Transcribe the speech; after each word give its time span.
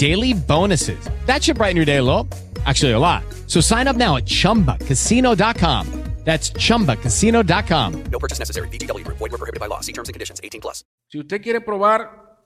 daily 0.00 0.32
bonuses. 0.32 0.98
That 1.26 1.42
should 1.42 1.58
brighten 1.58 1.76
your 1.76 1.84
day 1.84 1.98
a 1.98 2.02
little. 2.02 2.26
Actually, 2.64 2.92
a 2.92 2.98
lot. 2.98 3.22
So 3.46 3.60
sign 3.60 3.86
up 3.86 3.96
now 3.96 4.16
at 4.16 4.24
chumbacasino.com. 4.24 5.86
That's 6.24 6.52
chumbacasino.com. 6.52 8.04
No 8.12 8.18
purchase 8.18 8.38
necessary. 8.38 8.68
VGW. 8.68 9.04
Void 9.04 9.32
were 9.32 9.38
prohibited 9.38 9.58
by 9.58 9.66
law. 9.66 9.80
See 9.80 9.92
terms 9.92 10.08
and 10.08 10.14
conditions. 10.14 10.38
18 10.44 10.60
plus. 10.60 10.84
Si 11.08 11.18
usted 11.18 11.42
quiere 11.42 11.60
probar 11.62 12.38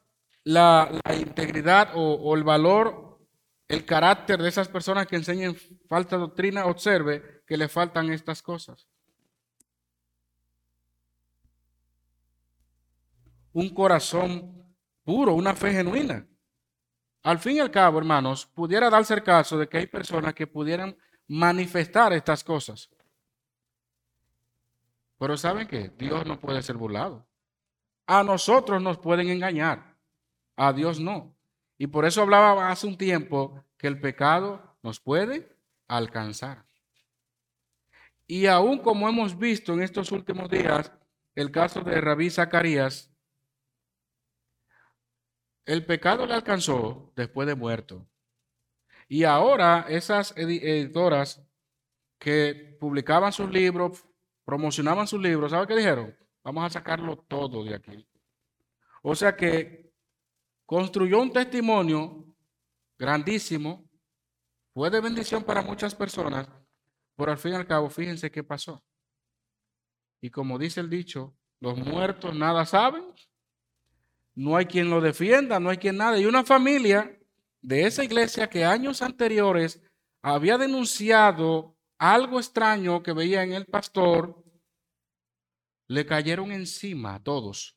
la, 0.44 0.88
la 1.04 1.14
integridad 1.16 1.90
o, 1.94 2.14
o 2.14 2.36
el 2.36 2.44
valor, 2.44 3.18
el 3.68 3.84
carácter 3.84 4.40
de 4.40 4.48
esas 4.48 4.68
personas 4.68 5.08
que 5.08 5.16
enseñan 5.16 5.56
falta 5.88 6.16
de 6.16 6.20
doctrina, 6.20 6.66
observe 6.66 7.42
que 7.48 7.56
le 7.56 7.68
faltan 7.68 8.12
estas 8.12 8.42
cosas. 8.42 8.86
Un 13.52 13.70
corazón 13.70 14.64
puro, 15.04 15.34
una 15.34 15.54
fe 15.54 15.72
genuina. 15.72 16.26
Al 17.24 17.38
fin 17.38 17.56
y 17.56 17.60
al 17.60 17.70
cabo, 17.70 17.98
hermanos, 17.98 18.44
pudiera 18.44 18.90
darse 18.90 19.14
el 19.14 19.22
caso 19.22 19.56
de 19.56 19.66
que 19.66 19.78
hay 19.78 19.86
personas 19.86 20.34
que 20.34 20.46
pudieran 20.46 20.94
manifestar 21.26 22.12
estas 22.12 22.44
cosas. 22.44 22.90
Pero 25.18 25.34
¿saben 25.38 25.66
qué? 25.66 25.90
Dios 25.96 26.26
no 26.26 26.38
puede 26.38 26.62
ser 26.62 26.76
burlado. 26.76 27.26
A 28.06 28.22
nosotros 28.22 28.82
nos 28.82 28.98
pueden 28.98 29.30
engañar, 29.30 29.96
a 30.54 30.74
Dios 30.74 31.00
no. 31.00 31.34
Y 31.78 31.86
por 31.86 32.04
eso 32.04 32.20
hablaba 32.20 32.70
hace 32.70 32.86
un 32.86 32.98
tiempo 32.98 33.64
que 33.78 33.86
el 33.86 33.98
pecado 33.98 34.76
nos 34.82 35.00
puede 35.00 35.48
alcanzar. 35.88 36.66
Y 38.26 38.46
aún 38.48 38.80
como 38.80 39.08
hemos 39.08 39.38
visto 39.38 39.72
en 39.72 39.80
estos 39.80 40.12
últimos 40.12 40.50
días, 40.50 40.92
el 41.34 41.50
caso 41.50 41.80
de 41.80 41.98
Rabí 42.02 42.28
Zacarías, 42.28 43.13
el 45.66 45.84
pecado 45.86 46.26
le 46.26 46.34
alcanzó 46.34 47.12
después 47.16 47.46
de 47.46 47.54
muerto. 47.54 48.06
Y 49.08 49.24
ahora 49.24 49.86
esas 49.88 50.36
editoras 50.36 51.46
que 52.18 52.76
publicaban 52.80 53.32
sus 53.32 53.50
libros, 53.50 54.04
promocionaban 54.44 55.06
sus 55.06 55.20
libros, 55.20 55.50
¿sabe 55.50 55.66
qué 55.66 55.76
dijeron? 55.76 56.16
Vamos 56.42 56.64
a 56.64 56.70
sacarlo 56.70 57.16
todo 57.16 57.64
de 57.64 57.74
aquí. 57.74 58.06
O 59.02 59.14
sea 59.14 59.36
que 59.36 59.92
construyó 60.66 61.20
un 61.20 61.32
testimonio 61.32 62.24
grandísimo, 62.98 63.88
fue 64.72 64.90
de 64.90 65.00
bendición 65.00 65.44
para 65.44 65.62
muchas 65.62 65.94
personas, 65.94 66.48
pero 67.16 67.30
al 67.30 67.38
fin 67.38 67.52
y 67.52 67.56
al 67.56 67.66
cabo, 67.66 67.88
fíjense 67.88 68.30
qué 68.30 68.42
pasó. 68.42 68.82
Y 70.20 70.30
como 70.30 70.58
dice 70.58 70.80
el 70.80 70.90
dicho, 70.90 71.36
los 71.60 71.78
muertos 71.78 72.34
nada 72.34 72.64
saben, 72.64 73.04
no 74.34 74.56
hay 74.56 74.66
quien 74.66 74.90
lo 74.90 75.00
defienda, 75.00 75.60
no 75.60 75.70
hay 75.70 75.78
quien 75.78 75.96
nada. 75.96 76.18
Y 76.18 76.26
una 76.26 76.44
familia 76.44 77.18
de 77.60 77.86
esa 77.86 78.04
iglesia 78.04 78.48
que 78.48 78.64
años 78.64 79.02
anteriores 79.02 79.80
había 80.22 80.58
denunciado 80.58 81.76
algo 81.98 82.38
extraño 82.38 83.02
que 83.02 83.12
veía 83.12 83.42
en 83.42 83.52
el 83.52 83.66
pastor, 83.66 84.42
le 85.86 86.04
cayeron 86.06 86.50
encima 86.50 87.14
a 87.14 87.22
todos. 87.22 87.76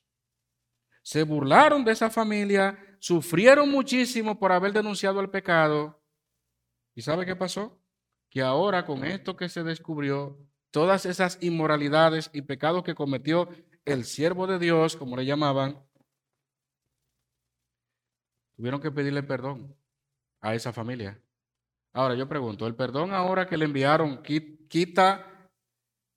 Se 1.04 1.24
burlaron 1.24 1.86
de 1.86 1.92
esa 1.92 2.10
familia, 2.10 2.78
sufrieron 3.00 3.70
muchísimo 3.70 4.40
por 4.40 4.52
haber 4.52 4.74
denunciado 4.74 5.22
el 5.22 5.30
pecado. 5.30 6.04
¿Y 6.96 7.02
sabe 7.02 7.26
qué 7.26 7.36
pasó? 7.36 7.82
Que 8.30 8.42
ahora 8.42 8.86
con 8.86 9.06
esto 9.06 9.38
que 9.38 9.48
se 9.48 9.64
descubrió, 9.64 10.38
todas 10.72 11.06
esas 11.06 11.38
inmoralidades 11.42 12.30
y 12.34 12.42
pecados 12.42 12.84
que 12.84 12.96
cometió 12.96 13.48
el 13.86 14.04
siervo 14.04 14.48
de 14.48 14.60
Dios, 14.60 14.98
como 14.98 15.16
le 15.16 15.26
llamaban, 15.26 15.87
tuvieron 18.58 18.82
que 18.82 18.92
pedirle 18.92 19.24
perdón 19.24 19.74
a 20.42 20.56
esa 20.56 20.74
familia. 20.74 21.22
Ahora 21.94 22.16
yo 22.16 22.28
pregunto, 22.28 22.68
¿el 22.68 22.76
perdón 22.76 23.14
ahora 23.14 23.48
que 23.48 23.56
le 23.56 23.66
enviaron 23.66 24.22
quita 24.24 25.50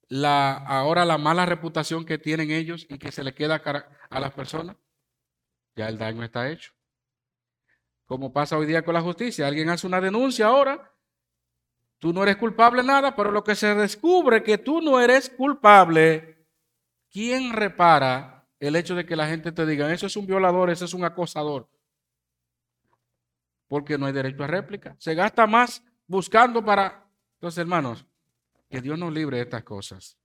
la, 0.08 0.54
ahora 0.56 1.04
la 1.04 1.18
mala 1.18 1.46
reputación 1.46 2.04
que 2.04 2.18
tienen 2.18 2.50
ellos 2.50 2.86
y 2.88 2.98
que 2.98 3.12
se 3.12 3.22
le 3.22 3.34
queda 3.34 3.62
a 4.10 4.20
las 4.20 4.32
personas? 4.32 4.76
Ya 5.76 5.88
el 5.88 5.98
daño 5.98 6.24
está 6.24 6.50
hecho. 6.50 6.72
Como 8.06 8.32
pasa 8.32 8.58
hoy 8.58 8.66
día 8.66 8.82
con 8.82 8.94
la 8.94 9.02
justicia, 9.02 9.46
alguien 9.46 9.68
hace 9.68 9.86
una 9.86 10.00
denuncia 10.00 10.46
ahora, 10.46 10.92
tú 11.98 12.12
no 12.12 12.22
eres 12.22 12.36
culpable 12.36 12.82
nada, 12.82 13.14
pero 13.14 13.30
lo 13.30 13.44
que 13.44 13.54
se 13.54 13.74
descubre 13.74 14.42
que 14.42 14.58
tú 14.58 14.80
no 14.80 14.98
eres 14.98 15.30
culpable, 15.30 16.46
¿quién 17.10 17.52
repara 17.52 18.48
el 18.58 18.74
hecho 18.76 18.94
de 18.94 19.06
que 19.06 19.14
la 19.14 19.28
gente 19.28 19.52
te 19.52 19.64
diga, 19.64 19.92
eso 19.92 20.06
es 20.06 20.16
un 20.16 20.26
violador, 20.26 20.70
eso 20.70 20.86
es 20.86 20.94
un 20.94 21.04
acosador? 21.04 21.68
Porque 23.70 23.97
no 23.97 24.06
hay 24.06 24.12
derecho 24.12 24.42
a 24.42 24.48
réplica. 24.48 24.97
Se 24.98 25.14
gasta 25.14 25.47
más 25.47 25.84
buscando 26.08 26.64
para... 26.64 27.08
Entonces, 27.34 27.58
hermanos, 27.58 28.04
que 28.69 28.81
Dios 28.81 28.98
nos 28.98 29.12
libre 29.12 29.36
de 29.36 29.44
estas 29.44 29.62
cosas. 29.62 30.19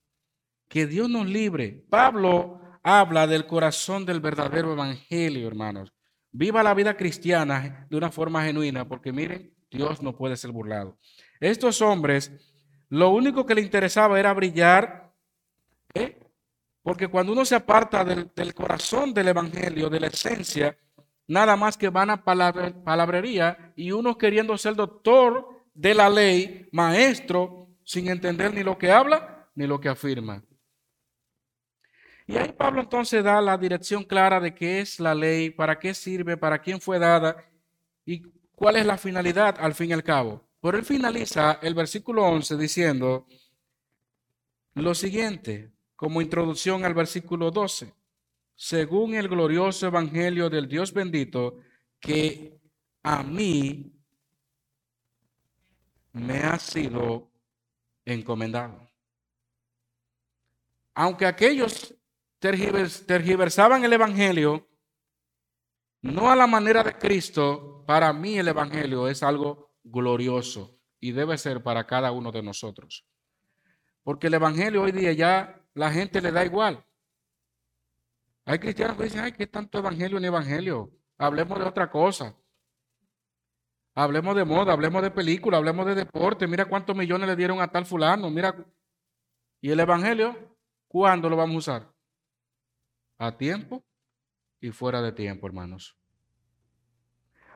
Que 0.67 0.87
Dios 0.87 1.07
nos 1.11 1.27
libre. 1.27 1.85
Pablo 1.87 2.59
habla 2.81 3.27
del 3.27 3.45
corazón 3.45 4.03
del 4.03 4.19
verdadero 4.19 4.73
evangelio, 4.73 5.47
hermanos. 5.47 5.93
Viva 6.31 6.63
la 6.63 6.73
vida 6.73 6.97
cristiana 6.97 7.85
de 7.87 7.95
una 7.95 8.09
forma 8.09 8.43
genuina, 8.43 8.87
porque 8.87 9.11
miren, 9.11 9.53
Dios 9.69 10.01
no 10.01 10.17
puede 10.17 10.37
ser 10.37 10.51
burlado. 10.51 10.97
Estos 11.39 11.83
hombres, 11.83 12.31
lo 12.89 13.11
único 13.11 13.45
que 13.45 13.53
le 13.53 13.61
interesaba 13.61 14.19
era 14.19 14.33
brillar, 14.33 15.13
¿eh? 15.93 16.19
porque 16.81 17.09
cuando 17.09 17.31
uno 17.31 17.45
se 17.45 17.53
aparta 17.53 18.03
del, 18.03 18.31
del 18.35 18.55
corazón 18.55 19.13
del 19.13 19.27
evangelio, 19.27 19.87
de 19.87 19.99
la 19.99 20.07
esencia, 20.07 20.75
nada 21.27 21.55
más 21.55 21.77
que 21.77 21.89
van 21.89 22.09
a 22.09 22.23
palabrería 22.23 23.73
y 23.75 23.91
uno 23.91 24.17
queriendo 24.17 24.57
ser 24.57 24.75
doctor 24.75 25.47
de 25.73 25.93
la 25.93 26.09
ley, 26.09 26.67
maestro, 26.71 27.69
sin 27.83 28.09
entender 28.09 28.53
ni 28.53 28.63
lo 28.63 28.77
que 28.77 28.91
habla 28.91 29.49
ni 29.55 29.67
lo 29.67 29.79
que 29.79 29.89
afirma. 29.89 30.43
Y 32.27 32.37
ahí 32.37 32.51
Pablo 32.51 32.81
entonces 32.81 33.23
da 33.23 33.39
la 33.41 33.57
dirección 33.57 34.03
clara 34.03 34.39
de 34.39 34.53
qué 34.53 34.81
es 34.81 34.99
la 34.99 35.13
ley, 35.13 35.51
para 35.51 35.77
qué 35.77 35.93
sirve, 35.93 36.37
para 36.37 36.59
quién 36.59 36.81
fue 36.81 36.97
dada 36.97 37.37
y 38.03 38.23
cuál 38.55 38.77
es 38.77 38.85
la 38.85 38.97
finalidad 38.97 39.57
al 39.59 39.75
fin 39.75 39.91
y 39.91 39.93
al 39.93 40.03
cabo. 40.03 40.43
Pero 40.59 40.77
él 40.77 40.85
finaliza 40.85 41.59
el 41.61 41.75
versículo 41.75 42.25
11 42.25 42.57
diciendo 42.57 43.27
lo 44.73 44.95
siguiente, 44.95 45.71
como 45.95 46.21
introducción 46.21 46.83
al 46.83 46.93
versículo 46.93 47.51
12 47.51 47.93
según 48.55 49.13
el 49.15 49.27
glorioso 49.27 49.87
evangelio 49.87 50.49
del 50.49 50.67
Dios 50.67 50.93
bendito, 50.93 51.59
que 51.99 52.59
a 53.03 53.21
mí 53.23 53.93
me 56.13 56.39
ha 56.39 56.57
sido 56.57 57.31
encomendado. 58.05 58.89
Aunque 60.93 61.25
aquellos 61.25 61.93
tergiversaban 62.39 63.83
el 63.83 63.93
evangelio, 63.93 64.67
no 66.01 66.31
a 66.31 66.35
la 66.35 66.47
manera 66.47 66.83
de 66.83 66.97
Cristo, 66.97 67.83
para 67.85 68.13
mí 68.13 68.37
el 68.37 68.47
evangelio 68.47 69.07
es 69.07 69.23
algo 69.23 69.73
glorioso 69.83 70.79
y 70.99 71.11
debe 71.11 71.37
ser 71.37 71.61
para 71.61 71.85
cada 71.85 72.11
uno 72.11 72.31
de 72.31 72.43
nosotros. 72.43 73.05
Porque 74.03 74.27
el 74.27 74.35
evangelio 74.35 74.83
hoy 74.83 74.91
día 74.91 75.11
ya 75.13 75.61
la 75.73 75.91
gente 75.91 76.21
le 76.21 76.31
da 76.31 76.45
igual. 76.45 76.85
Hay 78.45 78.59
cristianos 78.59 78.97
que 78.97 79.03
dicen, 79.03 79.21
ay, 79.21 79.31
¿qué 79.31 79.47
tanto 79.47 79.79
evangelio 79.79 80.19
ni 80.19 80.27
evangelio? 80.27 80.91
Hablemos 81.17 81.59
de 81.59 81.65
otra 81.65 81.89
cosa. 81.89 82.35
Hablemos 83.95 84.35
de 84.35 84.45
moda, 84.45 84.73
hablemos 84.73 85.01
de 85.01 85.11
película, 85.11 85.57
hablemos 85.57 85.85
de 85.85 85.95
deporte. 85.95 86.47
Mira 86.47 86.65
cuántos 86.65 86.95
millones 86.95 87.27
le 87.27 87.35
dieron 87.35 87.61
a 87.61 87.71
tal 87.71 87.85
fulano. 87.85 88.29
Mira. 88.29 88.55
¿Y 89.61 89.71
el 89.71 89.79
evangelio? 89.79 90.57
¿Cuándo 90.87 91.29
lo 91.29 91.37
vamos 91.37 91.55
a 91.55 91.57
usar? 91.57 91.95
a 93.17 93.37
tiempo 93.37 93.85
y 94.59 94.71
fuera 94.71 95.01
de 95.01 95.11
tiempo, 95.11 95.47
hermanos. 95.47 95.97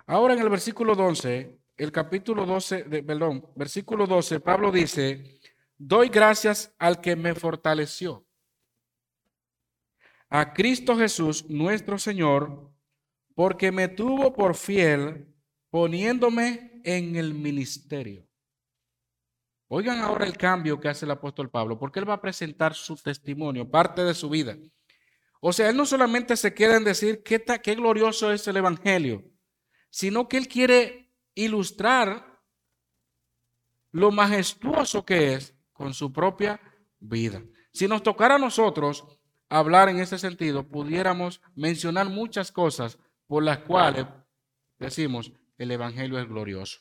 Ahora 0.06 0.33
en 0.33 0.41
el 0.41 0.50
versículo 0.50 0.95
12, 0.95 1.59
el 1.77 1.91
capítulo 1.91 2.45
12, 2.45 2.83
de, 2.83 3.03
perdón, 3.03 3.45
versículo 3.56 4.07
12, 4.07 4.39
Pablo 4.39 4.71
dice, 4.71 5.39
doy 5.77 6.09
gracias 6.09 6.74
al 6.80 7.00
que 7.00 7.15
me 7.15 7.36
fortaleció, 7.36 8.25
a 10.29 10.53
Cristo 10.53 10.95
Jesús, 10.95 11.49
nuestro 11.49 11.97
Señor, 11.97 12.71
porque 13.35 13.71
me 13.71 13.87
tuvo 13.87 14.33
por 14.33 14.55
fiel 14.55 15.33
poniéndome 15.69 16.81
en 16.83 17.15
el 17.15 17.33
ministerio. 17.33 18.27
Oigan 19.67 19.99
ahora 19.99 20.25
el 20.25 20.35
cambio 20.35 20.79
que 20.79 20.89
hace 20.89 21.05
el 21.05 21.11
apóstol 21.11 21.49
Pablo, 21.49 21.77
porque 21.77 21.99
él 21.99 22.09
va 22.09 22.15
a 22.15 22.21
presentar 22.21 22.73
su 22.73 22.95
testimonio, 22.95 23.69
parte 23.69 24.03
de 24.03 24.13
su 24.13 24.29
vida. 24.29 24.57
O 25.41 25.53
sea, 25.53 25.69
él 25.69 25.77
no 25.77 25.85
solamente 25.85 26.35
se 26.35 26.53
queda 26.53 26.75
en 26.75 26.83
decir 26.83 27.23
qué, 27.23 27.43
qué 27.63 27.75
glorioso 27.75 28.31
es 28.31 28.47
el 28.47 28.57
Evangelio, 28.57 29.23
sino 29.89 30.27
que 30.27 30.37
él 30.37 30.47
quiere 30.47 31.13
ilustrar 31.35 32.41
lo 33.91 34.11
majestuoso 34.11 35.05
que 35.05 35.33
es 35.33 35.55
con 35.71 35.93
su 35.93 36.11
propia 36.11 36.59
vida. 36.99 37.43
Si 37.71 37.87
nos 37.87 38.03
tocara 38.03 38.35
a 38.35 38.39
nosotros 38.39 39.19
hablar 39.50 39.90
en 39.90 40.00
ese 40.00 40.18
sentido, 40.18 40.68
pudiéramos 40.68 41.42
mencionar 41.56 42.10
muchas 42.10 42.51
cosas 42.51 43.00
por 43.28 43.44
las 43.44 43.60
cuales 43.60 44.06
decimos 44.78 45.31
el 45.57 45.72
Evangelio 45.72 46.19
es 46.19 46.28
glorioso. 46.28 46.80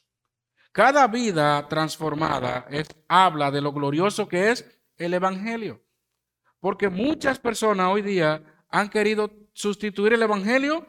Cada 0.73 1.06
vida 1.09 1.67
transformada 1.69 2.67
es, 2.70 2.88
habla 3.09 3.50
de 3.50 3.61
lo 3.61 3.73
glorioso 3.73 4.29
que 4.29 4.50
es 4.50 4.81
el 4.97 5.15
Evangelio. 5.15 5.82
Porque 6.61 6.88
muchas 6.88 7.38
personas 7.38 7.88
hoy 7.88 8.03
día 8.03 8.43
han 8.69 8.88
querido 8.88 9.31
sustituir 9.53 10.12
el 10.12 10.23
Evangelio 10.23 10.87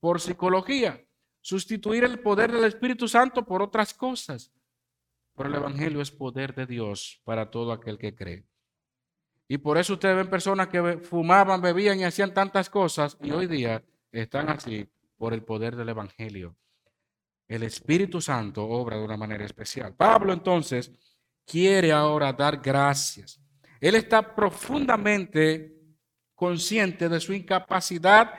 por 0.00 0.20
psicología, 0.20 1.04
sustituir 1.40 2.04
el 2.04 2.20
poder 2.20 2.52
del 2.52 2.64
Espíritu 2.64 3.08
Santo 3.08 3.44
por 3.44 3.62
otras 3.62 3.94
cosas. 3.94 4.52
Pero 5.34 5.48
el 5.48 5.54
Evangelio 5.54 6.00
es 6.00 6.10
poder 6.10 6.54
de 6.54 6.66
Dios 6.66 7.20
para 7.24 7.50
todo 7.50 7.72
aquel 7.72 7.98
que 7.98 8.14
cree. 8.14 8.46
Y 9.48 9.58
por 9.58 9.78
eso 9.78 9.94
ustedes 9.94 10.16
ven 10.16 10.30
personas 10.30 10.68
que 10.68 10.98
fumaban, 10.98 11.60
bebían 11.60 12.00
y 12.00 12.04
hacían 12.04 12.34
tantas 12.34 12.68
cosas 12.68 13.16
y 13.22 13.30
hoy 13.30 13.46
día 13.46 13.82
están 14.10 14.48
así 14.48 14.88
por 15.16 15.32
el 15.32 15.42
poder 15.42 15.76
del 15.76 15.88
Evangelio 15.88 16.56
el 17.48 17.62
Espíritu 17.62 18.20
Santo 18.20 18.64
obra 18.64 18.96
de 18.96 19.04
una 19.04 19.16
manera 19.16 19.44
especial. 19.44 19.94
Pablo 19.94 20.32
entonces 20.32 20.90
quiere 21.44 21.92
ahora 21.92 22.32
dar 22.32 22.58
gracias. 22.58 23.40
Él 23.80 23.94
está 23.94 24.34
profundamente 24.34 25.74
consciente 26.34 27.08
de 27.08 27.20
su 27.20 27.32
incapacidad 27.32 28.34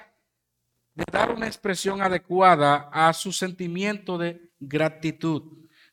de 0.93 1.05
dar 1.11 1.31
una 1.31 1.47
expresión 1.47 2.01
adecuada 2.01 2.89
a 2.91 3.13
su 3.13 3.31
sentimiento 3.31 4.17
de 4.17 4.49
gratitud. 4.59 5.43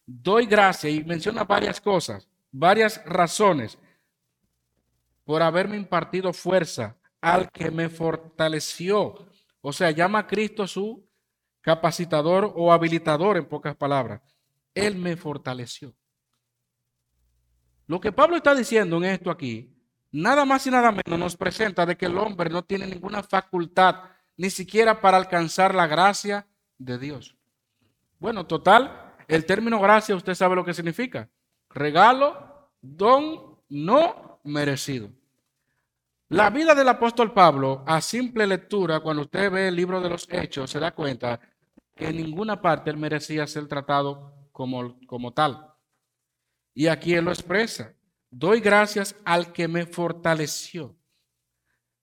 Doy 0.06 0.46
gracias 0.46 0.93
y 0.93 1.05
menciona 1.05 1.44
varias 1.44 1.81
cosas, 1.81 2.28
varias 2.50 3.02
razones 3.05 3.78
por 5.25 5.43
haberme 5.43 5.76
impartido 5.76 6.32
fuerza 6.32 6.97
al 7.21 7.50
que 7.50 7.71
me 7.71 7.88
fortaleció. 7.88 9.15
O 9.61 9.73
sea, 9.73 9.91
llama 9.91 10.21
a 10.21 10.26
Cristo 10.26 10.67
su 10.67 11.09
capacitador 11.61 12.53
o 12.55 12.73
habilitador 12.73 13.38
en 13.38 13.47
pocas 13.47 13.75
palabras. 13.75 14.21
Él 14.75 14.97
me 14.97 15.17
fortaleció. 15.17 15.94
Lo 17.87 18.00
que 18.00 18.12
Pablo 18.12 18.37
está 18.37 18.55
diciendo 18.55 18.99
en 18.99 19.05
esto 19.05 19.31
aquí, 19.31 19.75
nada 20.11 20.44
más 20.44 20.67
y 20.67 20.71
nada 20.71 20.93
menos 20.93 21.19
nos 21.19 21.37
presenta 21.37 21.87
de 21.87 21.97
que 21.97 22.06
el 22.06 22.19
hombre 22.19 22.50
no 22.50 22.65
tiene 22.65 22.87
ninguna 22.87 23.23
facultad, 23.23 24.03
ni 24.37 24.50
siquiera 24.50 25.00
para 25.00 25.17
alcanzar 25.17 25.75
la 25.75 25.87
gracia 25.87 26.47
de 26.76 26.99
Dios. 26.99 27.37
Bueno, 28.19 28.47
total, 28.47 29.15
el 29.29 29.47
término 29.47 29.81
gracia 29.81 30.17
usted 30.17 30.35
sabe 30.35 30.56
lo 30.56 30.65
que 30.65 30.75
significa. 30.75 31.31
Regalo, 31.71 32.71
don 32.81 33.59
no 33.69 34.34
merecido. 34.44 35.11
La 36.29 36.50
vida 36.50 36.75
del 36.75 36.88
apóstol 36.88 37.32
Pablo, 37.32 37.85
a 37.87 38.00
simple 38.00 38.46
lectura, 38.46 39.00
cuando 39.00 39.23
usted 39.23 39.50
ve 39.50 39.69
el 39.69 39.76
libro 39.76 40.00
de 40.00 40.08
los 40.08 40.26
Hechos, 40.31 40.70
se 40.70 40.81
da 40.81 40.94
cuenta 40.94 41.38
que 41.94 42.08
en 42.08 42.17
ninguna 42.17 42.61
parte 42.61 42.91
él 42.91 42.96
merecía 42.96 43.46
ser 43.46 43.69
tratado 43.69 44.49
como, 44.50 44.99
como 45.06 45.32
tal. 45.32 45.73
Y 46.75 46.88
aquí 46.88 47.14
él 47.14 47.26
lo 47.26 47.31
expresa. 47.31 47.94
Doy 48.31 48.61
gracias 48.61 49.14
al 49.25 49.52
que 49.52 49.69
me 49.69 49.87
fortaleció. 49.87 50.97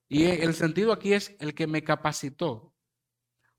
Y 0.07 0.25
el 0.25 0.53
sentido 0.53 0.93
aquí 0.93 1.13
es 1.13 1.35
el 1.39 1.53
que 1.53 1.67
me 1.67 1.83
capacitó. 1.83 2.73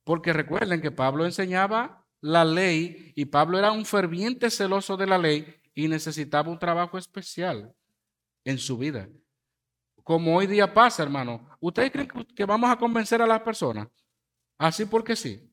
Porque 0.05 0.33
recuerden 0.33 0.81
que 0.81 0.91
Pablo 0.91 1.27
enseñaba 1.27 2.07
la 2.21 2.45
ley 2.45 3.13
y 3.17 3.27
Pablo 3.27 3.59
era 3.59 3.73
un 3.73 3.85
ferviente 3.85 4.49
celoso 4.49 4.97
de 4.97 5.07
la 5.07 5.19
ley 5.19 5.61
y 5.75 5.89
necesitaba 5.89 6.51
un 6.51 6.59
trabajo 6.59 6.99
especial 6.99 7.75
en 8.45 8.59
su 8.59 8.79
vida. 8.79 9.09
Como 10.03 10.37
hoy 10.37 10.47
día 10.47 10.73
pasa, 10.73 11.03
hermano. 11.03 11.49
¿Ustedes 11.61 11.91
creen 11.91 12.09
que 12.35 12.45
vamos 12.45 12.71
a 12.71 12.77
convencer 12.77 13.23
a 13.23 13.27
las 13.27 13.41
personas? 13.41 13.89
Así 14.59 14.85
porque 14.85 15.17
sí 15.17 15.53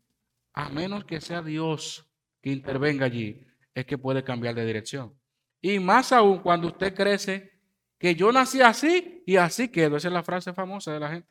a 0.59 0.69
menos 0.69 1.05
que 1.05 1.21
sea 1.21 1.41
Dios 1.41 2.05
que 2.41 2.49
intervenga 2.51 3.05
allí, 3.05 3.45
es 3.73 3.85
que 3.85 3.97
puede 3.97 4.23
cambiar 4.23 4.55
de 4.55 4.65
dirección. 4.65 5.17
Y 5.61 5.79
más 5.79 6.11
aún 6.11 6.39
cuando 6.39 6.67
usted 6.67 6.93
crece 6.93 7.51
que 7.97 8.13
yo 8.13 8.31
nací 8.31 8.61
así 8.61 9.23
y 9.25 9.37
así 9.37 9.69
quedo. 9.69 9.97
Esa 9.97 10.07
es 10.07 10.13
la 10.13 10.23
frase 10.23 10.53
famosa 10.53 10.91
de 10.93 10.99
la 10.99 11.09
gente. 11.11 11.29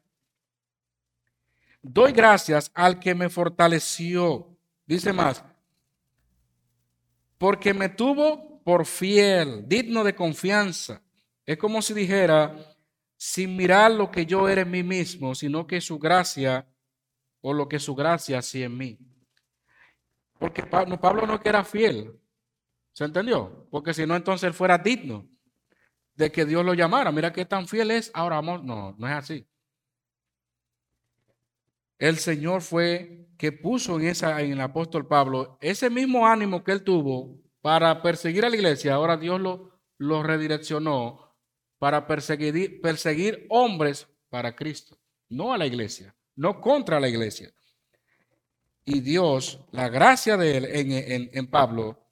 Doy 1.82 2.12
gracias 2.12 2.70
al 2.75 2.99
que 2.99 3.14
me 3.14 3.28
fortaleció. 3.28 4.56
Dice 4.87 5.12
más, 5.12 5.44
porque 7.37 7.72
me 7.72 7.90
tuvo 7.90 8.62
por 8.64 8.87
fiel, 8.87 9.69
digno 9.69 10.04
de 10.04 10.14
confianza. 10.14 11.02
Es 11.48 11.56
como 11.56 11.80
si 11.80 11.94
dijera, 11.94 12.54
sin 13.16 13.56
mirar 13.56 13.90
lo 13.92 14.10
que 14.10 14.26
yo 14.26 14.50
era 14.50 14.60
en 14.60 14.70
mí 14.70 14.82
mismo, 14.82 15.34
sino 15.34 15.66
que 15.66 15.80
su 15.80 15.98
gracia 15.98 16.68
o 17.40 17.54
lo 17.54 17.66
que 17.66 17.78
su 17.78 17.94
gracia 17.94 18.40
hacía 18.40 18.66
en 18.66 18.76
mí. 18.76 18.98
Porque 20.38 20.62
Pablo 20.62 21.26
no 21.26 21.40
era 21.42 21.64
fiel. 21.64 22.20
¿Se 22.92 23.04
entendió? 23.04 23.66
Porque 23.70 23.94
si 23.94 24.04
no, 24.04 24.14
entonces 24.14 24.46
él 24.46 24.52
fuera 24.52 24.76
digno 24.76 25.26
de 26.14 26.30
que 26.30 26.44
Dios 26.44 26.62
lo 26.66 26.74
llamara. 26.74 27.10
Mira 27.12 27.32
qué 27.32 27.46
tan 27.46 27.66
fiel 27.66 27.92
es. 27.92 28.10
Ahora 28.12 28.36
vamos, 28.36 28.62
no, 28.62 28.94
no 28.98 29.08
es 29.08 29.14
así. 29.14 29.48
El 31.96 32.18
Señor 32.18 32.60
fue 32.60 33.30
que 33.38 33.52
puso 33.52 33.99
en, 33.99 34.08
esa, 34.08 34.38
en 34.42 34.52
el 34.52 34.61
apóstol 34.61 35.08
Pablo 35.08 35.56
ese 35.62 35.88
mismo 35.88 36.26
ánimo 36.26 36.62
que 36.62 36.73
él 36.73 36.84
tuvo 36.84 37.40
para 37.62 38.02
perseguir 38.02 38.44
a 38.44 38.50
la 38.50 38.56
iglesia. 38.56 38.92
Ahora 38.92 39.16
Dios 39.16 39.40
lo, 39.40 39.80
lo 39.96 40.23
redireccionó 40.23 41.27
para 41.78 42.06
perseguir, 42.06 43.47
hombres 43.50 44.06
para 44.28 44.54
Cristo, 44.54 44.99
no 45.28 45.52
a 45.52 45.58
la 45.58 45.66
iglesia, 45.66 46.14
no 46.37 46.61
contra 46.61 47.00
la 47.00 47.08
iglesia 47.08 47.52
y 48.88 49.00
Dios, 49.00 49.61
la 49.70 49.90
gracia 49.90 50.38
de 50.38 50.56
él 50.56 51.28
en, 51.35 51.47
Pablo, 51.49 52.08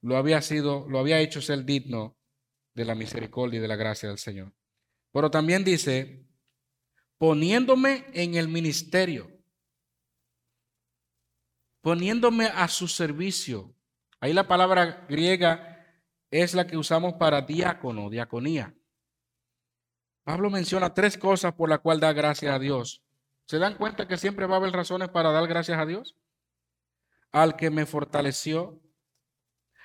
lo 0.00 0.16
había 0.16 0.40
sido, 0.40 0.88
lo 0.88 0.98
había 0.98 1.20
hecho 1.20 1.42
ser 1.42 1.66
digno 1.66 2.16
de 2.72 2.86
la 2.86 2.94
misericordia 2.94 3.58
y 3.58 3.60
de 3.60 3.68
la 3.68 3.76
gracia 3.76 4.08
del 4.08 4.16
Señor. 4.16 4.54
Pero 5.12 5.30
también 5.30 5.64
dice, 5.64 6.24
poniéndome 7.18 8.06
en 8.14 8.36
el 8.36 8.48
ministerio, 8.48 9.30
poniéndome 11.82 12.46
a 12.46 12.68
su 12.68 12.88
servicio. 12.88 13.74
Ahí 14.18 14.32
la 14.32 14.48
palabra 14.48 15.04
griega 15.10 15.75
es 16.30 16.54
la 16.54 16.66
que 16.66 16.76
usamos 16.76 17.14
para 17.14 17.42
diácono, 17.42 18.10
diaconía. 18.10 18.74
Pablo 20.24 20.50
menciona 20.50 20.92
tres 20.92 21.16
cosas 21.16 21.54
por 21.54 21.68
las 21.68 21.80
cuales 21.80 22.00
da 22.00 22.12
gracias 22.12 22.52
a 22.52 22.58
Dios. 22.58 23.02
¿Se 23.46 23.58
dan 23.58 23.76
cuenta 23.76 24.08
que 24.08 24.16
siempre 24.16 24.46
va 24.46 24.54
a 24.54 24.58
haber 24.58 24.72
razones 24.72 25.08
para 25.08 25.30
dar 25.30 25.46
gracias 25.46 25.78
a 25.78 25.86
Dios? 25.86 26.16
Al 27.30 27.54
que 27.54 27.70
me 27.70 27.86
fortaleció, 27.86 28.80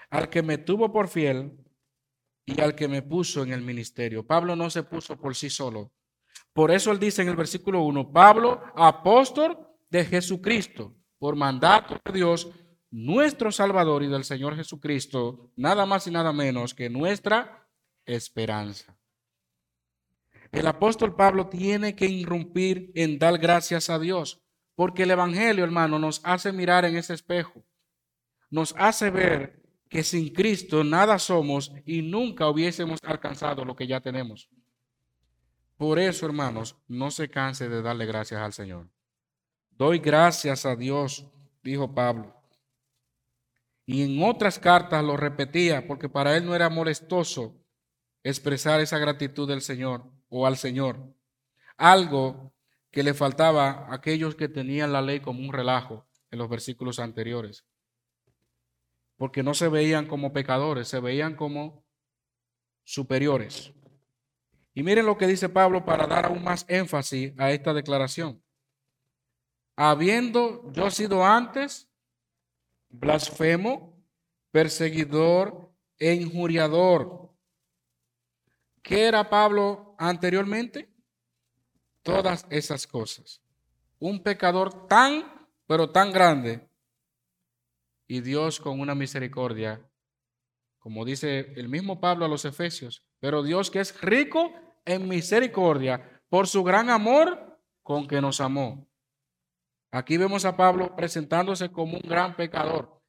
al 0.10 0.30
que 0.30 0.42
me 0.42 0.58
tuvo 0.58 0.92
por 0.92 1.10
fiel 1.10 1.58
y 2.46 2.60
al 2.60 2.76
que 2.76 2.88
me 2.88 3.04
puso 3.04 3.44
en 3.44 3.54
el 3.54 3.62
ministerio. 3.62 4.26
Pablo 4.26 4.56
no 4.56 4.70
se 4.70 4.84
puso 4.84 5.20
por 5.20 5.36
sí 5.36 5.50
solo. 5.50 5.92
Por 6.54 6.72
eso 6.72 6.92
él 6.92 7.00
dice 7.00 7.22
en 7.22 7.30
el 7.30 7.36
versículo 7.36 7.84
1, 7.84 8.12
Pablo, 8.12 8.62
apóstol 8.76 9.58
de 9.90 10.06
Jesucristo, 10.06 10.96
por 11.20 11.36
mandato 11.36 12.00
de 12.04 12.12
Dios, 12.14 12.50
nuestro 12.92 13.52
Salvador 13.52 14.04
y 14.04 14.08
del 14.08 14.26
Señor 14.26 14.56
Jesucristo, 14.56 15.52
nada 15.56 15.86
más 15.86 16.06
y 16.08 16.12
nada 16.12 16.34
menos 16.34 16.76
que 16.76 16.90
nuestra 16.90 17.68
esperanza. 18.06 18.98
El 20.52 20.68
apóstol 20.68 21.16
Pablo 21.16 21.48
tiene 21.48 21.96
que 21.96 22.06
irrumpir 22.06 22.92
en 22.96 23.18
dar 23.18 23.38
gracias 23.38 23.90
a 23.90 23.98
Dios, 23.98 24.42
porque 24.76 25.04
el 25.04 25.12
Evangelio, 25.12 25.64
hermano, 25.64 25.98
nos 25.98 26.20
hace 26.26 26.52
mirar 26.52 26.84
en 26.84 26.98
ese 26.98 27.14
espejo, 27.14 27.64
nos 28.50 28.76
hace 28.78 29.10
ver 29.10 29.62
que 29.88 30.04
sin 30.04 30.34
Cristo 30.34 30.84
nada 30.84 31.18
somos 31.20 31.72
y 31.86 32.02
nunca 32.02 32.50
hubiésemos 32.50 33.00
alcanzado 33.04 33.64
lo 33.64 33.76
que 33.76 33.88
ya 33.88 34.02
tenemos. 34.02 34.50
Por 35.78 35.98
eso, 35.98 36.26
hermanos, 36.26 36.76
no 36.88 37.10
se 37.12 37.30
canse 37.30 37.70
de 37.70 37.82
darle 37.82 38.06
gracias 38.06 38.42
al 38.42 38.54
Señor. 38.54 38.90
Doy 39.72 40.00
gracias 40.00 40.66
a 40.66 40.76
Dios, 40.76 41.26
dijo 41.64 41.96
Pablo. 41.96 42.41
Y 43.86 44.04
en 44.04 44.24
otras 44.24 44.60
cartas 44.60 45.04
lo 45.04 45.18
repetía, 45.18 45.88
porque 45.88 46.10
para 46.10 46.38
él 46.38 46.46
no 46.46 46.56
era 46.56 46.70
molestoso 46.70 47.62
expresar 48.24 48.80
esa 48.80 49.00
gratitud 49.00 49.48
del 49.48 49.62
Señor 49.62 50.12
o 50.30 50.46
al 50.46 50.58
Señor. 50.58 51.16
Algo 51.78 52.54
que 52.92 53.04
le 53.04 53.14
faltaba 53.14 53.88
a 53.88 53.96
aquellos 53.96 54.36
que 54.36 54.50
tenían 54.50 54.94
la 54.94 55.02
ley 55.02 55.20
como 55.20 55.40
un 55.40 55.54
relajo 55.54 56.08
en 56.30 56.40
los 56.40 56.50
versículos 56.50 57.00
anteriores. 57.00 57.66
Porque 59.18 59.44
no 59.44 59.54
se 59.54 59.68
veían 59.68 60.08
como 60.08 60.34
pecadores, 60.34 60.88
se 60.88 61.00
veían 61.00 61.36
como 61.36 61.86
superiores. 62.84 63.74
Y 64.74 64.84
miren 64.84 65.06
lo 65.06 65.18
que 65.18 65.28
dice 65.28 65.50
Pablo 65.50 65.86
para 65.86 66.08
dar 66.08 66.26
aún 66.26 66.44
más 66.44 66.66
énfasis 66.68 67.34
a 67.38 67.52
esta 67.52 67.74
declaración. 67.74 68.42
Habiendo 69.76 70.72
yo 70.72 70.90
sido 70.92 71.26
antes 71.26 71.91
blasfemo, 72.92 73.94
perseguidor 74.52 75.72
e 75.98 76.14
injuriador. 76.14 77.30
¿Qué 78.82 79.08
era 79.08 79.30
Pablo 79.30 79.96
anteriormente? 79.98 80.90
Todas 82.02 82.46
esas 82.50 82.88
cosas. 82.88 83.42
Un 84.00 84.24
pecador 84.24 84.88
tan, 84.88 85.48
pero 85.68 85.92
tan 85.92 86.12
grande. 86.12 86.68
Y 88.08 88.22
Dios 88.22 88.60
con 88.60 88.80
una 88.80 88.96
misericordia, 88.96 89.88
como 90.80 91.06
dice 91.06 91.54
el 91.56 91.70
mismo 91.70 92.02
Pablo 92.02 92.26
a 92.26 92.28
los 92.28 92.44
Efesios, 92.44 93.06
pero 93.20 93.44
Dios 93.44 93.70
que 93.70 93.80
es 93.80 94.02
rico 94.02 94.52
en 94.84 95.08
misericordia 95.08 96.22
por 96.28 96.48
su 96.48 96.64
gran 96.64 96.90
amor 96.90 97.60
con 97.84 98.08
que 98.08 98.20
nos 98.20 98.42
amó. 98.42 98.91
Aquí 99.92 100.18
vemos 100.18 100.46
a 100.46 100.56
Pablo 100.56 100.96
presentándose 100.96 101.70
como 101.72 101.98
un 101.98 102.10
gran 102.10 102.36
pecador. 102.36 103.02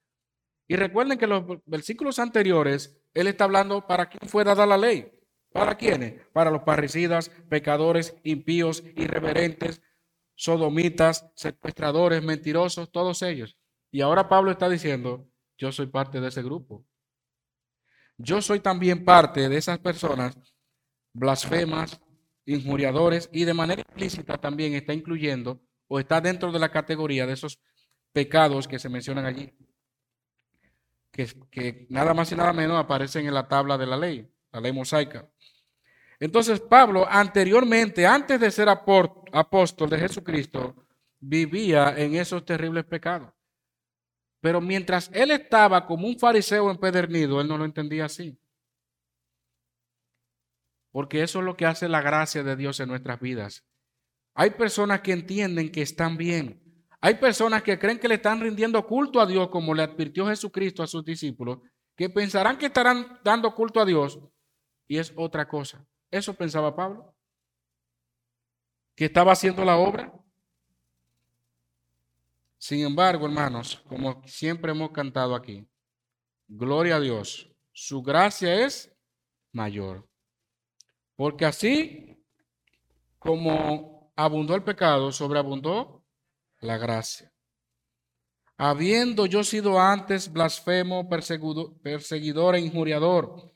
Y 0.69 0.77
recuerden 0.77 1.19
que 1.19 1.27
los 1.27 1.45
versículos 1.65 2.19
anteriores, 2.19 3.01
él 3.15 3.29
está 3.29 3.45
hablando 3.45 3.87
para 3.87 4.09
quién 4.09 4.29
fue 4.29 4.43
dada 4.43 4.67
la 4.67 4.77
ley. 4.77 5.13
¿Para 5.53 5.77
quiénes? 5.77 6.27
Para 6.33 6.51
los 6.51 6.63
parricidas, 6.63 7.29
pecadores, 7.49 8.17
impíos, 8.25 8.83
irreverentes, 8.97 9.83
sodomitas, 10.35 11.31
secuestradores, 11.37 12.23
mentirosos, 12.23 12.91
todos 12.91 13.23
ellos. 13.23 13.57
Y 13.91 14.01
ahora 14.01 14.29
Pablo 14.29 14.51
está 14.51 14.69
diciendo, 14.69 15.29
yo 15.59 15.71
soy 15.71 15.87
parte 15.87 16.21
de 16.21 16.29
ese 16.29 16.43
grupo. 16.43 16.85
Yo 18.17 18.41
soy 18.41 18.61
también 18.61 19.05
parte 19.05 19.49
de 19.49 19.57
esas 19.57 19.79
personas 19.79 20.37
blasfemas, 21.13 22.01
injuriadores 22.47 23.29
y 23.33 23.45
de 23.45 23.55
manera 23.55 23.83
implícita 23.87 24.39
también 24.39 24.75
está 24.75 24.95
incluyendo 24.95 25.61
o 25.93 26.01
está 26.01 26.23
dentro 26.23 26.51
de 26.51 26.59
la 26.59 26.71
categoría 26.71 27.27
de 27.27 27.35
esos 27.35 27.61
pecados 28.15 28.67
que 28.67 28.79
se 28.79 28.89
mencionan 28.89 29.27
allí, 29.27 29.53
que, 31.11 31.87
nada 31.91 32.15
más 32.15 32.33
y 32.33 32.35
nada 32.35 32.55
menos 32.55 32.83
aparecen 32.83 33.27
en 33.27 33.35
la 33.35 33.47
tabla 33.47 33.77
de 33.77 33.85
la 33.85 33.99
ley, 33.99 34.27
la 34.53 34.61
ley 34.63 34.73
mosaica. 34.73 35.29
Entonces 36.19 36.61
Pablo 36.61 37.07
anteriormente, 37.07 38.07
antes 38.07 38.41
de 38.41 38.51
ser 38.51 38.71
apóstol 38.71 39.91
de 39.91 39.99
Jesucristo, 39.99 40.75
vivía 41.21 41.95
en 41.99 42.15
esos 42.15 42.43
terribles 42.47 42.87
pecados. 42.87 43.35
Pero 44.41 44.63
mientras 44.63 45.11
él 45.13 45.31
estaba 45.31 45.85
como 45.85 46.07
un 46.07 46.19
fariseo 46.19 46.71
empedernido, 46.71 47.39
él 47.39 47.49
no 47.49 47.59
lo 47.59 47.67
entendía 47.67 48.07
así. 48.07 48.39
Porque 50.91 51.23
eso 51.23 51.41
es 51.41 51.45
lo 51.45 51.55
que 51.55 51.67
hace 51.67 51.87
la 51.87 52.01
gracia 52.01 52.43
de 52.43 52.57
Dios 52.57 52.81
en 52.81 52.89
nuestras 52.89 53.21
vidas. 53.21 53.67
Hay 54.35 54.51
personas 54.51 55.01
que 55.01 55.13
entienden 55.13 55.71
que 55.71 55.83
están 55.83 56.17
bien. 56.17 56.63
Hay 57.01 57.15
personas 57.15 57.63
que 57.63 57.79
creen 57.79 57.99
que 57.99 58.09
le 58.09 58.15
están 58.15 58.41
rindiendo 58.41 58.87
culto 58.87 59.21
a 59.21 59.27
Dios, 59.27 59.49
como 59.49 59.75
le 59.75 59.83
advirtió 59.83 60.27
Jesucristo 60.27 60.83
a 60.83 60.87
sus 60.87 61.05
discípulos, 61.05 61.59
que 61.97 62.09
pensarán 62.09 62.57
que 62.57 62.67
estarán 62.67 63.19
dando 63.25 63.55
culto 63.55 63.81
a 63.81 63.85
Dios 63.85 64.21
y 64.87 64.99
es 64.99 65.13
otra 65.17 65.49
cosa. 65.49 65.85
Eso 66.11 66.33
pensaba 66.35 66.75
Pablo. 66.75 67.15
Que 68.95 69.07
estaba 69.07 69.33
haciendo 69.33 69.65
la 69.65 69.77
obra. 69.77 70.13
Sin 72.59 72.87
embargo, 72.87 73.27
hermanos, 73.27 73.83
como 73.89 74.23
siempre 74.27 74.71
hemos 74.71 74.93
cantado 74.93 75.35
aquí, 75.35 75.67
gloria 76.47 76.97
a 76.97 77.01
Dios, 77.01 77.51
su 77.73 78.03
gracia 78.03 78.65
es 78.65 78.95
mayor. 79.51 80.09
Porque 81.17 81.45
así 81.45 82.25
como 83.19 83.92
abundó 84.17 84.55
el 84.55 84.63
pecado, 84.63 85.13
sobreabundó 85.13 86.05
la 86.61 86.79
gracia. 86.79 87.33
Habiendo 88.57 89.27
yo 89.27 89.43
sido 89.43 89.81
antes 89.81 90.33
blasfemo, 90.33 91.09
perseguidor 91.09 92.55
e 92.55 92.61
injuriador, 92.61 93.53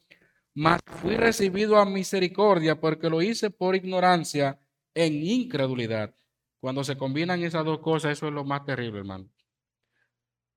mas 0.55 0.81
fui 0.87 1.17
recibido 1.17 1.77
a 1.77 1.85
misericordia 1.85 2.81
porque 2.81 3.11
lo 3.11 3.23
hice 3.23 3.51
por 3.51 3.77
ignorancia 3.77 4.59
en 4.95 5.23
incredulidad. 5.23 6.15
Cuando 6.59 6.83
se 6.83 6.97
combinan 6.97 7.43
esas 7.43 7.65
dos 7.65 7.81
cosas, 7.81 8.13
eso 8.13 8.27
es 8.27 8.33
lo 8.33 8.43
más 8.43 8.65
terrible, 8.65 9.01
hermano. 9.01 9.31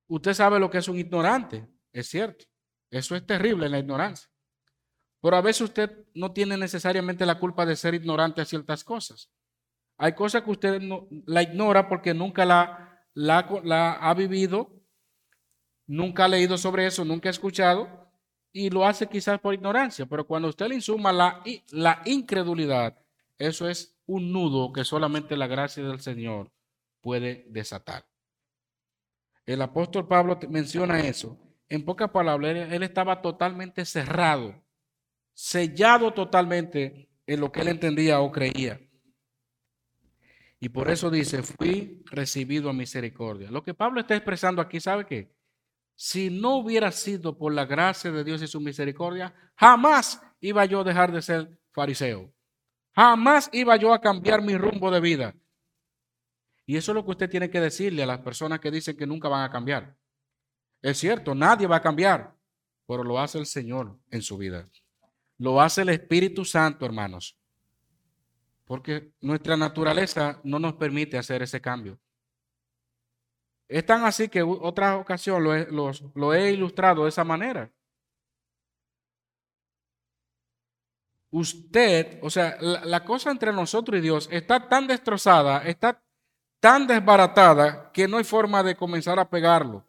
Usted 0.08 0.34
sabe 0.34 0.58
lo 0.58 0.70
que 0.70 0.78
es 0.78 0.88
un 0.88 0.98
ignorante, 0.98 1.68
es 1.92 2.08
cierto. 2.08 2.46
Eso 2.90 3.14
es 3.14 3.24
terrible 3.24 3.66
en 3.66 3.72
la 3.72 3.78
ignorancia. 3.78 4.28
Pero 5.20 5.36
a 5.36 5.42
veces 5.42 5.62
usted 5.62 6.06
no 6.14 6.32
tiene 6.32 6.56
necesariamente 6.56 7.24
la 7.26 7.38
culpa 7.38 7.64
de 7.66 7.76
ser 7.76 7.94
ignorante 7.94 8.40
a 8.40 8.46
ciertas 8.46 8.82
cosas. 8.82 9.30
Hay 10.00 10.14
cosas 10.14 10.42
que 10.42 10.50
usted 10.50 10.82
la 11.26 11.42
ignora 11.42 11.88
porque 11.88 12.14
nunca 12.14 12.44
la, 12.44 13.98
ha 14.00 14.14
vivido, 14.14 14.70
nunca 15.86 16.24
ha 16.24 16.28
leído 16.28 16.56
sobre 16.56 16.86
eso, 16.86 17.04
nunca 17.04 17.28
ha 17.28 17.30
escuchado 17.30 18.10
y 18.52 18.70
lo 18.70 18.86
hace 18.86 19.06
quizás 19.06 19.38
por 19.38 19.54
ignorancia. 19.54 20.06
Pero 20.06 20.26
cuando 20.26 20.48
usted 20.48 20.68
le 20.68 20.76
insuma 20.76 21.12
la 21.12 22.02
incredulidad, 22.04 22.98
eso 23.38 23.68
es 23.68 23.94
un 24.06 24.32
nudo 24.32 24.72
que 24.72 24.84
solamente 24.84 25.36
la 25.36 25.46
gracia 25.46 25.84
del 25.84 26.00
Señor 26.00 26.50
puede 27.00 27.44
desatar. 27.48 28.06
El 29.44 29.62
apóstol 29.62 30.08
Pablo 30.08 30.38
menciona 30.48 31.00
eso. 31.00 31.38
En 31.68 31.84
pocas 31.84 32.10
palabras, 32.10 32.72
él 32.72 32.82
estaba 32.82 33.20
totalmente 33.20 33.84
cerrado 33.84 34.60
sellado 35.40 36.12
totalmente 36.12 37.08
en 37.26 37.40
lo 37.40 37.50
que 37.50 37.62
él 37.62 37.68
entendía 37.68 38.20
o 38.20 38.30
creía. 38.30 38.78
Y 40.60 40.68
por 40.68 40.90
eso 40.90 41.10
dice, 41.10 41.42
fui 41.42 42.02
recibido 42.04 42.68
a 42.68 42.74
misericordia. 42.74 43.50
Lo 43.50 43.64
que 43.64 43.72
Pablo 43.72 44.00
está 44.00 44.14
expresando 44.14 44.60
aquí, 44.60 44.78
¿sabe 44.78 45.06
qué? 45.06 45.34
Si 45.96 46.28
no 46.28 46.56
hubiera 46.56 46.92
sido 46.92 47.36
por 47.36 47.52
la 47.52 47.64
gracia 47.64 48.10
de 48.10 48.22
Dios 48.22 48.42
y 48.42 48.46
su 48.46 48.60
misericordia, 48.60 49.34
jamás 49.56 50.22
iba 50.40 50.64
yo 50.66 50.80
a 50.80 50.84
dejar 50.84 51.12
de 51.12 51.22
ser 51.22 51.58
fariseo. 51.72 52.30
Jamás 52.94 53.48
iba 53.52 53.76
yo 53.76 53.94
a 53.94 54.00
cambiar 54.00 54.42
mi 54.42 54.56
rumbo 54.56 54.90
de 54.90 55.00
vida. 55.00 55.34
Y 56.66 56.76
eso 56.76 56.92
es 56.92 56.94
lo 56.94 57.04
que 57.04 57.12
usted 57.12 57.30
tiene 57.30 57.50
que 57.50 57.60
decirle 57.60 58.02
a 58.02 58.06
las 58.06 58.20
personas 58.20 58.60
que 58.60 58.70
dicen 58.70 58.96
que 58.96 59.06
nunca 59.06 59.28
van 59.28 59.44
a 59.44 59.50
cambiar. 59.50 59.96
Es 60.82 60.98
cierto, 60.98 61.34
nadie 61.34 61.66
va 61.66 61.76
a 61.76 61.82
cambiar, 61.82 62.36
pero 62.86 63.02
lo 63.02 63.18
hace 63.18 63.38
el 63.38 63.46
Señor 63.46 63.98
en 64.10 64.20
su 64.20 64.36
vida. 64.36 64.68
Lo 65.38 65.60
hace 65.60 65.82
el 65.82 65.88
Espíritu 65.88 66.44
Santo, 66.44 66.84
hermanos. 66.84 67.39
Porque 68.70 69.14
nuestra 69.20 69.56
naturaleza 69.56 70.38
no 70.44 70.60
nos 70.60 70.74
permite 70.74 71.18
hacer 71.18 71.42
ese 71.42 71.60
cambio. 71.60 71.98
Es 73.66 73.84
tan 73.84 74.04
así 74.04 74.28
que 74.28 74.42
otra 74.42 74.96
ocasión 74.96 75.42
lo 75.42 75.56
he, 75.56 75.66
lo 76.14 76.32
he 76.32 76.52
ilustrado 76.52 77.02
de 77.02 77.08
esa 77.08 77.24
manera. 77.24 77.68
Usted, 81.32 82.20
o 82.22 82.30
sea, 82.30 82.58
la, 82.60 82.84
la, 82.84 83.04
cosa 83.04 83.32
entre 83.32 83.52
nosotros 83.52 83.98
y 83.98 84.02
Dios 84.02 84.28
está 84.30 84.68
tan 84.68 84.86
destrozada, 84.86 85.64
está 85.64 86.00
tan 86.60 86.86
desbaratada 86.86 87.90
que 87.90 88.06
no 88.06 88.18
hay 88.18 88.24
forma 88.24 88.62
de 88.62 88.76
comenzar 88.76 89.18
a 89.18 89.28
pegarlo 89.28 89.84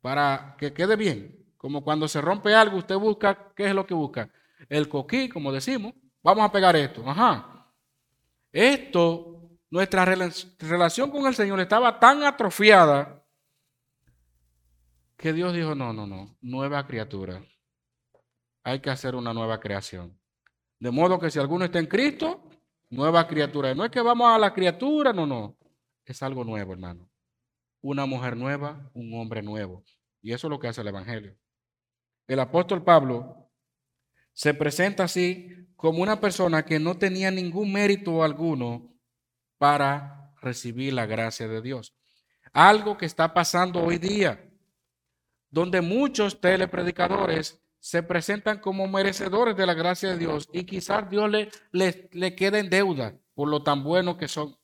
para 0.00 0.54
que 0.56 0.72
quede 0.72 0.94
bien. 0.94 1.44
Como 1.56 1.82
cuando 1.82 2.06
se 2.06 2.20
rompe 2.20 2.54
algo, 2.54 2.76
usted 2.76 2.94
busca, 2.94 3.52
¿qué 3.56 3.66
es 3.66 3.74
lo 3.74 3.88
que 3.88 3.94
busca? 3.94 4.30
El 4.68 4.88
coquí, 4.88 5.28
como 5.28 5.50
decimos. 5.50 5.94
Vamos 6.24 6.44
a 6.44 6.50
pegar 6.50 6.74
esto. 6.74 7.08
Ajá. 7.08 7.70
Esto, 8.50 9.50
nuestra 9.70 10.04
relación 10.04 11.10
con 11.10 11.26
el 11.26 11.34
Señor 11.36 11.60
estaba 11.60 12.00
tan 12.00 12.24
atrofiada 12.24 13.24
que 15.16 15.32
Dios 15.32 15.54
dijo, 15.54 15.76
no, 15.76 15.92
no, 15.92 16.06
no, 16.06 16.36
nueva 16.40 16.84
criatura. 16.86 17.40
Hay 18.64 18.80
que 18.80 18.90
hacer 18.90 19.14
una 19.14 19.32
nueva 19.32 19.60
creación. 19.60 20.18
De 20.80 20.90
modo 20.90 21.20
que 21.20 21.30
si 21.30 21.38
alguno 21.38 21.66
está 21.66 21.78
en 21.78 21.86
Cristo, 21.86 22.48
nueva 22.90 23.28
criatura. 23.28 23.72
No 23.74 23.84
es 23.84 23.90
que 23.92 24.00
vamos 24.00 24.28
a 24.28 24.38
la 24.38 24.52
criatura, 24.52 25.12
no, 25.12 25.26
no. 25.26 25.56
Es 26.04 26.22
algo 26.22 26.42
nuevo, 26.42 26.72
hermano. 26.72 27.08
Una 27.80 28.06
mujer 28.06 28.36
nueva, 28.36 28.90
un 28.94 29.12
hombre 29.14 29.42
nuevo. 29.42 29.84
Y 30.20 30.32
eso 30.32 30.48
es 30.48 30.50
lo 30.50 30.58
que 30.58 30.68
hace 30.68 30.80
el 30.80 30.88
Evangelio 30.88 31.36
el 32.26 32.40
apóstol 32.40 32.82
Pablo 32.82 33.50
se 34.32 34.54
presenta 34.54 35.04
así 35.04 35.63
como 35.76 36.02
una 36.02 36.20
persona 36.20 36.64
que 36.64 36.78
no 36.78 36.96
tenía 36.96 37.30
ningún 37.30 37.72
mérito 37.72 38.22
alguno 38.22 38.94
para 39.58 40.32
recibir 40.40 40.92
la 40.92 41.06
gracia 41.06 41.48
de 41.48 41.60
Dios. 41.62 41.94
Algo 42.52 42.96
que 42.96 43.06
está 43.06 43.34
pasando 43.34 43.82
hoy 43.82 43.98
día, 43.98 44.48
donde 45.50 45.80
muchos 45.80 46.40
telepredicadores 46.40 47.60
se 47.80 48.02
presentan 48.02 48.60
como 48.60 48.88
merecedores 48.88 49.56
de 49.56 49.66
la 49.66 49.74
gracia 49.74 50.10
de 50.10 50.18
Dios 50.18 50.48
y 50.52 50.64
quizás 50.64 51.08
Dios 51.10 51.30
le, 51.30 51.50
le, 51.70 52.08
le 52.12 52.34
quede 52.34 52.60
en 52.60 52.70
deuda 52.70 53.14
por 53.34 53.48
lo 53.48 53.62
tan 53.62 53.84
buenos 53.84 54.16
que 54.16 54.28
son. 54.28 54.56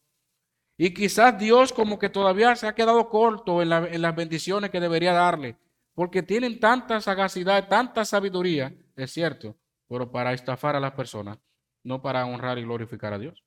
Y 0.79 0.95
quizás 0.95 1.39
Dios 1.39 1.73
como 1.73 1.99
que 1.99 2.09
todavía 2.09 2.57
se 2.57 2.67
ha 2.67 2.75
quedado 2.75 3.11
corto 3.11 3.61
en, 3.61 3.71
en 3.73 4.01
las 4.01 4.17
bendiciones 4.17 4.71
que 4.71 4.81
debería 4.81 5.13
darle, 5.13 5.59
porque 5.95 6.23
tienen 6.23 6.59
tanta 6.59 7.01
sagacidad, 7.03 7.69
tanta 7.69 8.07
sabiduría, 8.07 8.75
es 8.97 9.13
cierto, 9.13 9.57
pero 9.91 10.09
para 10.09 10.33
estafar 10.33 10.77
a 10.77 10.81
las 10.81 10.93
personas, 10.93 11.39
no 11.83 12.01
para 12.01 12.25
honrar 12.25 12.57
y 12.59 12.63
glorificar 12.63 13.13
a 13.13 13.19
Dios. 13.19 13.45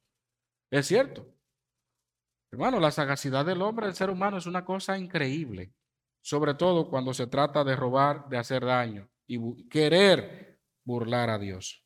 Es 0.69 0.87
cierto. 0.87 1.25
Hermano, 2.51 2.81
la 2.81 2.91
sagacidad 2.91 3.45
del 3.45 3.61
hombre, 3.61 3.85
del 3.85 3.95
ser 3.95 4.09
humano, 4.09 4.37
es 4.37 4.45
una 4.45 4.65
cosa 4.65 4.97
increíble, 4.97 5.73
sobre 6.21 6.53
todo 6.53 6.89
cuando 6.89 7.13
se 7.13 7.27
trata 7.27 7.63
de 7.63 7.77
robar, 7.77 8.27
de 8.27 8.37
hacer 8.37 8.65
daño 8.65 9.09
y 9.25 9.69
querer 9.69 10.59
burlar 10.83 11.29
a 11.29 11.39
Dios. 11.39 11.81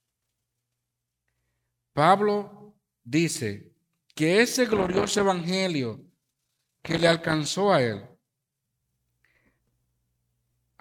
Pablo 1.94 2.74
dice 3.04 3.76
que 4.16 4.42
ese 4.42 4.66
glorioso 4.66 5.20
evangelio 5.20 6.04
que 6.82 6.98
le 6.98 7.08
alcanzó 7.08 7.72
a 7.72 7.84
él, 7.84 8.04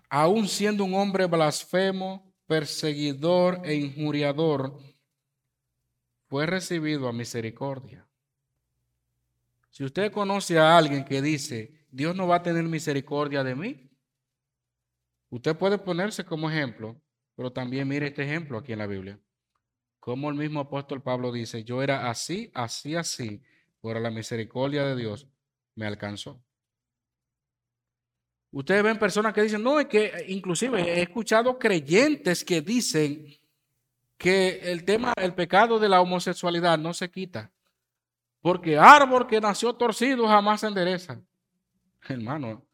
aun 0.08 0.48
siendo 0.48 0.82
un 0.82 0.94
hombre 0.94 1.26
blasfemo, 1.26 2.25
perseguidor 2.46 3.60
e 3.64 3.74
injuriador, 3.74 4.78
fue 6.28 6.46
recibido 6.46 7.08
a 7.08 7.12
misericordia. 7.12 8.06
Si 9.70 9.84
usted 9.84 10.10
conoce 10.10 10.58
a 10.58 10.76
alguien 10.76 11.04
que 11.04 11.20
dice, 11.20 11.86
Dios 11.90 12.16
no 12.16 12.26
va 12.26 12.36
a 12.36 12.42
tener 12.42 12.64
misericordia 12.64 13.44
de 13.44 13.54
mí, 13.54 13.90
usted 15.30 15.56
puede 15.56 15.78
ponerse 15.78 16.24
como 16.24 16.50
ejemplo, 16.50 17.00
pero 17.34 17.52
también 17.52 17.86
mire 17.86 18.06
este 18.06 18.22
ejemplo 18.22 18.58
aquí 18.58 18.72
en 18.72 18.78
la 18.78 18.86
Biblia. 18.86 19.20
Como 20.00 20.30
el 20.30 20.36
mismo 20.36 20.60
apóstol 20.60 21.02
Pablo 21.02 21.32
dice, 21.32 21.64
yo 21.64 21.82
era 21.82 22.08
así, 22.08 22.50
así, 22.54 22.94
así, 22.94 23.42
por 23.80 24.00
la 24.00 24.10
misericordia 24.10 24.84
de 24.84 24.96
Dios 24.96 25.28
me 25.74 25.86
alcanzó. 25.86 26.45
Ustedes 28.56 28.82
ven 28.82 28.98
personas 28.98 29.34
que 29.34 29.42
dicen, 29.42 29.62
no, 29.62 29.78
es 29.78 29.84
que 29.84 30.06
eh, 30.06 30.24
inclusive 30.28 30.80
he 30.80 31.02
escuchado 31.02 31.58
creyentes 31.58 32.42
que 32.42 32.62
dicen 32.62 33.26
que 34.16 34.72
el 34.72 34.82
tema, 34.82 35.12
el 35.18 35.34
pecado 35.34 35.78
de 35.78 35.90
la 35.90 36.00
homosexualidad 36.00 36.78
no 36.78 36.94
se 36.94 37.10
quita, 37.10 37.52
porque 38.40 38.78
árbol 38.78 39.26
que 39.26 39.42
nació 39.42 39.74
torcido 39.74 40.26
jamás 40.26 40.62
se 40.62 40.68
endereza. 40.68 41.20
Hermano, 42.08 42.66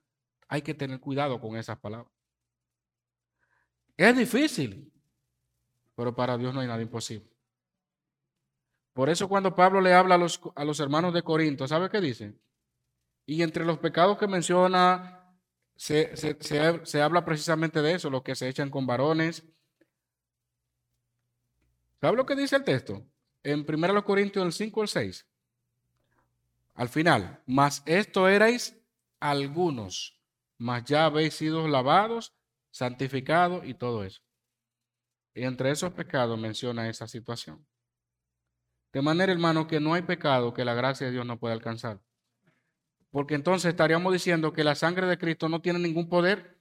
hay 0.47 0.63
que 0.63 0.73
tener 0.73 1.01
cuidado 1.01 1.41
con 1.41 1.57
esas 1.57 1.77
palabras. 1.81 2.13
Es 3.97 4.17
difícil, 4.17 4.93
pero 5.97 6.15
para 6.15 6.39
Dios 6.39 6.55
no 6.55 6.61
hay 6.61 6.69
nada 6.69 6.81
imposible. 6.81 7.29
Por 8.93 9.11
eso 9.11 9.29
cuando 9.29 9.57
Pablo 9.57 9.81
le 9.81 9.95
habla 9.95 10.15
a 10.15 10.19
los, 10.19 10.41
a 10.55 10.65
los 10.65 10.79
hermanos 10.79 11.13
de 11.13 11.25
Corinto, 11.25 11.67
¿sabe 11.67 11.91
qué 11.91 12.01
dice? 12.01 12.37
Y 13.27 13.43
entre 13.43 13.65
los 13.65 13.79
pecados 13.79 14.17
que 14.17 14.29
menciona 14.29 15.22
se, 15.77 17.03
habla 17.03 17.25
precisamente 17.25 17.83
de 17.83 17.95
eso, 17.95 18.11
lo 18.11 18.23
que 18.23 18.35
se 18.35 18.49
echan 18.49 18.71
con 18.71 18.87
varones. 18.87 19.45
¿Sabe 22.01 22.17
lo 22.17 22.27
que 22.27 22.37
dice 22.37 22.57
el 22.57 22.65
texto? 22.65 23.07
En 23.43 23.65
1 23.69 24.05
Corintios 24.05 24.45
el 24.45 24.53
5 24.53 24.83
al 24.83 24.89
6. 24.89 25.27
Al 26.75 26.89
final, 26.89 27.43
mas 27.47 27.83
esto 27.87 28.29
erais 28.29 28.81
algunos, 29.21 30.21
mas 30.59 30.85
ya 30.85 31.05
habéis 31.05 31.35
sido 31.35 31.69
lavados, 31.69 32.33
santificados 32.71 33.67
y 33.67 33.75
todo 33.75 34.05
eso. 34.05 34.23
Y 35.35 35.45
entre 35.45 35.71
esos 35.71 35.93
pecados 35.93 36.39
menciona 36.39 36.89
esa 36.89 37.07
situación. 37.07 37.67
De 38.93 39.01
manera, 39.01 39.33
hermano, 39.33 39.67
que 39.67 39.81
no 39.81 39.95
hay 39.95 40.03
pecado 40.03 40.53
que 40.53 40.65
la 40.65 40.75
gracia 40.75 41.07
de 41.07 41.13
Dios 41.13 41.27
no 41.27 41.39
pueda 41.39 41.55
alcanzar. 41.55 42.01
Porque 43.13 43.35
entonces 43.35 43.71
estaríamos 43.71 44.13
diciendo 44.13 44.53
que 44.53 44.65
la 44.65 44.75
sangre 44.75 45.07
de 45.07 45.19
Cristo 45.19 45.49
no 45.49 45.61
tiene 45.61 45.79
ningún 45.79 46.09
poder. 46.09 46.59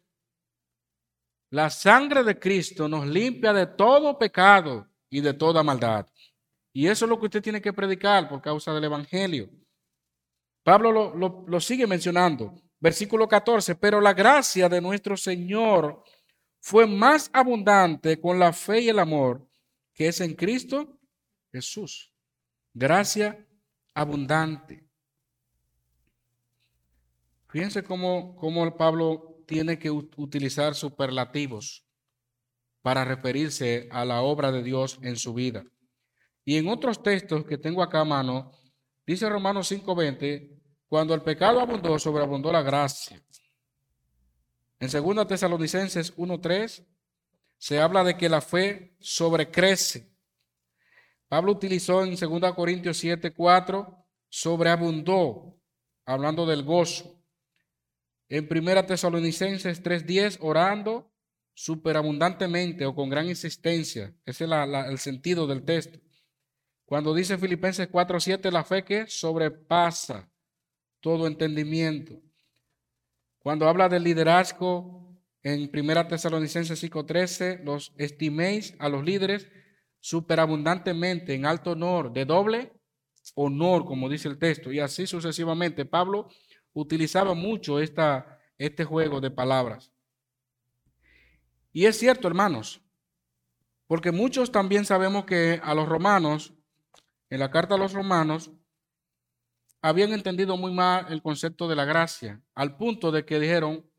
La 1.49 1.69
sangre 1.69 2.23
de 2.23 2.37
Cristo 2.37 2.87
nos 2.87 3.07
limpia 3.07 3.53
de 3.53 3.65
todo 3.65 4.19
pecado 4.19 4.87
y 5.09 5.21
de 5.21 5.33
toda 5.33 5.63
maldad. 5.63 6.07
Y 6.73 6.87
eso 6.87 7.05
es 7.05 7.09
lo 7.09 7.19
que 7.19 7.25
usted 7.25 7.41
tiene 7.41 7.61
que 7.61 7.73
predicar 7.73 8.29
por 8.29 8.41
causa 8.41 8.73
del 8.73 8.83
Evangelio. 8.83 9.49
Pablo 10.63 11.15
lo, 11.47 11.59
sigue 11.59 11.87
mencionando. 11.87 12.61
Versículo 12.79 13.27
14, 13.27 13.75
pero 13.75 14.01
la 14.01 14.13
gracia 14.13 14.67
de 14.67 14.81
nuestro 14.81 15.15
Señor 15.15 16.03
fue 16.59 16.85
más 16.85 17.29
abundante 17.31 18.19
con 18.19 18.39
la 18.39 18.51
fe 18.51 18.81
y 18.81 18.89
el 18.89 18.99
amor 18.99 19.47
que 19.93 20.07
es 20.07 20.19
en 20.19 20.33
Cristo 20.33 20.99
Jesús. 21.51 22.13
Gracia 22.73 23.47
abundante. 23.93 24.90
Fíjense 27.51 27.83
cómo, 27.83 28.33
cómo 28.37 28.77
Pablo 28.77 29.43
tiene 29.45 29.77
que 29.77 29.91
utilizar 29.91 30.73
superlativos 30.73 31.85
para 32.81 33.03
referirse 33.03 33.89
a 33.91 34.05
la 34.05 34.21
obra 34.21 34.53
de 34.53 34.63
Dios 34.63 34.97
en 35.01 35.17
su 35.17 35.33
vida. 35.33 35.65
Y 36.45 36.57
en 36.57 36.69
otros 36.69 37.03
textos 37.03 37.43
que 37.43 37.57
tengo 37.57 37.83
acá 37.83 37.99
a 37.99 38.05
mano, 38.05 38.53
dice 39.05 39.27
Romanos 39.29 39.67
5:20, 39.69 40.49
cuando 40.87 41.13
el 41.13 41.21
pecado 41.23 41.59
abundó, 41.59 41.99
sobreabundó 41.99 42.53
la 42.53 42.61
gracia. 42.61 43.21
En 44.79 44.89
2 44.89 45.27
Tesalonicenses 45.27 46.13
1:3 46.17 46.87
se 47.57 47.81
habla 47.81 48.05
de 48.05 48.15
que 48.15 48.29
la 48.29 48.39
fe 48.39 48.95
sobrecrece. 49.01 50.09
Pablo 51.27 51.51
utilizó 51.51 52.03
en 52.03 52.15
2 52.15 52.55
Corintios 52.55 52.97
7:4 52.97 54.05
sobreabundó, 54.29 55.57
hablando 56.05 56.45
del 56.45 56.63
gozo. 56.63 57.20
En 58.31 58.47
Primera 58.47 58.85
Tesalonicenses 58.85 59.83
3:10, 59.83 60.37
orando 60.39 61.11
superabundantemente 61.53 62.85
o 62.85 62.95
con 62.95 63.09
gran 63.09 63.27
insistencia. 63.27 64.15
Ese 64.25 64.45
es 64.45 64.51
el 64.89 64.97
sentido 64.99 65.47
del 65.47 65.65
texto. 65.65 65.99
Cuando 66.85 67.13
dice 67.13 67.37
Filipenses 67.37 67.89
4:7, 67.89 68.49
la 68.49 68.63
fe 68.63 68.85
que 68.85 69.05
sobrepasa 69.07 70.31
todo 71.01 71.27
entendimiento. 71.27 72.21
Cuando 73.37 73.67
habla 73.67 73.89
del 73.89 74.03
liderazgo 74.03 75.13
en 75.43 75.69
Primera 75.69 76.07
Tesalonicenses 76.07 76.79
5:13, 76.79 77.59
los 77.65 77.91
estiméis 77.97 78.75
a 78.79 78.87
los 78.87 79.03
líderes 79.03 79.49
superabundantemente 79.99 81.33
en 81.33 81.45
alto 81.45 81.71
honor, 81.71 82.13
de 82.13 82.23
doble 82.23 82.71
honor, 83.35 83.83
como 83.83 84.07
dice 84.07 84.29
el 84.29 84.39
texto, 84.39 84.71
y 84.71 84.79
así 84.79 85.05
sucesivamente. 85.05 85.83
Pablo 85.83 86.29
utilizaba 86.73 87.33
mucho 87.33 87.79
esta, 87.79 88.39
este 88.57 88.83
juego 88.83 89.21
de 89.21 89.31
palabras. 89.31 89.91
Y 91.73 91.85
es 91.85 91.97
cierto, 91.97 92.27
hermanos, 92.27 92.81
porque 93.87 94.11
muchos 94.11 94.51
también 94.51 94.85
sabemos 94.85 95.25
que 95.25 95.59
a 95.63 95.73
los 95.73 95.87
romanos, 95.87 96.53
en 97.29 97.39
la 97.39 97.51
carta 97.51 97.75
a 97.75 97.77
los 97.77 97.93
romanos, 97.93 98.51
habían 99.81 100.13
entendido 100.13 100.55
muy 100.57 100.71
mal 100.71 101.07
el 101.09 101.21
concepto 101.21 101.67
de 101.67 101.75
la 101.75 101.85
gracia, 101.85 102.41
al 102.53 102.77
punto 102.77 103.11
de 103.11 103.25
que 103.25 103.39
dijeron, 103.39 103.89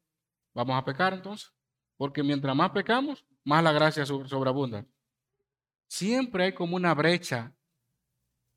vamos 0.55 0.77
a 0.77 0.85
pecar 0.85 1.13
entonces, 1.13 1.53
porque 1.97 2.23
mientras 2.23 2.55
más 2.55 2.71
pecamos, 2.71 3.25
más 3.45 3.65
la 3.65 3.73
gracia 3.73 4.07
sobreabunda. 4.07 4.87
Siempre 5.89 6.45
hay 6.45 6.53
como 6.53 6.77
una 6.77 6.95
brecha, 6.95 7.55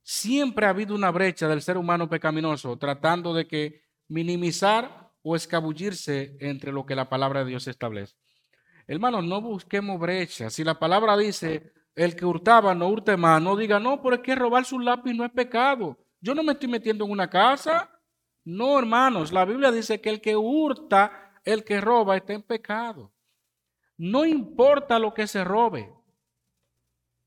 siempre 0.04 0.66
ha 0.66 0.70
habido 0.70 0.94
una 0.94 1.10
brecha 1.10 1.48
del 1.48 1.62
ser 1.62 1.78
humano 1.78 2.08
pecaminoso, 2.10 2.78
tratando 2.78 3.34
de 3.34 3.48
que 3.48 3.85
minimizar 4.08 5.12
o 5.22 5.36
escabullirse 5.36 6.38
entre 6.40 6.72
lo 6.72 6.86
que 6.86 6.96
la 6.96 7.10
palabra 7.10 7.44
de 7.44 7.50
Dios 7.50 7.68
establece. 7.68 8.16
Hermanos, 8.88 9.24
no 9.24 9.42
busquemos 9.42 10.00
brechas. 10.00 10.54
Si 10.54 10.64
la 10.64 10.78
palabra 10.78 11.18
dice, 11.18 11.74
el 11.96 12.16
que 12.16 12.26
hurtaba 12.26 12.76
no 12.76 12.88
hurte 12.88 13.18
más, 13.18 13.42
no 13.42 13.56
diga, 13.56 13.80
no, 13.80 14.02
pero 14.02 14.16
es 14.16 14.22
que 14.22 14.36
robar 14.36 14.66
su 14.66 14.80
lápiz 14.80 15.14
no 15.14 15.26
es 15.26 15.32
pecado. 15.32 15.98
Yo 16.22 16.36
no 16.36 16.44
me 16.44 16.54
estoy 16.54 16.70
metiendo 16.70 17.06
en 17.06 17.12
una 17.12 17.30
casa. 17.30 17.90
No, 18.44 18.78
hermanos, 18.78 19.32
la 19.32 19.46
Biblia 19.46 19.72
dice 19.72 20.00
que 20.00 20.10
el 20.10 20.22
que 20.22 20.36
hurta, 20.36 21.34
el 21.44 21.64
que 21.64 21.82
roba, 21.82 22.16
está 22.16 22.34
en 22.34 22.44
pecado. 22.44 23.12
No 23.98 24.26
importa 24.26 25.00
lo 25.00 25.14
que 25.14 25.26
se 25.26 25.44
robe. 25.44 25.92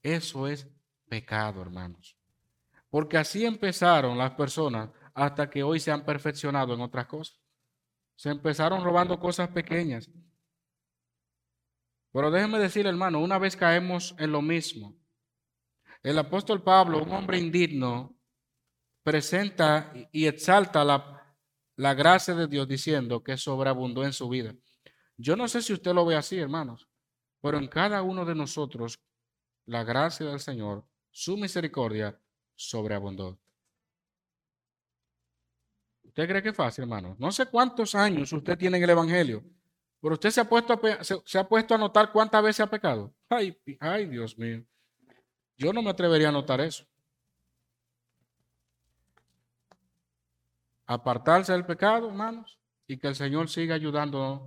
Eso 0.02 0.46
es 0.46 0.68
pecado, 1.08 1.62
hermanos. 1.62 2.16
Porque 2.90 3.18
así 3.18 3.44
empezaron 3.44 4.16
las 4.16 4.32
personas 4.32 4.90
hasta 5.18 5.50
que 5.50 5.62
hoy 5.62 5.80
se 5.80 5.90
han 5.90 6.04
perfeccionado 6.04 6.74
en 6.74 6.80
otras 6.80 7.06
cosas. 7.06 7.40
Se 8.14 8.30
empezaron 8.30 8.84
robando 8.84 9.18
cosas 9.18 9.48
pequeñas. 9.48 10.08
Pero 12.12 12.30
déjeme 12.30 12.58
decirle, 12.58 12.90
hermano, 12.90 13.20
una 13.20 13.38
vez 13.38 13.56
caemos 13.56 14.14
en 14.18 14.32
lo 14.32 14.40
mismo, 14.40 14.96
el 16.02 16.18
apóstol 16.18 16.62
Pablo, 16.62 17.02
un 17.02 17.10
hombre 17.12 17.38
indigno, 17.38 18.16
presenta 19.02 19.92
y 20.12 20.26
exalta 20.26 20.84
la, 20.84 21.36
la 21.76 21.94
gracia 21.94 22.34
de 22.34 22.46
Dios 22.46 22.68
diciendo 22.68 23.22
que 23.22 23.36
sobreabundó 23.36 24.04
en 24.04 24.12
su 24.12 24.28
vida. 24.28 24.54
Yo 25.16 25.34
no 25.34 25.48
sé 25.48 25.60
si 25.60 25.72
usted 25.72 25.92
lo 25.92 26.06
ve 26.06 26.14
así, 26.14 26.38
hermanos, 26.38 26.88
pero 27.40 27.58
en 27.58 27.66
cada 27.66 28.02
uno 28.02 28.24
de 28.24 28.36
nosotros 28.36 29.00
la 29.66 29.82
gracia 29.82 30.26
del 30.26 30.40
Señor, 30.40 30.86
su 31.10 31.36
misericordia, 31.36 32.18
sobreabundó. 32.54 33.38
¿Usted 36.18 36.30
cree 36.30 36.42
que 36.42 36.48
es 36.48 36.56
fácil, 36.56 36.82
hermano? 36.82 37.14
No 37.16 37.30
sé 37.30 37.46
cuántos 37.46 37.94
años 37.94 38.32
usted 38.32 38.58
tiene 38.58 38.76
en 38.76 38.82
el 38.82 38.90
Evangelio, 38.90 39.44
pero 40.00 40.14
usted 40.14 40.30
se 40.30 40.40
ha 40.40 40.48
puesto 40.48 40.72
a, 40.72 41.04
se, 41.04 41.38
ha 41.38 41.48
puesto 41.48 41.76
a 41.76 41.78
notar 41.78 42.10
cuántas 42.10 42.42
veces 42.42 42.58
ha 42.58 42.66
pecado. 42.66 43.14
Ay, 43.28 43.56
ay, 43.78 44.06
Dios 44.06 44.36
mío. 44.36 44.64
Yo 45.56 45.72
no 45.72 45.80
me 45.80 45.90
atrevería 45.90 46.30
a 46.30 46.32
notar 46.32 46.60
eso. 46.60 46.84
Apartarse 50.86 51.52
del 51.52 51.64
pecado, 51.64 52.08
hermanos, 52.08 52.58
y 52.88 52.98
que 52.98 53.06
el 53.06 53.14
Señor 53.14 53.48
siga 53.48 53.76
ayudándonos 53.76 54.42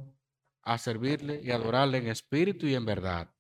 a 0.64 0.78
servirle 0.78 1.40
y 1.42 1.52
adorarle 1.52 2.00
en 2.00 2.08
espíritu 2.08 2.68
y 2.68 2.76
en 2.76 2.84
verdad. 2.84 3.34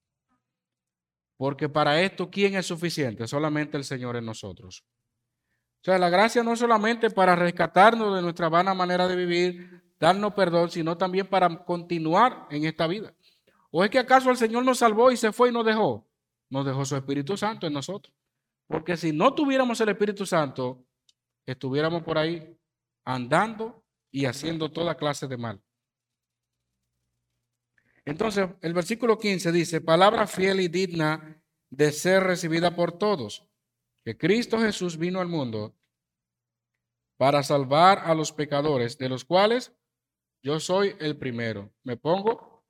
Porque 1.36 1.67
para 1.67 2.02
esto, 2.02 2.32
¿quién 2.32 2.56
es 2.56 2.65
suficiente? 2.65 3.28
Solamente 3.28 3.76
el 3.76 3.84
Señor 3.84 4.15
en 4.15 4.26
nosotros. 4.26 4.86
O 5.82 5.84
sea, 5.84 5.98
la 5.98 6.10
gracia 6.12 6.44
no 6.44 6.54
es 6.54 6.60
solamente 6.60 7.10
para 7.10 7.36
rescatarnos 7.36 8.15
de 8.15 8.22
nuestra 8.22 8.50
vana 8.50 8.76
manera 8.76 9.08
de 9.08 9.15
vivir, 9.15 9.82
darnos 10.00 10.36
perdón, 10.36 10.70
sino 10.70 10.96
también 10.96 11.26
para 11.26 11.65
continuar 11.65 12.46
en 12.52 12.65
esta 12.65 12.86
vida. 12.86 13.15
¿O 13.72 13.84
es 13.84 13.89
que 13.89 13.98
acaso 13.98 14.30
el 14.30 14.38
Señor 14.38 14.63
nos 14.63 14.78
salvó 14.78 15.12
y 15.12 15.17
se 15.17 15.32
fue 15.32 15.50
y 15.50 15.52
nos 15.52 15.65
dejó? 15.65 16.08
Nos 16.52 16.67
dejó 16.67 16.86
su 16.86 16.96
Espíritu 16.96 17.36
Santo 17.36 17.65
en 17.65 17.74
nosotros. 17.74 18.13
Porque 18.67 18.96
si 18.96 19.12
no 19.12 19.34
tuviéramos 19.34 19.82
el 19.82 19.89
Espíritu 19.89 20.24
Santo, 20.24 20.86
estuviéramos 21.48 22.04
por 22.04 22.20
ahí 22.20 22.56
andando 23.04 23.84
y 24.12 24.26
haciendo 24.26 24.72
toda 24.72 24.96
clase 24.96 25.28
de 25.28 25.38
mal. 25.38 25.60
Entonces, 28.06 28.50
el 28.62 28.74
versículo 28.76 29.17
15 29.17 29.52
dice, 29.52 29.82
palabra 29.82 30.28
fiel 30.28 30.60
y 30.60 30.67
digna 30.67 31.41
de 31.72 31.91
ser 31.91 32.24
recibida 32.24 32.76
por 32.76 32.91
todos 33.00 33.50
que 34.03 34.17
Cristo 34.17 34.59
Jesús 34.59 34.97
vino 34.97 35.19
al 35.19 35.27
mundo 35.27 35.75
para 37.17 37.43
salvar 37.43 37.99
a 37.99 38.15
los 38.15 38.31
pecadores, 38.31 38.97
de 38.97 39.09
los 39.09 39.25
cuales 39.25 39.73
yo 40.41 40.59
soy 40.59 40.95
el 40.99 41.17
primero. 41.17 41.71
Me 41.83 41.95
pongo 41.97 42.63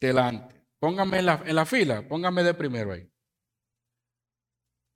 delante. 0.00 0.64
Póngame 0.78 1.18
en 1.18 1.26
la, 1.26 1.66
fila, 1.66 2.06
póngame 2.08 2.42
de 2.42 2.54
primero 2.54 2.92
ahí. 2.92 3.10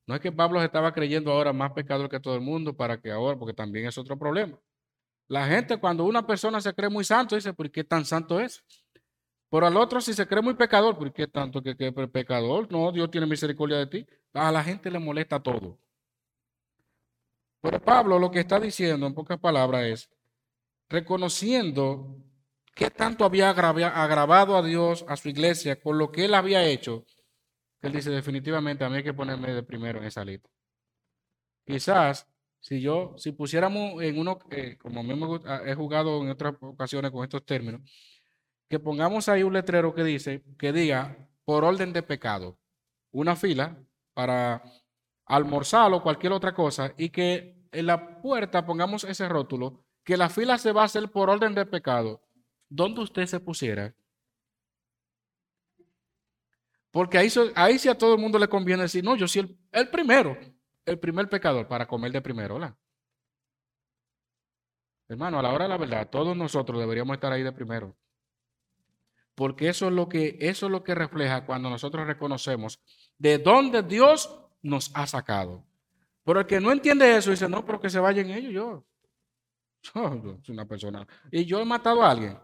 No 0.06 0.14
es 0.14 0.20
que 0.20 0.32
Pablo 0.32 0.62
estaba 0.62 0.92
creyendo 0.92 1.32
ahora 1.32 1.52
más 1.52 1.72
pecador 1.72 2.08
que 2.08 2.20
todo 2.20 2.34
el 2.34 2.40
mundo 2.40 2.76
para 2.76 3.00
que 3.00 3.10
ahora, 3.10 3.38
porque 3.38 3.52
también 3.52 3.86
es 3.86 3.98
otro 3.98 4.18
problema. 4.18 4.58
La 5.28 5.46
gente, 5.46 5.78
cuando 5.78 6.04
una 6.04 6.26
persona 6.26 6.60
se 6.62 6.72
cree 6.72 6.88
muy 6.88 7.04
santo, 7.04 7.34
dice, 7.34 7.52
¿por 7.52 7.70
qué 7.70 7.84
tan 7.84 8.06
santo 8.06 8.40
es? 8.40 8.64
Pero 9.50 9.66
al 9.66 9.76
otro, 9.76 10.00
si 10.00 10.14
se 10.14 10.26
cree 10.26 10.42
muy 10.42 10.54
pecador, 10.54 10.96
¿por 10.96 11.12
qué 11.12 11.26
tanto 11.26 11.62
que, 11.62 11.76
que 11.76 11.92
pecador? 11.92 12.70
No, 12.70 12.90
Dios 12.92 13.10
tiene 13.10 13.26
misericordia 13.26 13.78
de 13.78 13.86
ti. 13.86 14.06
A 14.34 14.52
la 14.52 14.62
gente 14.62 14.90
le 14.90 14.98
molesta 14.98 15.40
todo. 15.40 15.78
Pero 17.60 17.82
Pablo 17.82 18.18
lo 18.18 18.30
que 18.30 18.40
está 18.40 18.60
diciendo 18.60 19.06
en 19.06 19.14
pocas 19.14 19.38
palabras 19.38 19.84
es, 19.84 20.10
reconociendo 20.88 22.16
que 22.74 22.90
tanto 22.90 23.24
había 23.24 23.50
agravado 23.50 24.56
a 24.56 24.62
Dios, 24.62 25.04
a 25.08 25.16
su 25.16 25.28
iglesia, 25.28 25.80
con 25.80 25.98
lo 25.98 26.12
que 26.12 26.26
él 26.26 26.34
había 26.34 26.64
hecho, 26.64 27.04
él 27.82 27.92
dice 27.92 28.10
definitivamente 28.10 28.84
a 28.84 28.88
mí 28.88 28.96
hay 28.96 29.02
que 29.02 29.14
ponerme 29.14 29.52
de 29.52 29.62
primero 29.62 29.98
en 29.98 30.06
esa 30.06 30.24
lista. 30.24 30.48
Quizás 31.66 32.28
si 32.60 32.80
yo, 32.80 33.14
si 33.16 33.32
pusiéramos 33.32 34.02
en 34.02 34.18
uno, 34.18 34.38
eh, 34.50 34.76
como 34.78 35.00
a 35.00 35.02
mí 35.02 35.14
me 35.14 35.70
he 35.70 35.74
jugado 35.74 36.22
en 36.22 36.30
otras 36.30 36.54
ocasiones 36.60 37.10
con 37.10 37.24
estos 37.24 37.44
términos, 37.44 37.80
que 38.68 38.78
pongamos 38.78 39.28
ahí 39.28 39.42
un 39.42 39.54
letrero 39.54 39.94
que 39.94 40.04
dice, 40.04 40.44
que 40.58 40.72
diga 40.72 41.28
por 41.44 41.64
orden 41.64 41.92
de 41.92 42.02
pecado, 42.02 42.58
una 43.10 43.36
fila 43.36 43.82
para 44.18 44.64
almorzar 45.26 45.92
o 45.92 46.02
cualquier 46.02 46.32
otra 46.32 46.52
cosa 46.52 46.92
y 46.98 47.08
que 47.08 47.54
en 47.70 47.86
la 47.86 48.20
puerta 48.20 48.66
pongamos 48.66 49.04
ese 49.04 49.28
rótulo, 49.28 49.84
que 50.02 50.16
la 50.16 50.28
fila 50.28 50.58
se 50.58 50.72
va 50.72 50.82
a 50.82 50.86
hacer 50.86 51.08
por 51.12 51.30
orden 51.30 51.54
de 51.54 51.64
pecado, 51.64 52.20
¿dónde 52.68 53.02
usted 53.02 53.26
se 53.26 53.38
pusiera? 53.38 53.94
Porque 56.90 57.16
ahí, 57.16 57.28
ahí 57.54 57.78
sí 57.78 57.88
a 57.88 57.96
todo 57.96 58.14
el 58.14 58.20
mundo 58.20 58.40
le 58.40 58.48
conviene 58.48 58.82
decir, 58.82 59.04
no, 59.04 59.14
yo 59.14 59.28
soy 59.28 59.42
el, 59.42 59.58
el 59.70 59.88
primero, 59.88 60.36
el 60.84 60.98
primer 60.98 61.28
pecador 61.28 61.68
para 61.68 61.86
comer 61.86 62.10
de 62.10 62.20
primero, 62.20 62.54
¿verdad? 62.54 62.76
Hermano, 65.06 65.38
a 65.38 65.42
la 65.42 65.52
hora 65.52 65.66
de 65.66 65.68
la 65.68 65.76
verdad, 65.78 66.10
todos 66.10 66.36
nosotros 66.36 66.80
deberíamos 66.80 67.14
estar 67.14 67.32
ahí 67.32 67.44
de 67.44 67.52
primero 67.52 67.96
porque 69.38 69.68
eso 69.68 69.86
es 69.86 69.92
lo 69.92 70.08
que 70.08 70.36
eso 70.40 70.66
es 70.66 70.72
lo 70.72 70.82
que 70.82 70.96
refleja 70.96 71.46
cuando 71.46 71.70
nosotros 71.70 72.04
reconocemos 72.08 72.80
de 73.18 73.38
dónde 73.38 73.84
Dios 73.84 74.36
nos 74.62 74.90
ha 74.94 75.06
sacado. 75.06 75.64
Pero 76.24 76.40
el 76.40 76.46
que 76.46 76.58
no 76.58 76.72
entiende 76.72 77.16
eso 77.16 77.30
dice, 77.30 77.48
"No, 77.48 77.64
pero 77.64 77.80
que 77.80 77.88
se 77.88 78.00
vayan 78.00 78.30
ellos, 78.30 78.52
yo 78.52 78.84
yo 79.94 80.40
soy 80.42 80.54
una 80.54 80.66
persona 80.66 81.06
y 81.30 81.44
yo 81.44 81.60
he 81.60 81.64
matado 81.64 82.02
a 82.02 82.10
alguien 82.10 82.36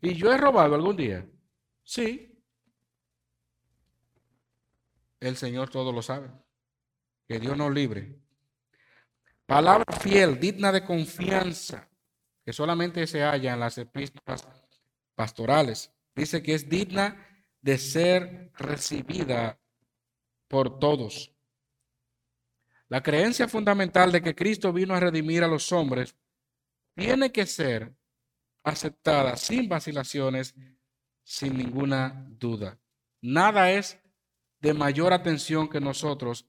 y 0.00 0.14
yo 0.14 0.32
he 0.32 0.38
robado 0.38 0.74
algún 0.74 0.96
día." 0.96 1.28
Sí. 1.84 2.34
El 5.20 5.36
Señor 5.36 5.68
todo 5.68 5.92
lo 5.92 6.00
sabe. 6.00 6.30
Que 7.28 7.40
Dios 7.40 7.58
nos 7.58 7.74
libre. 7.74 8.18
Palabra 9.44 9.84
fiel, 10.00 10.40
digna 10.40 10.72
de 10.72 10.82
confianza, 10.82 11.90
que 12.42 12.54
solamente 12.54 13.06
se 13.06 13.20
halla 13.20 13.52
en 13.52 13.60
las 13.60 13.76
epístolas 13.76 14.48
pastorales 15.14 15.92
dice 16.14 16.42
que 16.42 16.54
es 16.54 16.68
digna 16.68 17.26
de 17.60 17.78
ser 17.78 18.52
recibida 18.56 19.60
por 20.48 20.78
todos. 20.78 21.32
La 22.88 23.02
creencia 23.02 23.48
fundamental 23.48 24.12
de 24.12 24.20
que 24.20 24.34
Cristo 24.34 24.72
vino 24.72 24.94
a 24.94 25.00
redimir 25.00 25.42
a 25.42 25.48
los 25.48 25.72
hombres 25.72 26.14
tiene 26.94 27.32
que 27.32 27.46
ser 27.46 27.94
aceptada 28.62 29.36
sin 29.36 29.68
vacilaciones, 29.68 30.54
sin 31.24 31.56
ninguna 31.56 32.26
duda. 32.38 32.78
Nada 33.22 33.70
es 33.70 33.98
de 34.60 34.74
mayor 34.74 35.12
atención 35.12 35.68
que 35.68 35.80
nosotros 35.80 36.46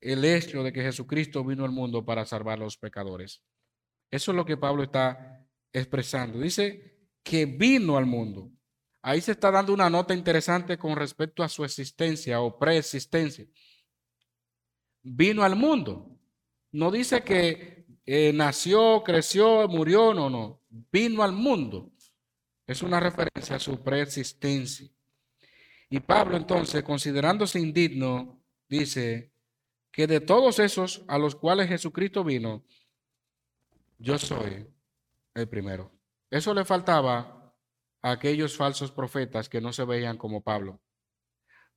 el 0.00 0.24
hecho 0.24 0.62
de 0.62 0.72
que 0.72 0.82
Jesucristo 0.82 1.44
vino 1.44 1.64
al 1.64 1.70
mundo 1.70 2.04
para 2.04 2.24
salvar 2.24 2.58
a 2.58 2.64
los 2.64 2.76
pecadores. 2.76 3.42
Eso 4.10 4.32
es 4.32 4.36
lo 4.36 4.44
que 4.44 4.56
Pablo 4.56 4.82
está 4.82 5.46
expresando. 5.72 6.38
Dice 6.38 6.91
que 7.22 7.46
vino 7.46 7.96
al 7.96 8.06
mundo. 8.06 8.50
Ahí 9.02 9.20
se 9.20 9.32
está 9.32 9.50
dando 9.50 9.72
una 9.72 9.90
nota 9.90 10.14
interesante 10.14 10.78
con 10.78 10.96
respecto 10.96 11.42
a 11.42 11.48
su 11.48 11.64
existencia 11.64 12.40
o 12.40 12.58
preexistencia. 12.58 13.46
Vino 15.02 15.42
al 15.42 15.56
mundo. 15.56 16.18
No 16.70 16.90
dice 16.90 17.22
que 17.22 17.84
eh, 18.06 18.32
nació, 18.32 19.02
creció, 19.04 19.66
murió, 19.68 20.14
no, 20.14 20.30
no. 20.30 20.62
Vino 20.90 21.22
al 21.22 21.32
mundo. 21.32 21.92
Es 22.66 22.82
una 22.82 23.00
referencia 23.00 23.56
a 23.56 23.60
su 23.60 23.82
preexistencia. 23.82 24.88
Y 25.90 26.00
Pablo 26.00 26.36
entonces, 26.36 26.82
considerándose 26.82 27.60
indigno, 27.60 28.40
dice 28.68 29.32
que 29.90 30.06
de 30.06 30.20
todos 30.20 30.58
esos 30.58 31.04
a 31.08 31.18
los 31.18 31.34
cuales 31.34 31.68
Jesucristo 31.68 32.24
vino, 32.24 32.64
yo 33.98 34.16
soy 34.16 34.66
el 35.34 35.48
primero. 35.48 35.92
Eso 36.32 36.54
le 36.54 36.64
faltaba 36.64 37.54
a 38.00 38.10
aquellos 38.10 38.56
falsos 38.56 38.90
profetas 38.90 39.50
que 39.50 39.60
no 39.60 39.70
se 39.70 39.84
veían 39.84 40.16
como 40.16 40.42
Pablo. 40.42 40.80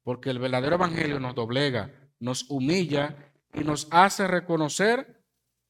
Porque 0.02 0.30
el 0.30 0.40
verdadero 0.40 0.76
evangelio 0.76 1.20
nos 1.20 1.36
doblega, 1.36 1.92
nos 2.22 2.50
humilla 2.50 3.34
y 3.54 3.66
nos 3.66 3.86
hace 3.92 4.26
reconocer 4.30 5.22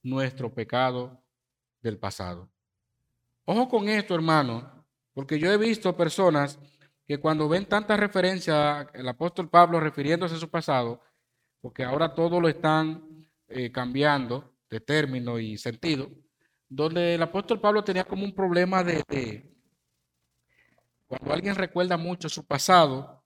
nuestro 0.03 0.53
pecado 0.53 1.25
del 1.81 1.97
pasado. 1.97 2.51
Ojo 3.45 3.67
con 3.67 3.89
esto, 3.89 4.13
hermano, 4.13 4.85
porque 5.13 5.39
yo 5.39 5.51
he 5.51 5.57
visto 5.57 5.97
personas 5.97 6.59
que 7.07 7.19
cuando 7.19 7.49
ven 7.49 7.65
tanta 7.65 7.97
referencia 7.97 8.81
al 8.81 9.09
apóstol 9.09 9.49
Pablo 9.49 9.79
refiriéndose 9.79 10.35
a 10.35 10.39
su 10.39 10.51
pasado, 10.51 11.01
porque 11.59 11.83
ahora 11.83 12.13
todo 12.13 12.39
lo 12.39 12.47
están 12.47 13.27
eh, 13.47 13.71
cambiando 13.71 14.55
de 14.69 14.79
término 14.79 15.39
y 15.39 15.57
sentido, 15.57 16.07
donde 16.75 17.15
el 17.15 17.21
apóstol 17.21 17.61
Pablo 17.61 17.85
tenía 17.85 18.03
como 18.03 18.25
un 18.25 18.35
problema 18.35 18.83
de, 18.83 19.49
cuando 21.07 21.33
alguien 21.33 21.55
recuerda 21.55 21.95
mucho 21.95 22.27
su 22.27 22.45
pasado, 22.45 23.23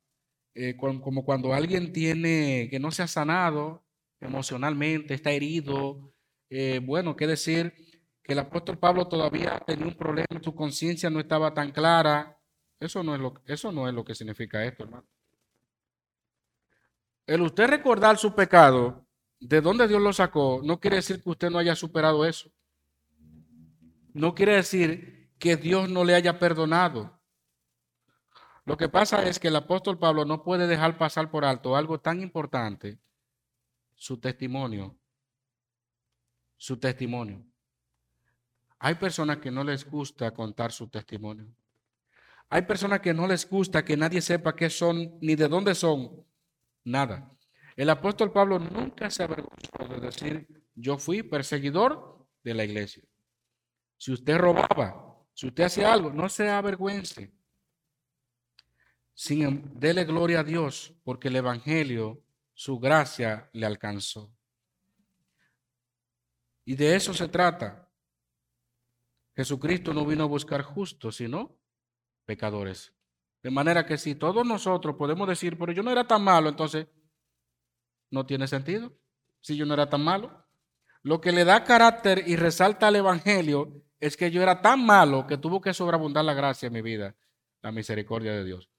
eh, 0.53 0.77
como 0.77 1.25
cuando 1.25 1.53
alguien 1.53 1.91
tiene 1.91 2.67
que 2.69 2.79
no 2.79 2.91
se 2.91 3.01
ha 3.01 3.07
sanado 3.07 3.83
emocionalmente, 4.19 5.15
está 5.15 5.31
herido, 5.31 6.13
eh, 6.49 6.79
bueno, 6.83 7.15
qué 7.15 7.25
decir 7.25 7.73
que 8.21 8.33
el 8.33 8.39
apóstol 8.39 8.77
Pablo 8.77 9.07
todavía 9.07 9.59
tenía 9.65 9.87
un 9.87 9.97
problema, 9.97 10.27
su 10.43 10.53
conciencia 10.53 11.09
no 11.09 11.19
estaba 11.19 11.53
tan 11.53 11.71
clara, 11.71 12.35
Eso 12.79 13.03
no 13.03 13.15
es 13.15 13.21
lo, 13.21 13.33
eso 13.45 13.71
no 13.71 13.87
es 13.89 13.93
lo 13.93 14.05
que 14.05 14.15
significa 14.15 14.63
esto, 14.63 14.83
hermano. 14.83 15.07
El 17.25 17.41
usted 17.41 17.67
recordar 17.67 18.17
su 18.17 18.33
pecado, 18.35 19.07
de 19.39 19.59
dónde 19.59 19.87
Dios 19.87 20.01
lo 20.01 20.13
sacó, 20.13 20.61
no 20.63 20.79
quiere 20.79 20.97
decir 20.97 21.21
que 21.23 21.29
usted 21.29 21.49
no 21.49 21.57
haya 21.57 21.75
superado 21.75 22.25
eso. 22.25 22.51
No 24.13 24.33
quiere 24.35 24.55
decir 24.55 25.31
que 25.37 25.55
Dios 25.55 25.89
no 25.89 26.03
le 26.03 26.15
haya 26.15 26.39
perdonado. 26.39 27.19
Lo 28.65 28.77
que 28.77 28.89
pasa 28.89 29.27
es 29.27 29.39
que 29.39 29.47
el 29.47 29.55
apóstol 29.55 29.97
Pablo 29.97 30.25
no 30.25 30.43
puede 30.43 30.67
dejar 30.67 30.97
pasar 30.97 31.31
por 31.31 31.43
alto 31.43 31.75
algo 31.75 31.99
tan 31.99 32.21
importante, 32.21 32.99
su 33.95 34.19
testimonio. 34.19 34.95
Su 36.57 36.77
testimonio. 36.77 37.43
Hay 38.77 38.95
personas 38.95 39.37
que 39.37 39.51
no 39.51 39.63
les 39.63 39.89
gusta 39.89 40.31
contar 40.31 40.71
su 40.71 40.87
testimonio. 40.87 41.47
Hay 42.49 42.63
personas 42.63 42.99
que 42.99 43.13
no 43.13 43.27
les 43.27 43.47
gusta 43.49 43.83
que 43.83 43.97
nadie 43.97 44.21
sepa 44.21 44.55
qué 44.55 44.69
son 44.69 45.17
ni 45.21 45.35
de 45.35 45.47
dónde 45.47 45.75
son. 45.75 46.25
Nada. 46.83 47.31
El 47.75 47.89
apóstol 47.89 48.31
Pablo 48.31 48.59
nunca 48.59 49.09
se 49.09 49.23
avergonzó 49.23 49.87
de 49.89 49.99
decir, 49.99 50.63
yo 50.75 50.97
fui 50.97 51.23
perseguidor 51.23 52.27
de 52.43 52.53
la 52.53 52.63
iglesia. 52.63 53.08
Si 53.99 54.13
usted 54.13 54.37
robaba, 54.37 55.13
si 55.33 55.47
usted 55.47 55.65
hacía 55.65 55.91
algo, 55.91 56.09
no 56.11 56.29
se 56.29 56.49
avergüence. 56.49 57.33
Sin, 59.13 59.43
em, 59.43 59.63
dele 59.73 60.05
gloria 60.05 60.39
a 60.39 60.43
Dios, 60.43 60.93
porque 61.03 61.27
el 61.27 61.35
Evangelio, 61.35 62.23
su 62.53 62.79
gracia 62.79 63.49
le 63.51 63.65
alcanzó. 63.65 64.33
Y 66.63 66.75
de 66.75 66.95
eso 66.95 67.13
se 67.13 67.27
trata. 67.27 67.89
Jesucristo 69.35 69.93
no 69.93 70.05
vino 70.05 70.23
a 70.23 70.27
buscar 70.27 70.61
justos, 70.61 71.17
sino 71.17 71.57
pecadores. 72.25 72.93
De 73.43 73.51
manera 73.51 73.85
que 73.85 73.97
si 73.97 74.15
todos 74.15 74.45
nosotros 74.45 74.95
podemos 74.95 75.27
decir, 75.27 75.57
pero 75.57 75.73
yo 75.73 75.83
no 75.83 75.91
era 75.91 76.07
tan 76.07 76.23
malo, 76.23 76.47
entonces 76.47 76.87
no 78.11 78.25
tiene 78.25 78.47
sentido. 78.47 78.93
Si 79.41 79.57
yo 79.57 79.65
no 79.65 79.73
era 79.73 79.89
tan 79.89 80.03
malo. 80.03 80.45
Lo 81.01 81.19
que 81.19 81.33
le 81.33 81.43
da 81.43 81.65
carácter 81.65 82.23
y 82.27 82.37
resalta 82.37 82.87
al 82.87 82.95
Evangelio 82.95 83.83
es 83.99 84.17
que 84.17 84.31
yo 84.31 84.41
era 84.41 84.61
tan 84.61 84.85
malo 84.85 85.27
que 85.27 85.37
tuvo 85.37 85.61
que 85.61 85.73
sobreabundar 85.73 86.25
la 86.25 86.33
gracia 86.33 86.67
en 86.67 86.73
mi 86.73 86.81
vida, 86.81 87.15
la 87.61 87.71
misericordia 87.71 88.31
de 88.33 88.45
Dios. 88.45 88.69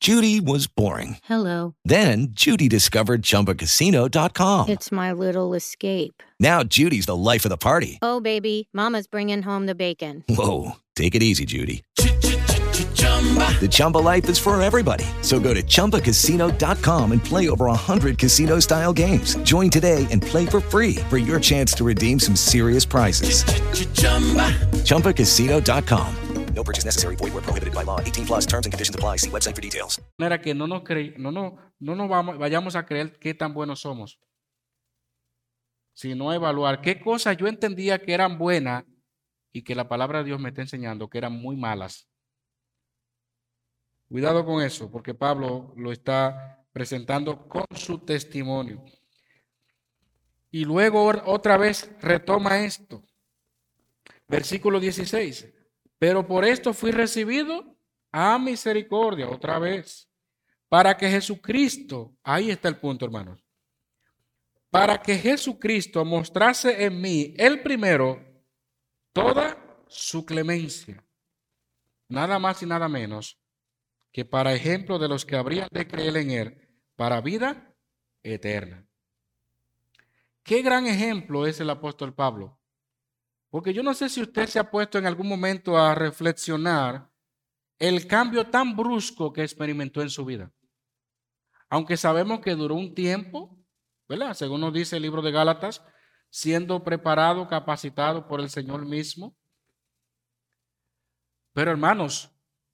Judy 0.00 0.40
was 0.40 0.66
boring. 0.66 1.18
Hello. 1.22 1.74
Then 1.84 2.32
Judy 2.32 2.68
discovered 2.68 3.22
ChumbaCasino.com. 3.22 4.68
It's 4.68 4.90
my 4.90 5.12
little 5.12 5.54
escape. 5.54 6.24
Now 6.40 6.64
Judy's 6.64 7.06
the 7.06 7.16
life 7.16 7.44
of 7.44 7.50
the 7.50 7.56
party. 7.56 7.98
Oh, 8.02 8.20
baby, 8.20 8.68
Mama's 8.72 9.06
bringing 9.06 9.42
home 9.42 9.66
the 9.66 9.76
bacon. 9.76 10.24
Whoa, 10.28 10.72
take 10.96 11.14
it 11.14 11.22
easy, 11.22 11.44
Judy. 11.44 11.82
The 13.60 13.68
Chumba 13.70 13.98
life 13.98 14.28
is 14.30 14.38
for 14.38 14.60
everybody. 14.62 15.04
So 15.20 15.38
go 15.38 15.52
to 15.52 15.62
ChumbaCasino.com 15.62 17.12
and 17.12 17.22
play 17.22 17.50
over 17.50 17.66
100 17.66 18.16
casino 18.16 18.60
style 18.60 18.94
games. 18.94 19.36
Join 19.44 19.68
today 19.68 20.06
and 20.10 20.22
play 20.22 20.46
for 20.46 20.60
free 20.62 20.94
for 21.10 21.18
your 21.18 21.38
chance 21.38 21.74
to 21.74 21.84
redeem 21.84 22.18
some 22.18 22.34
serious 22.34 22.86
prizes. 22.86 23.44
ChumbaCasino.com. 24.84 26.14
No 26.54 26.64
purchase 26.64 26.84
necessary. 26.84 27.14
Void 27.16 27.32
where 27.32 27.42
prohibited 27.42 27.74
by 27.74 27.84
law. 27.84 28.00
18 28.00 28.26
plus 28.26 28.44
terms 28.46 28.66
and 28.66 28.72
conditions 28.72 28.94
apply. 28.94 29.16
See 29.18 29.30
website 29.30 29.54
for 29.54 29.60
details. 29.62 29.96
De 30.18 30.24
manera 30.24 30.40
que 30.42 30.54
no 30.54 30.66
nos, 30.66 30.82
cre- 30.82 31.16
no, 31.16 31.30
no, 31.30 31.56
no 31.78 31.94
nos 31.94 32.08
vamos, 32.08 32.38
vayamos 32.38 32.74
a 32.74 32.84
creer 32.86 33.18
qué 33.20 33.34
tan 33.34 33.54
buenos 33.54 33.80
somos, 33.80 34.18
sino 35.94 36.32
evaluar 36.32 36.80
qué 36.80 36.98
cosas 37.00 37.36
yo 37.36 37.46
entendía 37.46 37.98
que 38.00 38.12
eran 38.14 38.36
buenas 38.36 38.84
y 39.52 39.62
que 39.62 39.74
la 39.76 39.88
palabra 39.88 40.18
de 40.18 40.24
Dios 40.24 40.40
me 40.40 40.48
está 40.48 40.62
enseñando 40.62 41.08
que 41.08 41.18
eran 41.18 41.32
muy 41.34 41.56
malas. 41.56 42.09
Cuidado 44.10 44.44
con 44.44 44.60
eso, 44.60 44.90
porque 44.90 45.14
Pablo 45.14 45.72
lo 45.76 45.92
está 45.92 46.66
presentando 46.72 47.48
con 47.48 47.64
su 47.76 48.00
testimonio. 48.00 48.84
Y 50.50 50.64
luego 50.64 51.06
otra 51.26 51.56
vez 51.56 51.88
retoma 52.00 52.58
esto. 52.64 53.04
Versículo 54.26 54.80
16. 54.80 55.54
Pero 55.96 56.26
por 56.26 56.44
esto 56.44 56.74
fui 56.74 56.90
recibido 56.90 57.78
a 58.10 58.36
misericordia, 58.40 59.28
otra 59.28 59.60
vez, 59.60 60.10
para 60.68 60.96
que 60.96 61.08
Jesucristo, 61.08 62.16
ahí 62.24 62.50
está 62.50 62.68
el 62.68 62.78
punto, 62.78 63.04
hermanos, 63.04 63.46
para 64.70 65.00
que 65.00 65.18
Jesucristo 65.18 66.04
mostrase 66.04 66.84
en 66.84 67.00
mí, 67.00 67.32
el 67.36 67.62
primero, 67.62 68.20
toda 69.12 69.56
su 69.86 70.26
clemencia, 70.26 71.00
nada 72.08 72.40
más 72.40 72.60
y 72.60 72.66
nada 72.66 72.88
menos 72.88 73.40
que 74.12 74.24
para 74.24 74.54
ejemplo 74.54 74.98
de 74.98 75.08
los 75.08 75.24
que 75.24 75.36
habrían 75.36 75.68
de 75.70 75.86
creer 75.86 76.16
en 76.16 76.30
Él, 76.30 76.68
para 76.96 77.20
vida 77.20 77.74
eterna. 78.22 78.86
Qué 80.42 80.62
gran 80.62 80.86
ejemplo 80.86 81.46
es 81.46 81.60
el 81.60 81.70
apóstol 81.70 82.14
Pablo. 82.14 82.58
Porque 83.50 83.72
yo 83.72 83.82
no 83.82 83.94
sé 83.94 84.08
si 84.08 84.22
usted 84.22 84.46
se 84.46 84.58
ha 84.58 84.70
puesto 84.70 84.98
en 84.98 85.06
algún 85.06 85.28
momento 85.28 85.76
a 85.76 85.94
reflexionar 85.94 87.10
el 87.78 88.06
cambio 88.06 88.46
tan 88.48 88.76
brusco 88.76 89.32
que 89.32 89.42
experimentó 89.42 90.02
en 90.02 90.10
su 90.10 90.24
vida. 90.24 90.52
Aunque 91.68 91.96
sabemos 91.96 92.40
que 92.40 92.54
duró 92.54 92.74
un 92.74 92.94
tiempo, 92.94 93.58
¿verdad? 94.08 94.34
Según 94.34 94.60
nos 94.60 94.72
dice 94.72 94.96
el 94.96 95.02
libro 95.02 95.22
de 95.22 95.30
Gálatas, 95.32 95.82
siendo 96.28 96.84
preparado, 96.84 97.48
capacitado 97.48 98.28
por 98.28 98.40
el 98.40 98.50
Señor 98.50 98.84
mismo. 98.86 99.36
Pero 101.52 101.70
hermanos, 101.70 102.29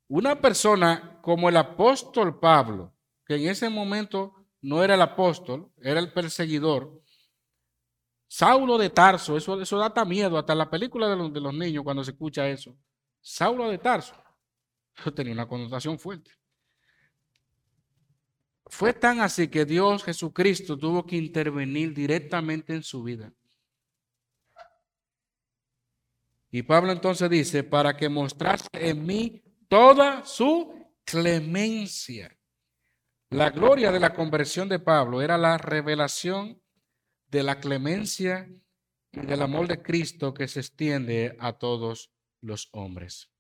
una 0.09 0.41
persona 0.41 1.21
como 1.23 1.49
el 1.49 1.57
apóstol 1.57 2.39
Pablo, 2.39 2.95
que 3.25 3.37
en 3.37 3.49
ese 3.49 3.69
momento 3.69 4.35
no 4.63 4.83
era 4.83 4.95
el 4.95 5.03
apóstol, 5.03 5.73
era 5.83 6.01
el 6.01 6.13
perseguidor, 6.13 7.03
Saulo 8.29 8.77
de 8.77 8.91
Tarso, 8.91 9.37
eso, 9.37 9.61
eso 9.61 9.79
da 9.79 10.05
miedo, 10.05 10.37
hasta 10.37 10.55
la 10.55 10.69
película 10.69 11.09
de 11.09 11.17
los, 11.17 11.33
de 11.33 11.41
los 11.41 11.55
niños 11.55 11.85
cuando 11.85 12.03
se 12.03 12.11
escucha 12.11 12.49
eso. 12.49 12.77
Saulo 13.21 13.69
de 13.71 13.79
Tarso, 13.79 14.15
eso 14.97 15.13
tenía 15.15 15.33
una 15.33 15.49
connotación 15.49 15.99
fuerte. 15.99 16.33
Fue 18.67 18.93
tan 18.93 19.21
así 19.21 19.49
que 19.49 19.65
Dios 19.65 20.03
Jesucristo 20.03 20.77
tuvo 20.77 21.07
que 21.07 21.17
intervenir 21.17 21.95
directamente 21.95 22.75
en 22.75 22.83
su 22.83 23.03
vida. 23.03 23.33
Y 26.51 26.63
Pablo 26.63 26.91
entonces 26.91 27.31
dice, 27.31 27.63
para 27.63 27.97
que 27.97 28.09
mostrase 28.09 28.67
en 28.73 29.07
mí 29.07 29.43
toda 29.69 30.25
su 30.25 30.73
clemencia. 31.05 32.37
La 33.31 33.51
gloria 33.51 33.91
de 33.91 34.01
la 34.01 34.15
conversión 34.15 34.69
de 34.69 34.79
Pablo 34.79 35.21
era 35.21 35.37
la 35.37 35.59
revelación 35.59 36.61
de 37.29 37.43
la 37.43 37.59
clemencia 37.59 38.49
y 39.13 39.21
del 39.21 39.43
amor 39.43 39.67
de 39.67 39.83
Cristo 39.83 40.33
que 40.33 40.47
se 40.47 40.61
extiende 40.61 41.37
a 41.41 41.53
todos 41.55 42.13
los 42.41 42.69
hombres. 42.73 43.31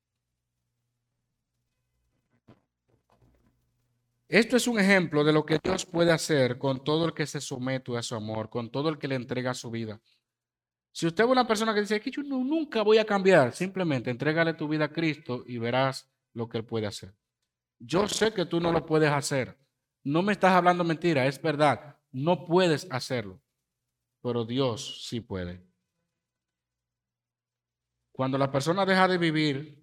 Esto 4.28 4.56
es 4.56 4.66
un 4.66 4.80
ejemplo 4.80 5.22
de 5.22 5.32
lo 5.32 5.46
que 5.46 5.60
Dios 5.62 5.86
puede 5.86 6.10
hacer 6.10 6.58
con 6.58 6.82
todo 6.82 7.06
el 7.06 7.14
que 7.14 7.26
se 7.26 7.40
somete 7.40 7.96
a 7.96 8.02
su 8.02 8.16
amor, 8.16 8.50
con 8.50 8.70
todo 8.70 8.88
el 8.88 8.98
que 8.98 9.06
le 9.06 9.14
entrega 9.14 9.54
su 9.54 9.70
vida. 9.70 10.00
Si 10.90 11.06
usted 11.06 11.24
es 11.24 11.30
una 11.30 11.46
persona 11.46 11.72
que 11.72 11.82
dice 11.82 12.00
que 12.00 12.10
yo 12.10 12.22
nunca 12.22 12.82
voy 12.82 12.98
a 12.98 13.04
cambiar, 13.04 13.52
simplemente 13.52 14.10
entrégale 14.10 14.54
tu 14.54 14.66
vida 14.66 14.86
a 14.86 14.92
Cristo 14.92 15.44
y 15.46 15.58
verás 15.58 16.10
lo 16.37 16.49
que 16.49 16.59
Él 16.59 16.64
puede 16.64 16.87
hacer. 16.87 17.14
Yo 17.79 18.07
sé 18.09 18.33
que 18.33 18.44
tú 18.44 18.61
no 18.61 18.70
lo 18.70 18.85
puedes 18.85 19.11
hacer. 19.11 19.59
No 20.05 20.22
me 20.22 20.33
estás 20.33 20.53
hablando 20.53 20.85
mentira, 20.85 21.27
es 21.27 21.40
verdad. 21.40 21.99
No 22.12 22.44
puedes 22.44 22.87
hacerlo, 22.90 23.40
pero 24.22 24.44
Dios 24.44 25.07
sí 25.09 25.20
puede. 25.20 25.66
Cuando 28.12 28.38
la 28.38 28.51
persona 28.53 28.85
deja 28.85 29.09
de 29.09 29.18
vivir 29.18 29.83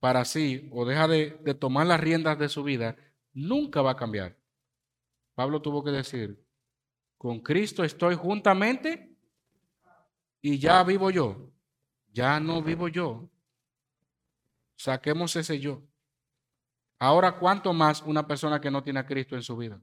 para 0.00 0.24
sí 0.24 0.68
o 0.72 0.84
deja 0.86 1.06
de, 1.06 1.30
tomar 1.58 1.86
las 1.86 2.00
riendas 2.00 2.38
de 2.38 2.48
su 2.48 2.62
vida, 2.62 2.96
nunca 3.32 3.82
va 3.82 3.92
a 3.92 3.96
cambiar. 3.96 4.36
Pablo 5.34 5.60
tuvo 5.60 5.84
que 5.84 5.90
decir, 5.90 6.42
con 7.16 7.40
Cristo 7.40 7.84
estoy 7.84 8.14
juntamente 8.14 9.16
y 10.40 10.58
ya 10.58 10.82
vivo 10.82 11.10
yo. 11.10 11.52
Ya 12.12 12.40
no 12.40 12.62
vivo 12.62 12.88
yo. 12.88 13.30
Saquemos 14.78 15.34
ese 15.34 15.58
yo. 15.58 15.82
Ahora, 17.00 17.32
¿cuánto 17.32 17.72
más 17.72 18.00
una 18.02 18.28
persona 18.28 18.60
que 18.60 18.70
no 18.70 18.84
tiene 18.84 19.00
a 19.00 19.06
Cristo 19.06 19.34
en 19.34 19.42
su 19.42 19.56
vida? 19.56 19.80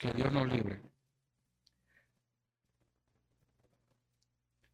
Que 0.00 0.10
Dios 0.12 0.32
nos 0.32 0.48
libre. 0.48 0.80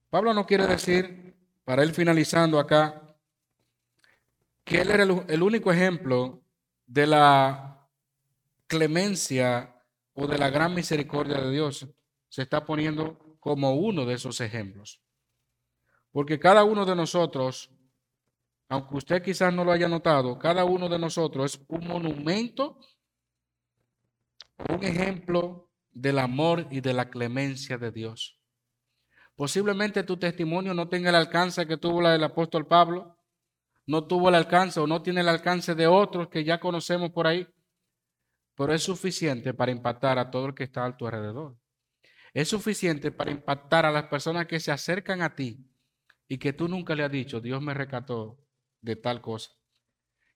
Pablo 0.09 0.33
no 0.33 0.47
quiere 0.47 0.68
decir, 0.68 1.35
para 1.64 1.83
él 1.83 1.92
finalizando 1.92 2.61
acá, 2.61 3.16
que 4.62 4.81
él 4.81 4.90
era 4.92 5.03
el, 5.03 5.25
el 5.27 5.42
único 5.42 5.73
ejemplo 5.73 6.40
de 6.87 7.09
la 7.09 7.88
clemencia 8.68 9.83
o 10.12 10.29
de 10.29 10.38
la 10.38 10.49
gran 10.49 10.75
misericordia 10.75 11.40
de 11.40 11.51
Dios. 11.51 11.88
Se 12.29 12.42
está 12.42 12.64
poniendo 12.64 13.37
como 13.40 13.75
uno 13.75 14.07
de 14.07 14.14
esos 14.14 14.40
ejemplos. 14.40 15.01
Porque 16.12 16.38
cada 16.38 16.62
uno 16.62 16.87
de 16.87 16.94
nosotros 16.94 17.74
aunque 18.68 18.96
usted 18.96 19.22
quizás 19.22 19.53
no 19.53 19.64
lo 19.64 19.72
haya 19.72 19.88
notado, 19.88 20.38
cada 20.38 20.64
uno 20.64 20.88
de 20.88 20.98
nosotros 20.98 21.55
es 21.55 21.64
un 21.68 21.87
monumento, 21.87 22.79
un 24.68 24.83
ejemplo 24.83 25.70
del 25.92 26.18
amor 26.18 26.66
y 26.70 26.81
de 26.81 26.92
la 26.92 27.11
clemencia 27.11 27.79
de 27.79 27.90
Dios. 27.92 28.40
Posiblemente 29.37 30.03
tu 30.05 30.16
testimonio 30.16 30.74
no 30.74 30.88
tenga 30.88 31.11
el 31.11 31.16
alcance 31.16 31.66
que 31.66 31.77
tuvo 31.77 32.09
del 32.09 32.24
apóstol 32.24 32.66
Pablo, 32.66 33.18
no 33.87 34.07
tuvo 34.07 34.29
el 34.29 34.37
alcance 34.37 34.81
o 34.81 34.87
no 34.87 35.03
tiene 35.03 35.20
el 35.20 35.29
alcance 35.29 35.74
de 35.74 35.87
otros 35.87 36.29
que 36.29 36.44
ya 36.44 36.59
conocemos 36.59 37.11
por 37.11 37.27
ahí, 37.27 37.46
pero 38.55 38.72
es 38.72 38.83
suficiente 38.83 39.53
para 39.53 39.72
impactar 39.72 40.18
a 40.18 40.31
todo 40.31 40.46
el 40.46 40.55
que 40.55 40.64
está 40.64 40.87
a 40.87 40.96
tu 40.96 41.07
alrededor. 41.07 41.57
Es 42.33 42.48
suficiente 42.48 43.12
para 43.12 43.31
impactar 43.31 43.85
a 43.85 43.92
las 43.92 44.05
personas 44.05 44.46
que 44.46 44.59
se 44.59 44.72
acercan 44.72 45.22
a 45.22 45.35
ti 45.35 45.68
y 46.27 46.38
que 46.38 46.53
tú 46.53 46.68
nunca 46.68 46.94
le 46.94 47.05
has 47.05 47.11
dicho, 47.11 47.40
Dios 47.40 47.61
me 47.61 47.74
rescató 47.74 48.44
de 48.85 48.97
tal 48.97 49.20
cosa. 49.20 49.51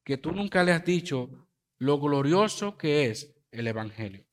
Que 0.02 0.16
tú 0.16 0.32
nunca 0.32 0.64
le 0.64 0.72
has 0.72 0.84
dicho 0.84 1.48
lo 1.78 2.00
glorioso 2.00 2.76
que 2.76 3.06
es 3.06 3.36
el 3.50 3.66
Evangelio. 3.66 4.26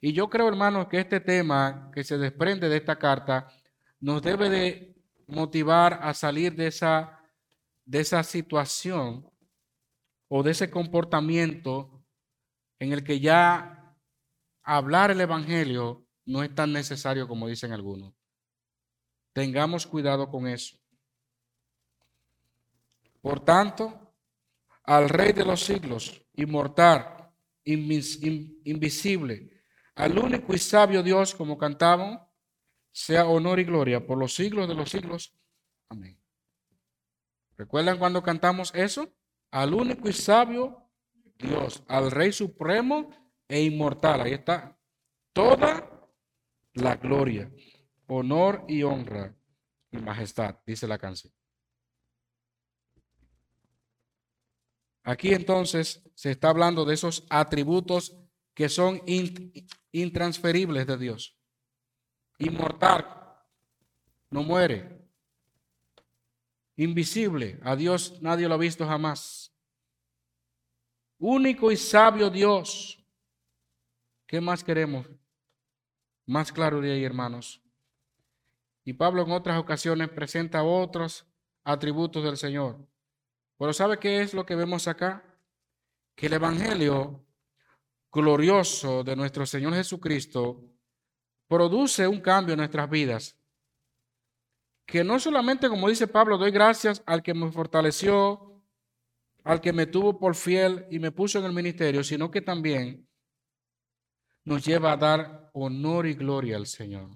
Y 0.00 0.12
yo 0.12 0.28
creo, 0.28 0.46
hermanos, 0.46 0.88
que 0.88 1.00
este 1.00 1.20
tema 1.20 1.90
que 1.92 2.04
se 2.04 2.18
desprende 2.18 2.68
de 2.68 2.76
esta 2.76 2.98
carta 2.98 3.48
nos 3.98 4.22
debe 4.22 4.50
de 4.50 4.94
motivar 5.26 5.98
a 6.02 6.12
salir 6.12 6.54
de 6.54 6.66
esa, 6.66 7.18
de 7.84 8.00
esa 8.00 8.22
situación 8.22 9.28
o 10.28 10.42
de 10.42 10.50
ese 10.50 10.70
comportamiento 10.70 12.04
en 12.78 12.92
el 12.92 13.02
que 13.02 13.18
ya 13.20 13.96
hablar 14.62 15.10
el 15.10 15.20
Evangelio 15.22 16.06
no 16.26 16.42
es 16.42 16.54
tan 16.54 16.72
necesario 16.72 17.26
como 17.26 17.48
dicen 17.48 17.72
algunos. 17.72 18.12
Tengamos 19.32 19.86
cuidado 19.86 20.28
con 20.28 20.46
eso. 20.46 20.76
Por 23.26 23.40
tanto, 23.40 24.14
al 24.84 25.08
Rey 25.08 25.32
de 25.32 25.44
los 25.44 25.64
siglos, 25.64 26.24
inmortal, 26.34 27.28
invisible, 27.64 29.50
al 29.96 30.16
único 30.16 30.54
y 30.54 30.58
sabio 30.58 31.02
Dios, 31.02 31.34
como 31.34 31.58
cantamos, 31.58 32.20
sea 32.92 33.26
honor 33.26 33.58
y 33.58 33.64
gloria 33.64 34.06
por 34.06 34.16
los 34.16 34.32
siglos 34.32 34.68
de 34.68 34.76
los 34.76 34.90
siglos. 34.90 35.36
Amén. 35.88 36.22
¿Recuerdan 37.56 37.98
cuando 37.98 38.22
cantamos 38.22 38.72
eso? 38.76 39.12
Al 39.50 39.74
único 39.74 40.08
y 40.08 40.12
sabio 40.12 40.88
Dios, 41.36 41.82
al 41.88 42.12
Rey 42.12 42.30
Supremo 42.30 43.10
e 43.48 43.60
inmortal. 43.60 44.20
Ahí 44.20 44.34
está. 44.34 44.78
Toda 45.32 46.08
la 46.74 46.94
gloria, 46.94 47.50
honor 48.06 48.64
y 48.68 48.84
honra 48.84 49.36
y 49.90 49.96
majestad, 49.96 50.60
dice 50.64 50.86
la 50.86 50.98
canción. 50.98 51.35
Aquí 55.06 55.32
entonces 55.32 56.02
se 56.16 56.32
está 56.32 56.48
hablando 56.48 56.84
de 56.84 56.94
esos 56.94 57.24
atributos 57.30 58.16
que 58.54 58.68
son 58.68 59.00
intransferibles 59.92 60.84
de 60.84 60.98
Dios. 60.98 61.38
Inmortal, 62.38 63.06
no 64.30 64.42
muere. 64.42 65.08
Invisible, 66.74 67.60
a 67.62 67.76
Dios 67.76 68.20
nadie 68.20 68.48
lo 68.48 68.54
ha 68.54 68.58
visto 68.58 68.84
jamás. 68.84 69.54
Único 71.18 71.70
y 71.70 71.76
sabio 71.76 72.28
Dios. 72.28 73.00
¿Qué 74.26 74.40
más 74.40 74.64
queremos? 74.64 75.06
Más 76.26 76.50
claro 76.50 76.80
de 76.80 76.90
ahí, 76.90 77.04
hermanos. 77.04 77.62
Y 78.82 78.92
Pablo 78.92 79.22
en 79.22 79.30
otras 79.30 79.56
ocasiones 79.56 80.08
presenta 80.08 80.64
otros 80.64 81.24
atributos 81.62 82.24
del 82.24 82.36
Señor. 82.36 82.84
Pero 83.58 83.72
¿sabe 83.72 83.98
qué 83.98 84.20
es 84.20 84.34
lo 84.34 84.44
que 84.44 84.54
vemos 84.54 84.86
acá? 84.88 85.24
Que 86.14 86.26
el 86.26 86.34
Evangelio 86.34 87.24
glorioso 88.12 89.04
de 89.04 89.16
nuestro 89.16 89.46
Señor 89.46 89.74
Jesucristo 89.74 90.62
produce 91.48 92.06
un 92.06 92.20
cambio 92.20 92.54
en 92.54 92.58
nuestras 92.58 92.88
vidas. 92.88 93.36
Que 94.86 95.02
no 95.02 95.18
solamente, 95.18 95.68
como 95.68 95.88
dice 95.88 96.06
Pablo, 96.06 96.38
doy 96.38 96.50
gracias 96.50 97.02
al 97.06 97.22
que 97.22 97.34
me 97.34 97.50
fortaleció, 97.50 98.62
al 99.44 99.60
que 99.60 99.72
me 99.72 99.86
tuvo 99.86 100.18
por 100.18 100.34
fiel 100.34 100.86
y 100.90 100.98
me 100.98 101.12
puso 101.12 101.38
en 101.38 101.44
el 101.44 101.52
ministerio, 101.52 102.04
sino 102.04 102.30
que 102.30 102.40
también 102.40 103.08
nos 104.44 104.64
lleva 104.64 104.92
a 104.92 104.96
dar 104.96 105.50
honor 105.54 106.06
y 106.06 106.14
gloria 106.14 106.56
al 106.56 106.66
Señor. 106.66 107.10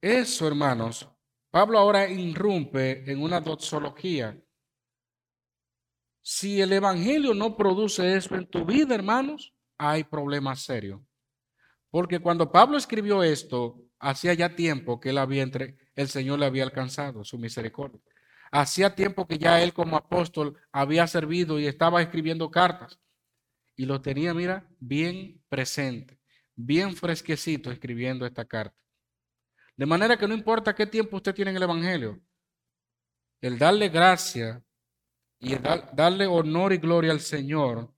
Eso, 0.00 0.46
hermanos, 0.46 1.08
Pablo 1.56 1.78
ahora 1.78 2.06
irrumpe 2.06 3.10
en 3.10 3.22
una 3.22 3.40
doxología. 3.40 4.38
Si 6.20 6.60
el 6.60 6.70
Evangelio 6.70 7.32
no 7.32 7.56
produce 7.56 8.14
eso 8.14 8.34
en 8.34 8.46
tu 8.46 8.66
vida, 8.66 8.94
hermanos, 8.94 9.54
hay 9.78 10.04
problemas 10.04 10.60
serios. 10.60 11.00
Porque 11.88 12.18
cuando 12.18 12.52
Pablo 12.52 12.76
escribió 12.76 13.22
esto, 13.22 13.80
hacía 13.98 14.34
ya 14.34 14.54
tiempo 14.54 15.00
que 15.00 15.08
él 15.08 15.16
había 15.16 15.44
entre, 15.44 15.78
el 15.94 16.08
Señor 16.08 16.40
le 16.40 16.44
había 16.44 16.62
alcanzado 16.62 17.24
su 17.24 17.38
misericordia. 17.38 18.02
Hacía 18.52 18.94
tiempo 18.94 19.26
que 19.26 19.38
ya 19.38 19.62
él 19.62 19.72
como 19.72 19.96
apóstol 19.96 20.58
había 20.72 21.06
servido 21.06 21.58
y 21.58 21.66
estaba 21.66 22.02
escribiendo 22.02 22.50
cartas. 22.50 23.00
Y 23.76 23.86
lo 23.86 24.02
tenía, 24.02 24.34
mira, 24.34 24.68
bien 24.78 25.42
presente, 25.48 26.20
bien 26.54 26.94
fresquecito 26.94 27.70
escribiendo 27.72 28.26
esta 28.26 28.44
carta. 28.44 28.76
De 29.76 29.86
manera 29.86 30.16
que 30.16 30.26
no 30.26 30.34
importa 30.34 30.74
qué 30.74 30.86
tiempo 30.86 31.16
usted 31.16 31.34
tiene 31.34 31.50
en 31.50 31.58
el 31.58 31.62
Evangelio, 31.62 32.20
el 33.40 33.58
darle 33.58 33.90
gracia 33.90 34.64
y 35.38 35.52
el 35.52 35.62
darle 35.92 36.26
honor 36.26 36.72
y 36.72 36.78
gloria 36.78 37.12
al 37.12 37.20
Señor 37.20 37.94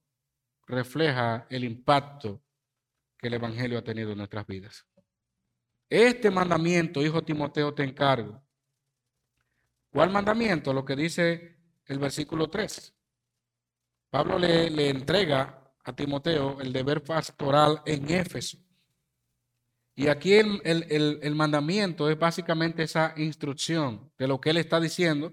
refleja 0.67 1.47
el 1.49 1.64
impacto 1.64 2.43
que 3.17 3.29
el 3.29 3.35
Evangelio 3.35 3.79
ha 3.79 3.85
tenido 3.85 4.11
en 4.12 4.19
nuestras 4.19 4.47
vidas. 4.47 4.87
Este 5.88 6.31
mandamiento, 6.31 7.01
hijo 7.01 7.23
Timoteo, 7.23 7.73
te 7.73 7.85
encargo. 7.85 8.43
¿Cuál 9.91 10.11
mandamiento? 10.11 10.73
Lo 10.73 10.85
que 10.85 10.97
dice 10.97 11.57
el 11.87 11.99
versículo 11.99 12.51
3. 12.51 12.95
Pablo 14.11 14.38
le, 14.38 14.69
le 14.71 14.91
entrega 14.91 15.73
a 15.85 15.93
Timoteo 15.95 16.61
el 16.61 16.73
deber 16.73 17.03
pastoral 17.03 17.83
en 17.87 18.11
Éfeso. 18.11 18.59
Y 19.98 20.06
aquí 20.06 20.34
el, 20.34 21.34
mandamiento 21.34 22.08
es 22.08 22.16
básicamente 22.16 22.84
esa 22.84 23.14
instrucción 23.16 24.12
de 24.16 24.28
lo 24.28 24.40
que 24.40 24.50
él 24.50 24.58
está 24.58 24.78
diciendo 24.78 25.32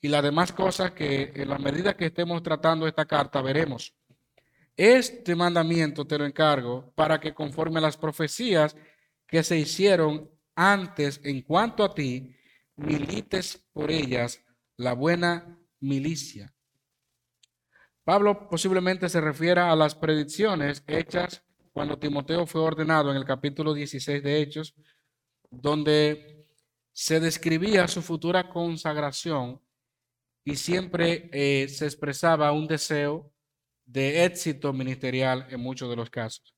y 0.00 0.08
las 0.08 0.22
demás 0.22 0.52
cosas 0.52 0.92
que 0.92 1.32
en 1.34 1.50
la 1.50 1.58
medida 1.58 1.98
que 1.98 2.06
estemos 2.06 2.42
tratando 2.42 2.86
esta 2.86 3.04
carta 3.04 3.42
veremos. 3.42 3.94
Este 4.74 5.36
mandamiento 5.36 6.06
te 6.06 6.16
lo 6.16 6.24
encargo 6.24 6.94
para 6.94 7.20
que 7.20 7.34
conforme 7.34 7.76
a 7.76 7.82
las 7.82 7.98
profecías 7.98 8.74
que 9.26 9.42
se 9.42 9.58
hicieron 9.58 10.30
antes 10.54 11.20
en 11.22 11.42
cuanto 11.42 11.84
a 11.84 11.92
ti, 11.92 12.34
milites 12.76 13.66
por 13.74 13.90
ellas 13.90 14.42
la 14.78 14.94
buena 14.94 15.58
milicia. 15.78 16.54
Pablo 18.02 18.48
posiblemente 18.48 19.10
se 19.10 19.20
refiera 19.20 19.70
a 19.70 19.76
las 19.76 19.94
predicciones 19.94 20.84
hechas 20.86 21.45
cuando 21.76 21.98
Timoteo 21.98 22.46
fue 22.46 22.62
ordenado 22.62 23.10
en 23.10 23.18
el 23.18 23.26
capítulo 23.26 23.74
16 23.74 24.22
de 24.22 24.40
Hechos, 24.40 24.74
donde 25.50 26.46
se 26.90 27.20
describía 27.20 27.86
su 27.86 28.00
futura 28.00 28.48
consagración 28.48 29.60
y 30.42 30.56
siempre 30.56 31.28
eh, 31.34 31.68
se 31.68 31.84
expresaba 31.84 32.50
un 32.52 32.66
deseo 32.66 33.30
de 33.84 34.24
éxito 34.24 34.72
ministerial 34.72 35.46
en 35.50 35.60
muchos 35.60 35.90
de 35.90 35.96
los 35.96 36.08
casos. 36.08 36.54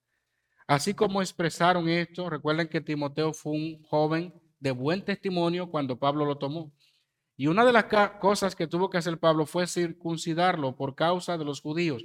Así 0.69 0.95
como 0.95 1.21
expresaron 1.21 1.89
esto, 1.89 2.31
recuerden 2.31 2.69
que 2.69 2.81
Timoteo 2.81 3.33
fue 3.33 3.55
un 3.55 3.83
joven 3.83 4.33
de 4.61 4.71
buen 4.71 5.05
testimonio 5.05 5.69
cuando 5.69 5.99
Pablo 5.99 6.27
lo 6.27 6.39
tomó. 6.39 6.73
Y 7.37 7.49
una 7.49 7.65
de 7.65 7.73
las 7.73 7.87
cosas 8.21 8.55
que 8.55 8.69
tuvo 8.69 8.89
que 8.89 8.99
hacer 8.99 9.19
Pablo 9.19 9.47
fue 9.47 9.67
circuncidarlo 9.67 10.77
por 10.77 10.95
causa 10.95 11.37
de 11.37 11.45
los 11.45 11.61
judíos 11.61 12.05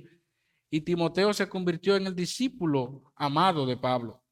y 0.73 0.81
Timoteo 0.81 1.31
se 1.35 1.47
convirtió 1.47 1.95
en 1.97 2.07
el 2.07 2.15
discípulo 2.15 3.03
amado 3.15 3.63
de 3.67 3.77
Pablo. 3.77 4.23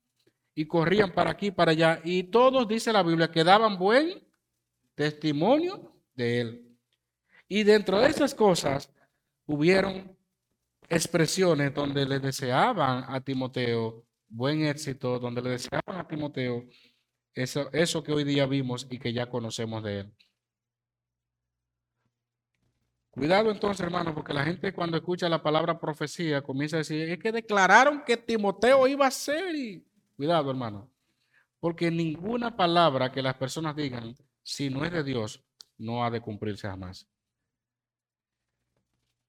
Y 0.55 0.66
corrían 0.66 1.13
para 1.13 1.30
aquí, 1.30 1.51
para 1.51 1.70
allá. 1.70 2.01
Y 2.03 2.24
todos, 2.24 2.68
dice 2.68 2.91
la 2.91 3.03
Biblia, 3.03 3.30
que 3.30 3.43
daban 3.43 3.78
buen 3.78 4.28
testimonio 4.95 5.95
de 6.16 6.41
él. 6.41 6.78
Y 7.47 7.61
dentro 7.61 7.99
de 7.99 8.07
esas 8.07 8.34
cosas 8.34 8.91
hubieron 9.45 10.18
expresiones 10.89 11.76
donde 11.76 12.07
le 12.07 12.18
deseaban 12.18 13.05
a 13.07 13.22
Timoteo 13.22 14.07
buen 14.28 14.66
éxito, 14.66 15.20
donde 15.20 15.43
le 15.43 15.51
deseaban 15.51 15.95
a 15.95 16.07
Timoteo 16.07 16.66
eso, 17.36 17.70
eso 17.72 18.03
que 18.03 18.13
hoy 18.13 18.24
día 18.24 18.47
vimos 18.47 18.88
y 18.89 18.97
que 18.97 19.13
ya 19.13 19.30
conocemos 19.30 19.84
de 19.84 19.99
él. 19.99 20.13
Cuidado 23.12 23.51
entonces, 23.51 23.86
hermano, 23.86 24.16
porque 24.16 24.34
la 24.34 24.45
gente 24.45 24.74
cuando 24.74 24.95
escucha 24.95 25.28
la 25.28 25.43
palabra 25.43 25.78
profecía 25.78 26.41
comienza 26.41 26.78
a 26.78 26.80
decir, 26.80 27.09
es 27.09 27.20
que 27.20 27.34
declararon 27.34 28.03
que 28.05 28.16
Timoteo 28.16 28.88
iba 28.88 29.05
a 29.05 29.12
ser. 29.12 29.82
Cuidado, 30.16 30.49
hermano, 30.49 30.89
porque 31.59 31.91
ninguna 31.91 32.55
palabra 32.55 33.12
que 33.12 33.22
las 33.22 33.36
personas 33.36 33.76
digan, 33.76 34.16
si 34.43 34.70
no 34.70 34.86
es 34.86 34.93
de 34.93 35.03
Dios, 35.03 35.43
no 35.78 36.05
ha 36.05 36.09
de 36.09 36.22
cumplirse 36.22 36.70
jamás. 36.70 37.05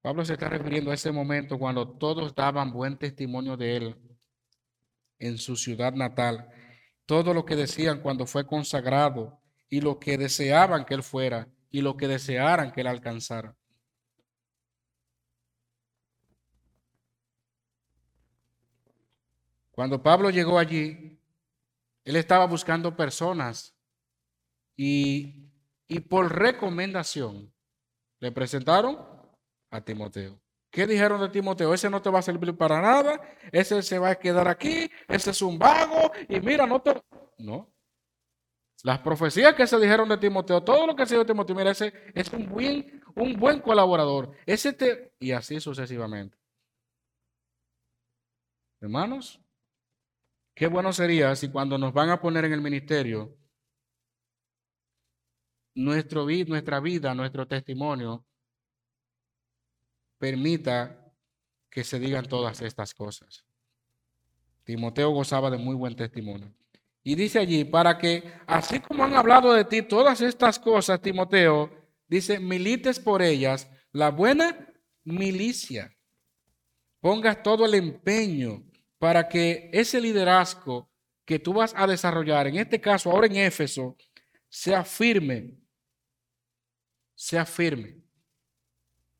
Pablo 0.00 0.24
se 0.24 0.34
está 0.34 0.48
refiriendo 0.48 0.92
a 0.92 0.94
ese 0.94 1.10
momento 1.10 1.58
cuando 1.58 1.88
todos 1.88 2.34
daban 2.34 2.72
buen 2.72 2.96
testimonio 2.98 3.56
de 3.56 3.76
él 3.76 3.96
en 5.18 5.38
su 5.38 5.56
ciudad 5.56 5.92
natal. 5.92 6.48
Todo 7.04 7.34
lo 7.34 7.44
que 7.44 7.56
decían 7.56 8.00
cuando 8.00 8.26
fue 8.26 8.46
consagrado 8.46 9.40
y 9.68 9.80
lo 9.80 9.98
que 9.98 10.18
deseaban 10.18 10.84
que 10.84 10.94
él 10.94 11.02
fuera 11.02 11.48
y 11.70 11.80
lo 11.80 11.96
que 11.96 12.06
desearan 12.06 12.70
que 12.72 12.82
él 12.82 12.86
alcanzara. 12.86 13.56
Cuando 19.72 20.02
Pablo 20.02 20.30
llegó 20.30 20.58
allí, 20.58 21.18
él 22.04 22.16
estaba 22.16 22.46
buscando 22.46 22.96
personas 22.96 23.74
y, 24.76 25.50
y 25.88 26.00
por 26.00 26.32
recomendación 26.38 27.52
le 28.20 28.32
presentaron 28.32 28.98
a 29.70 29.80
Timoteo. 29.80 30.40
¿Qué 30.70 30.86
dijeron 30.86 31.20
de 31.20 31.28
Timoteo? 31.28 31.74
Ese 31.74 31.90
no 31.90 32.00
te 32.00 32.10
va 32.10 32.20
a 32.20 32.22
servir 32.22 32.56
para 32.56 32.80
nada, 32.80 33.20
ese 33.50 33.82
se 33.82 33.98
va 33.98 34.10
a 34.10 34.18
quedar 34.18 34.48
aquí, 34.48 34.90
ese 35.08 35.30
es 35.30 35.42
un 35.42 35.58
vago 35.58 36.12
y 36.28 36.40
mira, 36.40 36.66
no 36.66 36.80
te... 36.80 37.02
No. 37.38 37.70
Las 38.82 38.98
profecías 39.00 39.54
que 39.54 39.66
se 39.66 39.78
dijeron 39.78 40.08
de 40.08 40.16
Timoteo, 40.16 40.62
todo 40.62 40.86
lo 40.86 40.96
que 40.96 41.06
se 41.06 41.14
dijo 41.14 41.24
de 41.24 41.32
Timoteo, 41.32 41.54
mira, 41.56 41.70
ese 41.70 41.92
es 42.14 42.32
un 42.32 42.48
buen, 42.48 43.02
un 43.14 43.34
buen 43.38 43.60
colaborador. 43.60 44.32
Ese 44.46 44.72
te... 44.72 45.14
Y 45.20 45.32
así 45.32 45.60
sucesivamente. 45.60 46.38
Hermanos, 48.80 49.40
qué 50.54 50.66
bueno 50.66 50.92
sería 50.92 51.34
si 51.36 51.50
cuando 51.50 51.78
nos 51.78 51.92
van 51.92 52.10
a 52.10 52.20
poner 52.20 52.44
en 52.44 52.52
el 52.52 52.60
ministerio, 52.60 53.36
nuestro, 55.74 56.26
nuestra 56.46 56.80
vida, 56.80 57.14
nuestro 57.14 57.46
testimonio, 57.46 58.24
permita 60.18 61.12
que 61.70 61.82
se 61.84 61.98
digan 61.98 62.26
todas 62.26 62.60
estas 62.60 62.94
cosas. 62.94 63.44
Timoteo 64.64 65.10
gozaba 65.10 65.50
de 65.50 65.58
muy 65.58 65.74
buen 65.74 65.96
testimonio. 65.96 66.52
Y 67.02 67.16
dice 67.16 67.40
allí, 67.40 67.64
para 67.64 67.98
que, 67.98 68.32
así 68.46 68.78
como 68.78 69.04
han 69.04 69.14
hablado 69.14 69.52
de 69.52 69.64
ti 69.64 69.82
todas 69.82 70.20
estas 70.20 70.58
cosas, 70.58 71.00
Timoteo, 71.00 71.70
dice, 72.06 72.38
milites 72.38 73.00
por 73.00 73.22
ellas 73.22 73.68
la 73.90 74.10
buena 74.10 74.72
milicia. 75.02 75.96
Pongas 77.00 77.42
todo 77.42 77.66
el 77.66 77.74
empeño 77.74 78.62
para 79.02 79.28
que 79.28 79.68
ese 79.72 80.00
liderazgo 80.00 80.88
que 81.24 81.40
tú 81.40 81.54
vas 81.54 81.74
a 81.76 81.88
desarrollar, 81.88 82.46
en 82.46 82.58
este 82.58 82.80
caso 82.80 83.10
ahora 83.10 83.26
en 83.26 83.34
Éfeso, 83.34 83.96
sea 84.48 84.84
firme, 84.84 85.58
sea 87.12 87.44
firme 87.44 88.00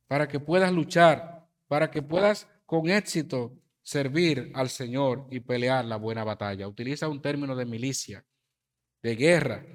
para 0.06 0.28
que 0.28 0.38
puedas 0.38 0.70
luchar, 0.70 1.48
para 1.66 1.90
que 1.90 2.00
puedas 2.00 2.48
con 2.64 2.88
éxito 2.88 3.58
servir 3.82 4.52
al 4.54 4.70
Señor 4.70 5.26
y 5.32 5.40
pelear 5.40 5.84
la 5.84 5.96
buena 5.96 6.22
batalla. 6.22 6.68
Utiliza 6.68 7.08
un 7.08 7.20
término 7.20 7.56
de 7.56 7.66
milicia, 7.66 8.24
de 9.02 9.16
guerra. 9.16 9.66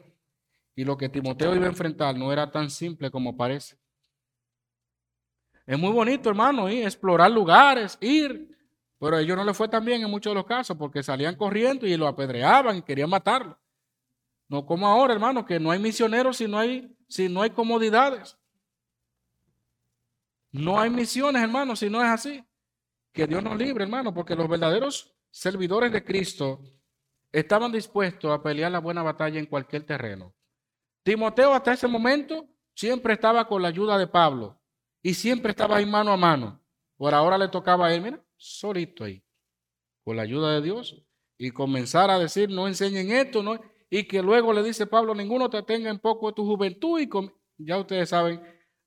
Y 0.73 0.85
lo 0.85 0.95
que 0.95 1.09
Timoteo 1.09 1.53
iba 1.53 1.65
a 1.65 1.69
enfrentar 1.69 2.15
no 2.15 2.31
era 2.31 2.49
tan 2.49 2.69
simple 2.69 3.11
como 3.11 3.35
parece. 3.35 3.77
Es 5.65 5.77
muy 5.77 5.91
bonito, 5.91 6.29
hermano, 6.29 6.69
ir, 6.69 6.85
explorar 6.85 7.29
lugares, 7.29 7.97
ir. 7.99 8.56
Pero 8.99 9.17
a 9.17 9.21
ellos 9.21 9.37
no 9.37 9.43
le 9.43 9.53
fue 9.53 9.67
tan 9.67 9.85
bien 9.85 10.01
en 10.01 10.09
muchos 10.09 10.31
de 10.31 10.35
los 10.35 10.45
casos 10.45 10.75
porque 10.77 11.03
salían 11.03 11.35
corriendo 11.35 11.85
y 11.85 11.95
lo 11.97 12.07
apedreaban 12.07 12.77
y 12.77 12.81
querían 12.81 13.09
matarlo. 13.09 13.57
No 14.47 14.65
como 14.65 14.87
ahora, 14.87 15.13
hermano, 15.13 15.45
que 15.45 15.59
no 15.59 15.71
hay 15.71 15.79
misioneros 15.79 16.37
si 16.37 16.47
no 16.47 16.57
hay, 16.57 16.95
si 17.07 17.29
no 17.29 17.41
hay 17.41 17.51
comodidades. 17.51 18.37
No 20.51 20.79
hay 20.79 20.89
misiones, 20.89 21.41
hermano, 21.41 21.75
si 21.75 21.89
no 21.89 22.01
es 22.01 22.09
así. 22.09 22.43
Que 23.11 23.27
Dios 23.27 23.43
nos 23.43 23.57
libre, 23.57 23.83
hermano, 23.83 24.13
porque 24.13 24.35
los 24.35 24.47
verdaderos 24.47 25.13
servidores 25.29 25.91
de 25.91 26.03
Cristo 26.03 26.61
estaban 27.31 27.71
dispuestos 27.71 28.31
a 28.31 28.41
pelear 28.41 28.71
la 28.71 28.79
buena 28.79 29.03
batalla 29.03 29.39
en 29.39 29.45
cualquier 29.45 29.85
terreno. 29.85 30.33
Timoteo 31.03 31.53
hasta 31.53 31.73
ese 31.73 31.87
momento 31.87 32.47
siempre 32.73 33.13
estaba 33.13 33.47
con 33.47 33.61
la 33.61 33.67
ayuda 33.67 33.97
de 33.97 34.07
Pablo 34.07 34.59
y 35.01 35.13
siempre 35.13 35.51
estaba 35.51 35.77
ahí 35.77 35.85
mano 35.85 36.11
a 36.11 36.17
mano. 36.17 36.61
Por 36.97 37.13
ahora 37.13 37.37
le 37.37 37.47
tocaba 37.47 37.87
a 37.87 37.93
él, 37.93 38.01
mira, 38.01 38.21
solito 38.35 39.03
ahí, 39.03 39.23
con 40.03 40.17
la 40.17 40.23
ayuda 40.23 40.53
de 40.53 40.61
Dios 40.61 41.03
y 41.37 41.51
comenzar 41.51 42.09
a 42.09 42.17
decir, 42.17 42.49
no 42.49 42.67
enseñen 42.67 43.11
esto, 43.11 43.43
no, 43.43 43.59
y 43.89 44.03
que 44.05 44.21
luego 44.21 44.51
le 44.51 44.63
dice 44.63 44.87
Pablo, 44.87 45.13
ninguno 45.13 45.49
te 45.49 45.61
tenga 45.63 45.89
en 45.89 45.99
poco 45.99 46.27
de 46.27 46.33
tu 46.33 46.45
juventud 46.45 46.99
y 46.99 47.07
ya 47.57 47.77
ustedes 47.77 48.09
saben 48.09 48.41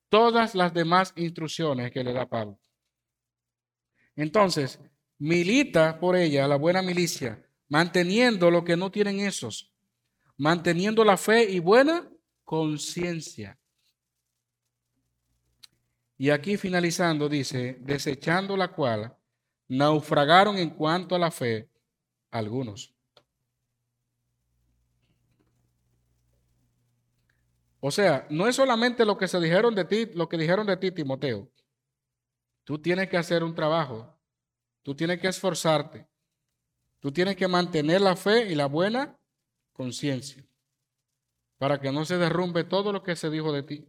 todas 0.08 0.54
las 0.54 0.74
demás 0.74 1.12
instrucciones 1.16 1.92
que 1.92 2.02
le 2.02 2.12
da 2.12 2.28
Pablo. 2.28 2.58
Entonces, 4.16 4.80
milita 5.18 6.00
por 6.00 6.16
ella 6.16 6.48
la 6.48 6.56
buena 6.56 6.82
milicia, 6.82 7.46
manteniendo 7.68 8.50
lo 8.50 8.64
que 8.64 8.76
no 8.76 8.90
tienen 8.90 9.20
esos, 9.20 9.72
manteniendo 10.36 11.04
la 11.04 11.16
fe 11.16 11.48
y 11.48 11.60
buena 11.60 12.10
conciencia. 12.44 13.59
Y 16.20 16.28
aquí 16.28 16.58
finalizando 16.58 17.30
dice, 17.30 17.78
desechando 17.80 18.54
la 18.54 18.68
cual 18.68 19.16
naufragaron 19.68 20.58
en 20.58 20.68
cuanto 20.68 21.14
a 21.14 21.18
la 21.18 21.30
fe 21.30 21.70
algunos. 22.30 22.94
O 27.80 27.90
sea, 27.90 28.26
no 28.28 28.46
es 28.46 28.56
solamente 28.56 29.06
lo 29.06 29.16
que 29.16 29.28
se 29.28 29.40
dijeron 29.40 29.74
de 29.74 29.86
ti, 29.86 30.10
lo 30.12 30.28
que 30.28 30.36
dijeron 30.36 30.66
de 30.66 30.76
ti, 30.76 30.90
Timoteo. 30.90 31.50
Tú 32.64 32.78
tienes 32.78 33.08
que 33.08 33.16
hacer 33.16 33.42
un 33.42 33.54
trabajo. 33.54 34.14
Tú 34.82 34.94
tienes 34.94 35.22
que 35.22 35.28
esforzarte. 35.28 36.06
Tú 36.98 37.10
tienes 37.10 37.34
que 37.34 37.48
mantener 37.48 38.02
la 38.02 38.14
fe 38.14 38.52
y 38.52 38.54
la 38.54 38.66
buena 38.66 39.18
conciencia 39.72 40.46
para 41.56 41.80
que 41.80 41.90
no 41.90 42.04
se 42.04 42.18
derrumbe 42.18 42.64
todo 42.64 42.92
lo 42.92 43.02
que 43.02 43.16
se 43.16 43.30
dijo 43.30 43.52
de 43.52 43.62
ti. 43.62 43.88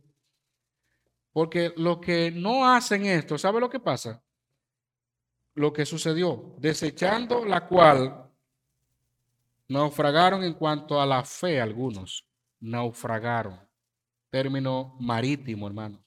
Porque 1.33 1.73
lo 1.77 2.01
que 2.01 2.31
no 2.31 2.67
hacen 2.67 3.05
esto, 3.05 3.37
¿sabe 3.37 3.59
lo 3.59 3.69
que 3.69 3.79
pasa? 3.79 4.21
Lo 5.53 5.71
que 5.71 5.85
sucedió, 5.85 6.55
desechando 6.57 7.45
la 7.45 7.67
cual 7.67 8.29
naufragaron 9.67 10.43
en 10.43 10.53
cuanto 10.53 10.99
a 11.01 11.05
la 11.05 11.23
fe 11.23 11.61
algunos, 11.61 12.25
naufragaron 12.59 13.59
término 14.31 14.95
marítimo, 14.99 15.67
hermano. 15.67 16.03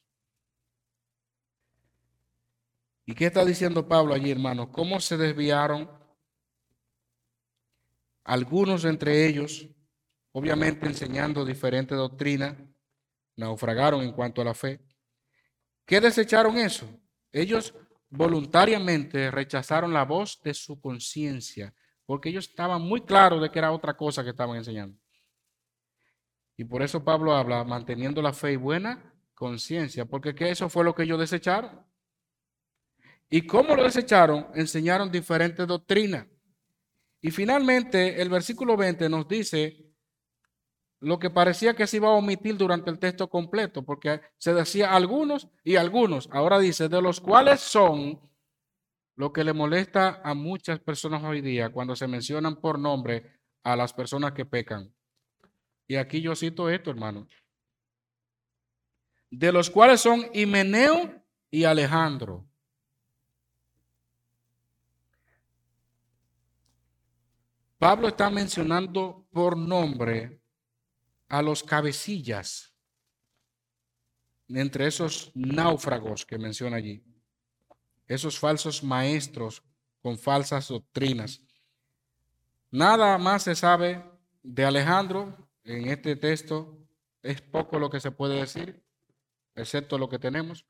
¿Y 3.07 3.15
qué 3.15 3.27
está 3.27 3.45
diciendo 3.45 3.87
Pablo 3.87 4.15
allí, 4.15 4.31
hermano? 4.31 4.73
¿Cómo 4.73 4.99
se 4.99 5.19
desviaron 5.19 5.91
algunos 8.25 8.87
entre 8.87 9.27
ellos, 9.27 9.69
obviamente 10.33 10.87
enseñando 10.87 11.45
diferente 11.45 11.95
doctrina, 11.95 12.57
naufragaron 13.37 14.03
en 14.03 14.13
cuanto 14.13 14.41
a 14.41 14.47
la 14.47 14.55
fe? 14.55 14.81
¿Qué 15.87 16.01
desecharon 16.01 16.57
eso? 16.57 16.89
Ellos 17.33 17.75
voluntariamente 18.09 19.31
rechazaron 19.31 19.93
la 19.93 20.05
voz 20.05 20.41
de 20.43 20.55
su 20.55 20.81
conciencia, 20.81 21.75
porque 22.07 22.29
ellos 22.29 22.49
estaban 22.49 22.81
muy 22.83 23.03
claros 23.03 23.43
de 23.43 23.51
que 23.51 23.59
era 23.59 23.73
otra 23.73 23.97
cosa 23.97 24.23
que 24.23 24.31
estaban 24.31 24.57
enseñando. 24.57 24.99
Y 26.57 26.65
por 26.65 26.83
eso 26.83 27.03
Pablo 27.03 27.35
habla 27.35 27.65
manteniendo 27.65 28.23
la 28.23 28.33
fe 28.33 28.53
y 28.53 28.57
buena 28.57 29.13
conciencia, 29.35 30.05
porque 30.05 30.35
que 30.35 30.51
eso 30.51 30.69
fue 30.69 30.85
lo 30.85 30.95
que 30.95 31.03
ellos 31.03 31.19
desecharon. 31.19 31.85
¿Y 33.29 33.47
cómo 33.47 33.75
lo 33.75 33.83
desecharon? 33.83 34.47
Enseñaron 34.55 35.11
diferentes 35.11 35.67
doctrinas. 35.67 36.27
Y 37.21 37.31
finalmente 37.31 38.21
el 38.21 38.29
versículo 38.29 38.77
20 38.77 39.09
nos 39.09 39.27
dice 39.27 39.84
lo 41.05 41.19
que 41.19 41.29
parecía 41.29 41.75
que 41.75 41.87
se 41.87 41.99
iba 41.99 42.09
a 42.09 42.13
omitir 42.13 42.57
durante 42.57 42.91
el 42.91 42.99
texto 42.99 43.29
completo, 43.29 43.85
porque 43.85 44.23
se 44.39 44.55
decía 44.55 44.95
algunos 44.95 45.49
y 45.63 45.77
algunos. 45.77 46.31
Ahora 46.33 46.59
dice, 46.59 46.89
de 46.89 47.03
los 47.03 47.21
cuales 47.21 47.61
son 47.61 48.19
lo 49.15 49.31
que 49.31 49.45
le 49.45 49.53
molesta 49.53 50.23
a 50.25 50.33
muchas 50.33 50.81
personas 50.81 51.23
hoy 51.23 51.43
día 51.43 51.71
cuando 51.71 51.95
se 51.95 52.09
mencionan 52.09 52.57
por 52.57 52.79
nombre 52.79 53.39
a 53.63 53.77
las 53.77 53.93
personas 53.93 54.33
que 54.33 54.47
pecan. 54.47 54.95
Y 55.87 55.97
aquí 55.97 56.23
yo 56.23 56.35
cito 56.35 56.71
esto, 56.71 56.91
hermano. 56.91 57.29
De 59.31 59.53
los 59.53 59.69
cuales 59.69 60.01
son 60.01 60.25
Himeneo 60.33 61.23
y 61.51 61.65
Alejandro. 61.65 62.47
Pablo 67.77 68.09
está 68.09 68.31
mencionando 68.31 69.27
por 69.31 69.55
nombre 69.55 70.44
a 71.35 71.43
los 71.43 71.65
cabecillas 71.65 72.73
entre 74.49 74.87
esos 74.87 75.33
náufragos 75.35 76.25
que 76.25 76.39
menciona 76.39 76.77
allí, 76.77 77.03
esos 78.07 78.39
falsos 78.39 78.85
maestros 78.85 79.61
con 80.01 80.17
falsas 80.17 80.69
doctrinas. 80.69 81.43
Nada 82.71 83.19
más 83.19 83.43
se 83.43 83.57
sabe 83.57 84.05
de 84.45 84.65
Alejandro 84.65 85.37
en 85.65 85.89
este 85.89 86.15
texto 86.15 86.79
es 87.21 87.41
poco 87.41 87.81
lo 87.81 87.91
que 87.91 87.99
se 87.99 88.13
puede 88.13 88.39
decir, 88.39 88.81
excepto 89.57 89.99
lo 89.99 90.09
que 90.09 90.21
tenemos. 90.21 90.65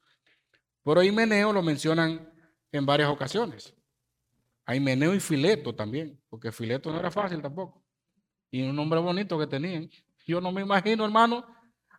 Pero 0.83 1.03
Himeneo 1.03 1.53
lo 1.53 1.61
mencionan 1.61 2.33
en 2.73 2.87
varias 2.87 3.11
ocasiones. 3.11 3.75
A 4.65 4.75
Himeneo 4.75 5.15
y 5.15 5.21
Fileto 5.21 5.75
también, 5.75 6.19
porque 6.31 6.53
Fileto 6.53 6.91
no 6.91 7.01
era 7.01 7.11
fácil 7.11 7.43
tampoco. 7.43 7.85
Y 8.51 8.63
un 8.63 8.75
nombre 8.75 8.99
bonito 9.01 9.39
que 9.39 9.47
tenían. 9.47 9.91
Yo 10.25 10.41
no 10.41 10.51
me 10.53 10.63
imagino, 10.63 11.05
hermano, 11.05 11.47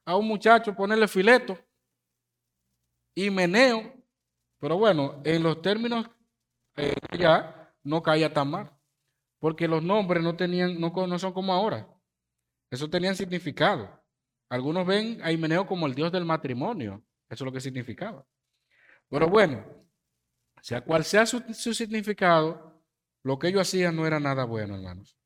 a 0.04 0.16
un 0.16 0.28
muchacho 0.28 0.76
ponerle 0.76 1.08
Fileto. 1.08 1.58
Himeneo. 3.16 3.94
Pero 4.60 4.78
bueno, 4.78 5.22
en 5.24 5.44
los 5.44 5.62
términos 5.62 6.10
eh, 6.76 6.96
ya 7.18 7.74
no 7.84 8.02
caía 8.02 8.34
tan 8.34 8.50
mal. 8.50 8.72
Porque 9.40 9.68
los 9.68 9.84
nombres 9.84 10.24
no 10.24 10.36
tenían, 10.36 10.80
no, 10.80 10.92
no 10.92 11.20
son 11.20 11.34
como 11.34 11.54
ahora. 11.54 11.88
Eso 12.72 12.90
tenían 12.90 13.16
significado. 13.16 14.04
Algunos 14.50 14.86
ven 14.86 15.20
a 15.24 15.32
Himeneo 15.32 15.66
como 15.66 15.86
el 15.86 15.94
dios 15.94 16.12
del 16.12 16.26
matrimonio. 16.26 17.04
Eso 17.30 17.44
es 17.44 17.46
lo 17.46 17.52
que 17.52 17.62
significaba. 17.62 18.26
Pero 19.10 19.28
bueno, 19.28 19.64
sea 20.62 20.82
cual 20.82 21.04
sea 21.04 21.26
su, 21.26 21.42
su 21.54 21.74
significado, 21.74 22.82
lo 23.24 23.38
que 23.38 23.50
ellos 23.50 23.62
hacían 23.62 23.96
no 23.96 24.08
era 24.08 24.20
nada 24.20 24.46
bueno, 24.46 24.76
hermanos. 24.76 25.18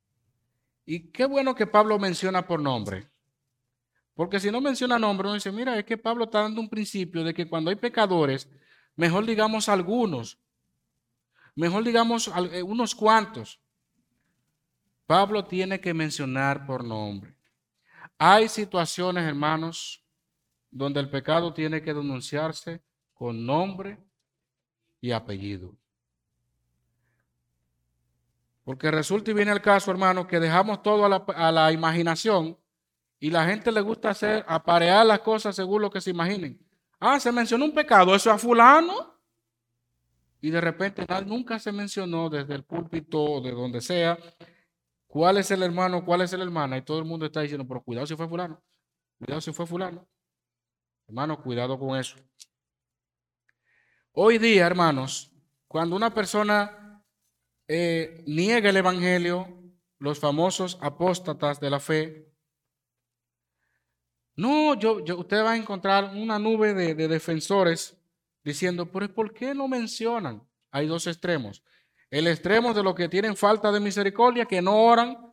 Y 0.92 1.12
qué 1.12 1.26
bueno 1.26 1.54
que 1.54 1.68
Pablo 1.68 2.00
menciona 2.00 2.48
por 2.48 2.60
nombre. 2.60 3.08
Porque 4.16 4.40
si 4.40 4.50
no 4.50 4.60
menciona 4.60 4.98
nombre, 4.98 5.28
uno 5.28 5.36
dice, 5.36 5.52
mira, 5.52 5.78
es 5.78 5.86
que 5.86 6.00
Pablo 6.00 6.24
está 6.24 6.42
dando 6.42 6.60
un 6.60 6.68
principio 6.68 7.24
de 7.24 7.32
que 7.32 7.48
cuando 7.48 7.70
hay 7.70 7.76
pecadores, 7.76 8.50
mejor 8.96 9.24
digamos 9.28 9.70
algunos, 9.70 10.40
mejor 11.54 11.84
digamos 11.84 12.32
eh, 12.52 12.64
unos 12.64 12.96
cuantos. 12.96 13.62
Pablo 15.06 15.46
tiene 15.46 15.80
que 15.80 15.94
mencionar 15.94 16.66
por 16.66 16.84
nombre. 16.84 17.36
Hay 18.18 18.50
situaciones, 18.50 19.26
hermanos, 19.26 20.04
donde 20.72 21.02
el 21.02 21.12
pecado 21.12 21.54
tiene 21.54 21.84
que 21.84 21.94
denunciarse 21.94 22.82
con 23.14 23.46
nombre 23.46 24.00
y 25.02 25.12
apellido. 25.12 25.76
Porque 28.70 28.92
resulta 28.92 29.32
y 29.32 29.34
viene 29.34 29.52
el 29.52 29.64
caso, 29.64 29.90
hermano, 29.90 30.28
que 30.28 30.40
dejamos 30.40 30.84
todo 30.84 31.04
a 31.04 31.52
la, 31.52 31.72
imaginación 31.72 32.56
y 33.20 33.32
la 33.32 33.44
gente 33.48 33.72
le 33.72 33.82
gusta 33.82 34.12
hacer, 34.12 34.46
aparear 34.48 35.08
las 35.08 35.22
cosas 35.22 35.56
según 35.56 35.82
lo 35.82 35.90
que 35.90 36.00
se 36.00 36.12
imaginen. 36.12 36.64
Ah, 37.00 37.20
se 37.20 37.32
mencionó 37.32 37.66
un 37.66 37.74
pecado, 37.74 38.14
eso 38.14 38.30
a 38.30 38.38
fulano. 38.38 39.20
Y 40.40 40.52
de 40.52 40.62
repente 40.62 41.04
nunca 41.26 41.58
se 41.58 41.72
mencionó 41.72 42.30
desde 42.30 42.54
el 42.54 42.64
púlpito 42.64 43.20
o 43.20 43.42
de 43.42 43.54
donde 43.54 43.82
sea 43.82 44.20
cuál 45.08 45.40
es 45.40 45.50
el 45.50 45.64
hermano, 45.64 46.06
cuál 46.06 46.22
es 46.22 46.32
la 46.34 46.44
hermana. 46.44 46.78
Y 46.78 46.84
todo 46.84 47.00
el 47.00 47.06
mundo 47.06 47.26
está 47.26 47.42
diciendo, 47.42 47.68
pero 47.68 47.82
cuidado 47.82 48.06
si 48.06 48.16
fue 48.16 48.30
fulano. 48.30 48.62
Cuidado 49.18 49.42
si 49.42 49.52
fue 49.52 49.66
fulano. 49.66 50.08
Hermano, 51.08 51.42
cuidado 51.42 51.80
con 51.80 51.98
eso. 51.98 52.18
Hoy 54.12 54.38
día, 54.38 54.68
hermanos, 54.68 55.32
cuando 55.68 55.96
una 55.96 56.14
persona 56.14 56.89
eh, 57.70 58.24
niega 58.26 58.72
el 58.72 58.78
Evangelio, 58.78 59.48
los 60.00 60.20
famosos 60.20 60.80
apóstatas 60.82 61.60
de 61.60 61.70
la 61.70 61.80
fe, 61.80 62.26
no, 64.36 64.74
yo, 64.74 65.04
yo, 65.04 65.20
usted 65.20 65.44
va 65.44 65.52
a 65.52 65.58
encontrar 65.58 66.16
una 66.16 66.40
nube 66.40 66.74
de, 66.74 66.96
de 66.96 67.08
defensores 67.10 67.98
diciendo, 68.44 68.90
pero 68.90 69.14
¿por 69.14 69.34
qué 69.34 69.54
no 69.54 69.68
mencionan? 69.68 70.42
Hay 70.72 70.88
dos 70.88 71.06
extremos. 71.08 71.62
El 72.10 72.26
extremo 72.26 72.74
de 72.74 72.82
los 72.82 72.96
que 72.96 73.10
tienen 73.10 73.36
falta 73.36 73.72
de 73.72 73.82
misericordia, 73.82 74.46
que 74.46 74.62
no 74.62 74.82
oran 74.82 75.32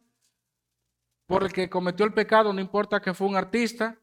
por 1.26 1.44
el 1.44 1.52
que 1.52 1.70
cometió 1.70 2.04
el 2.04 2.12
pecado, 2.12 2.52
no 2.52 2.60
importa 2.60 3.00
que 3.00 3.14
fue 3.14 3.28
un 3.28 3.36
artista. 3.36 3.98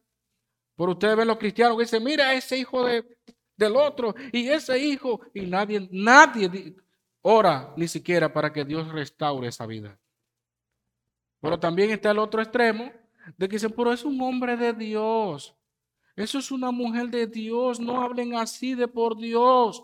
Por 0.74 0.88
ustedes 0.88 1.16
ven 1.16 1.28
los 1.28 1.38
cristianos 1.38 1.76
que 1.76 1.84
dicen, 1.84 2.02
mira 2.02 2.32
ese 2.32 2.56
hijo 2.56 2.84
de, 2.84 3.04
del 3.56 3.76
otro 3.76 4.14
y 4.32 4.48
ese 4.48 4.78
hijo. 4.78 5.20
Y 5.34 5.42
nadie, 5.42 5.86
nadie 5.92 6.74
ora 7.26 7.72
ni 7.76 7.88
siquiera 7.88 8.32
para 8.32 8.52
que 8.52 8.64
Dios 8.64 8.92
restaure 8.92 9.48
esa 9.48 9.66
vida. 9.66 9.98
Pero 11.40 11.58
también 11.58 11.90
está 11.90 12.10
el 12.10 12.18
otro 12.18 12.42
extremo 12.42 12.92
de 13.38 13.48
que 13.48 13.56
dicen, 13.56 13.72
pero 13.74 13.92
es 13.92 14.04
un 14.04 14.20
hombre 14.20 14.56
de 14.56 14.74
Dios. 14.74 15.56
Eso 16.14 16.38
es 16.38 16.50
una 16.50 16.70
mujer 16.70 17.08
de 17.08 17.26
Dios. 17.26 17.80
No 17.80 18.02
hablen 18.02 18.34
así 18.34 18.74
de 18.74 18.86
por 18.86 19.16
Dios. 19.16 19.82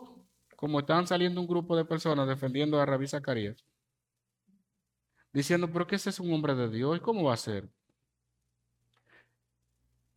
Como 0.55 0.81
están 0.81 1.07
saliendo 1.07 1.41
un 1.41 1.47
grupo 1.47 1.75
de 1.77 1.85
personas 1.85 2.29
defendiendo 2.29 2.79
a 2.79 2.87
Rabí 2.87 3.09
Zacarías. 3.09 3.65
Diciendo, 5.33 5.71
pero 5.73 5.87
que 5.87 5.97
ese 5.97 6.11
es 6.11 6.21
un 6.21 6.33
hombre 6.33 6.55
de 6.55 6.69
Dios. 6.69 7.01
¿Cómo 7.01 7.25
va 7.25 7.35
a 7.35 7.39
ser? 7.39 7.69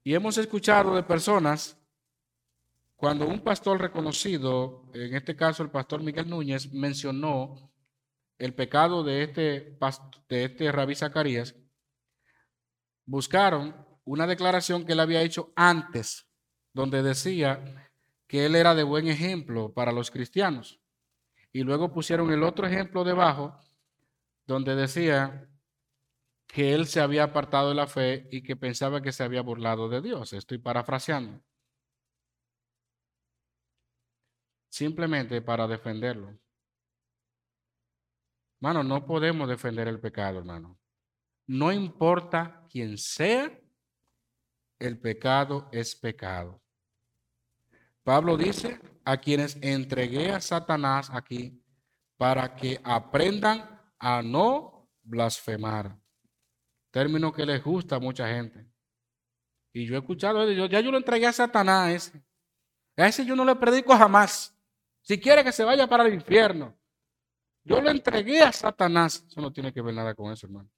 Y 0.04 0.14
hemos 0.14 0.38
escuchado 0.38 0.94
de 0.94 1.04
personas, 1.04 1.78
cuando 3.04 3.28
un 3.28 3.42
pastor 3.42 3.82
reconocido, 3.82 4.90
en 4.94 5.14
este 5.14 5.36
caso 5.36 5.62
el 5.62 5.70
pastor 5.70 6.02
Miguel 6.02 6.30
Núñez, 6.30 6.72
mencionó 6.72 7.70
el 8.38 8.56
pecado 8.56 9.04
de 9.04 9.24
este, 9.24 9.78
de 10.30 10.46
este 10.46 10.72
rabí 10.72 10.96
Zacarías, 10.96 11.54
buscaron 13.06 13.76
una 14.06 14.26
declaración 14.26 14.86
que 14.86 14.94
él 14.94 15.02
había 15.02 15.22
hecho 15.22 15.52
antes, 15.58 16.32
donde 16.72 17.04
decía 17.04 17.92
que 18.26 18.46
él 18.46 18.56
era 18.56 18.74
de 18.74 18.84
buen 18.84 19.10
ejemplo 19.10 19.74
para 19.74 19.92
los 19.92 20.10
cristianos. 20.10 20.80
Y 21.52 21.64
luego 21.64 21.92
pusieron 21.92 22.32
el 22.32 22.42
otro 22.42 22.68
ejemplo 22.68 23.04
debajo, 23.04 23.60
donde 24.48 24.76
decía 24.76 25.50
que 26.48 26.74
él 26.74 26.88
se 26.88 27.02
había 27.02 27.26
apartado 27.26 27.68
de 27.68 27.76
la 27.76 27.88
fe 27.88 28.30
y 28.32 28.44
que 28.44 28.56
pensaba 28.56 29.02
que 29.02 29.12
se 29.12 29.24
había 29.24 29.42
burlado 29.42 29.90
de 29.90 30.02
Dios. 30.02 30.32
Estoy 30.32 30.60
parafraseando. 30.60 31.44
Simplemente 34.74 35.40
para 35.40 35.68
defenderlo. 35.68 36.36
Hermano, 38.60 38.84
no 38.84 39.06
podemos 39.06 39.48
defender 39.48 39.88
el 39.88 40.00
pecado, 40.00 40.40
hermano. 40.40 40.80
No 41.46 41.72
importa 41.72 42.66
quién 42.72 42.98
sea, 42.98 43.56
el 44.80 45.00
pecado 45.00 45.70
es 45.72 45.96
pecado. 45.96 46.60
Pablo 48.02 48.36
dice 48.36 48.80
a 49.06 49.16
quienes 49.18 49.60
entregué 49.62 50.32
a 50.32 50.42
Satanás 50.42 51.12
aquí 51.14 51.64
para 52.18 52.56
que 52.56 52.82
aprendan 52.84 53.80
a 54.00 54.24
no 54.24 54.90
blasfemar. 55.04 56.00
Término 56.90 57.32
que 57.32 57.46
les 57.46 57.64
gusta 57.64 57.98
a 57.98 58.00
mucha 58.00 58.28
gente. 58.28 58.66
Y 59.72 59.86
yo 59.86 59.94
he 59.94 60.00
escuchado, 60.00 60.50
ya 60.52 60.80
yo 60.80 60.92
lo 60.92 60.98
entregué 60.98 61.28
a 61.28 61.32
Satanás 61.32 61.88
a 61.88 61.92
ese. 61.92 62.26
A 62.98 63.08
ese 63.08 63.24
yo 63.24 63.36
no 63.36 63.46
le 63.46 63.56
predico 63.56 63.96
jamás. 63.96 64.53
Si 65.04 65.20
quiere 65.20 65.44
que 65.44 65.52
se 65.52 65.64
vaya 65.64 65.86
para 65.86 66.06
el 66.06 66.14
infierno. 66.14 66.76
Yo 67.66 67.82
lo 67.82 67.90
entregué 67.90 68.42
a 68.42 68.52
Satanás. 68.52 69.24
Eso 69.28 69.42
no 69.42 69.54
tiene 69.54 69.72
que 69.72 69.82
ver 69.82 69.94
nada 69.94 70.16
con 70.16 70.32
eso, 70.32 70.48
hermano. 70.48 70.70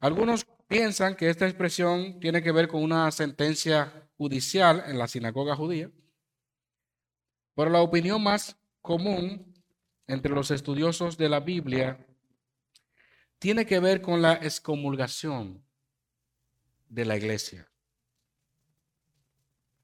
Algunos 0.00 0.46
piensan 0.68 1.16
que 1.16 1.30
esta 1.30 1.46
expresión 1.46 2.18
tiene 2.20 2.42
que 2.42 2.52
ver 2.52 2.68
con 2.68 2.82
una 2.82 3.10
sentencia 3.10 4.08
judicial 4.16 4.84
en 4.86 4.98
la 4.98 5.08
sinagoga 5.08 5.56
judía, 5.56 5.90
pero 7.54 7.70
la 7.70 7.80
opinión 7.80 8.22
más 8.22 8.56
común 8.82 9.54
entre 10.06 10.32
los 10.32 10.50
estudiosos 10.50 11.16
de 11.16 11.28
la 11.28 11.40
Biblia 11.40 12.06
tiene 13.38 13.66
que 13.66 13.80
ver 13.80 14.00
con 14.00 14.22
la 14.22 14.34
excomulgación 14.34 15.64
de 16.88 17.04
la 17.04 17.16
iglesia. 17.16 17.68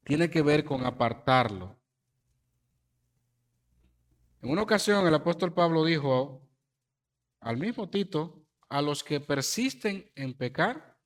Tiene 0.04 0.30
que 0.30 0.42
ver 0.42 0.64
con 0.64 0.84
apartarlo. 0.84 1.78
En 4.40 4.50
una 4.50 4.62
ocasión 4.62 5.06
el 5.06 5.14
apóstol 5.14 5.54
Pablo 5.54 5.84
dijo 5.84 6.48
al 7.40 7.56
mismo 7.56 7.88
Tito, 7.90 8.46
a 8.68 8.80
los 8.80 9.04
que 9.04 9.20
persisten 9.20 10.10
en 10.14 10.34
pecar, 10.34 10.98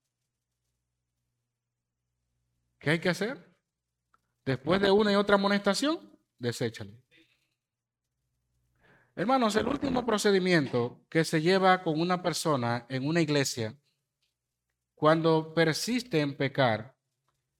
¿qué 2.79 2.91
hay 2.91 3.01
que 3.01 3.09
hacer? 3.09 3.55
Después 4.45 4.81
de 4.81 4.91
una 4.91 5.13
y 5.13 5.17
otra 5.17 5.35
amonestación, 5.35 6.19
deséchale. 6.39 7.03
Hermanos, 9.17 9.57
el 9.57 9.67
último 9.67 10.05
procedimiento 10.07 11.05
que 11.09 11.25
se 11.25 11.41
lleva 11.41 11.83
con 11.83 12.01
una 12.01 12.23
persona 12.23 12.87
en 12.89 13.07
una 13.07 13.21
iglesia 13.21 13.77
cuando 14.95 15.53
persiste 15.55 16.21
en 16.21 16.37
pecar 16.37 16.96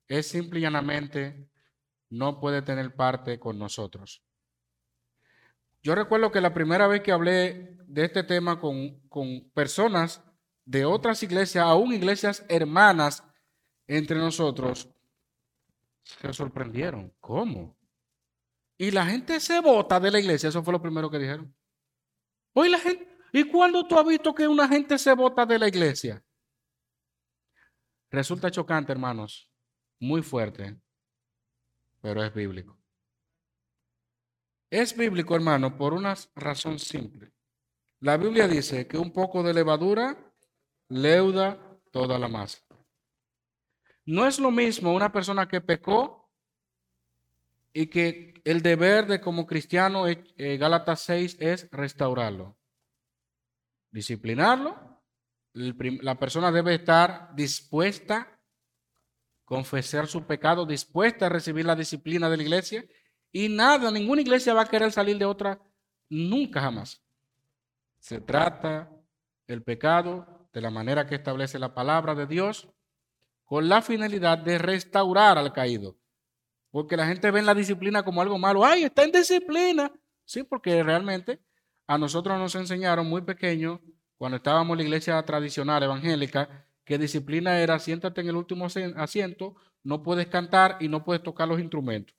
es 0.09 0.29
simple 0.29 0.61
y 0.61 0.63
llanamente 0.63 1.49
no 2.11 2.41
puede 2.41 2.63
tener 2.63 2.95
parte 2.95 3.39
con 3.39 3.59
nosotros. 3.59 4.23
Yo 5.83 5.95
recuerdo 5.95 6.33
que 6.33 6.41
la 6.41 6.55
primera 6.55 6.87
vez 6.87 7.03
que 7.03 7.13
hablé 7.13 7.77
de 7.87 8.05
este 8.05 8.23
tema 8.23 8.61
con, 8.61 9.01
con 9.09 9.51
personas 9.51 10.23
de 10.65 10.85
otras 10.85 11.23
iglesias, 11.23 11.65
aún 11.65 11.93
iglesias 11.93 12.45
hermanas 12.49 13.23
entre 13.87 14.19
nosotros, 14.19 14.89
se 16.03 16.33
sorprendieron. 16.33 17.15
¿Cómo? 17.21 17.77
Y 18.79 18.91
la 18.91 19.07
gente 19.07 19.41
se 19.41 19.61
vota 19.61 19.99
de 20.01 20.11
la 20.11 20.21
iglesia, 20.21 20.49
eso 20.49 20.63
fue 20.63 20.73
lo 20.73 20.83
primero 20.83 21.11
que 21.11 21.19
dijeron. 21.19 21.55
Hoy 22.53 22.69
la 22.69 22.79
gente, 22.79 23.09
¿y 23.33 23.45
cuándo 23.45 23.87
tú 23.87 23.99
has 23.99 24.07
visto 24.07 24.35
que 24.35 24.47
una 24.47 24.69
gente 24.69 24.99
se 24.99 25.15
vota 25.15 25.47
de 25.47 25.59
la 25.59 25.69
iglesia? 25.69 26.23
Resulta 28.11 28.51
chocante, 28.51 28.93
hermanos, 28.93 29.51
muy 29.99 30.23
fuerte, 30.23 30.77
pero 32.01 32.23
es 32.23 32.33
bíblico. 32.35 32.77
Es 34.71 34.97
bíblico, 34.97 35.35
hermano, 35.35 35.77
por 35.77 35.95
una 35.95 36.15
razón 36.35 36.79
simple. 36.79 37.33
La 38.01 38.17
Biblia 38.17 38.47
dice 38.47 38.87
que 38.87 38.99
un 38.99 39.13
poco 39.13 39.43
de 39.43 39.55
levadura 39.55 40.17
leuda 40.89 41.59
toda 41.91 42.19
la 42.19 42.29
masa. 42.29 42.59
No 44.05 44.27
es 44.27 44.39
lo 44.39 44.51
mismo 44.51 44.95
una 44.95 45.13
persona 45.13 45.49
que 45.49 45.61
pecó 45.61 46.31
y 47.73 47.87
que 47.87 48.35
el 48.45 48.63
deber 48.63 49.07
de 49.07 49.21
como 49.21 49.47
cristiano, 49.47 50.07
eh, 50.07 50.25
eh, 50.37 50.57
Gálatas 50.57 51.01
6, 51.01 51.37
es 51.41 51.69
restaurarlo, 51.71 52.57
disciplinarlo. 53.91 55.03
La 55.53 56.19
persona 56.19 56.53
debe 56.53 56.75
estar 56.75 57.35
dispuesta 57.35 58.36
confesar 59.47 60.09
su 60.09 60.27
pecado, 60.27 60.67
dispuesta 60.67 61.27
a 61.27 61.31
recibir 61.31 61.65
la 61.65 61.77
disciplina 61.77 62.29
de 62.29 62.37
la 62.37 62.43
iglesia 62.43 62.85
y 63.33 63.49
nada, 63.49 63.91
ninguna 63.91 64.21
iglesia 64.21 64.53
va 64.53 64.63
a 64.63 64.69
querer 64.69 64.93
salir 64.93 65.17
de 65.17 65.25
otra 65.25 65.59
nunca 66.11 66.61
jamás. 66.61 67.03
Se 67.99 68.21
trata 68.21 68.91
el 69.47 69.63
pecado 69.63 70.49
de 70.53 70.61
la 70.61 70.71
manera 70.71 71.07
que 71.07 71.15
establece 71.15 71.59
la 71.59 71.75
palabra 71.75 72.15
de 72.15 72.27
Dios 72.27 72.69
con 73.45 73.69
la 73.69 73.83
finalidad 73.83 74.39
de 74.39 74.59
restaurar 74.59 75.39
al 75.39 75.53
caído. 75.53 75.97
Porque 76.71 76.97
la 76.97 77.07
gente 77.07 77.31
ve 77.31 77.41
la 77.43 77.55
disciplina 77.55 78.03
como 78.03 78.21
algo 78.21 78.39
malo. 78.39 78.65
¡Ay, 78.65 78.85
está 78.85 79.05
en 79.05 79.13
disciplina! 79.13 79.93
Sí, 80.25 80.43
porque 80.43 80.83
realmente 80.83 81.41
a 81.87 81.97
nosotros 81.97 82.37
nos 82.39 82.55
enseñaron 82.57 83.09
muy 83.09 83.23
pequeños, 83.23 83.81
cuando 84.19 84.39
estábamos 84.39 84.75
en 84.75 84.79
la 84.79 84.85
iglesia 84.85 85.23
tradicional 85.25 85.83
evangélica, 85.83 86.67
que 86.87 86.99
disciplina 86.99 87.59
era 87.59 87.79
siéntate 87.81 88.21
en 88.21 88.29
el 88.29 88.37
último 88.37 88.67
asiento, 88.97 89.57
no 89.83 90.05
puedes 90.05 90.29
cantar 90.29 90.79
y 90.81 90.89
no 90.89 91.05
puedes 91.05 91.23
tocar 91.23 91.49
los 91.49 91.61
instrumentos. 91.61 92.17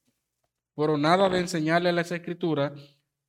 Pero 0.75 0.97
nada 0.97 1.29
de 1.29 1.39
enseñarle 1.39 1.89
a 1.89 1.93
las 1.93 2.11
escrituras 2.11 2.73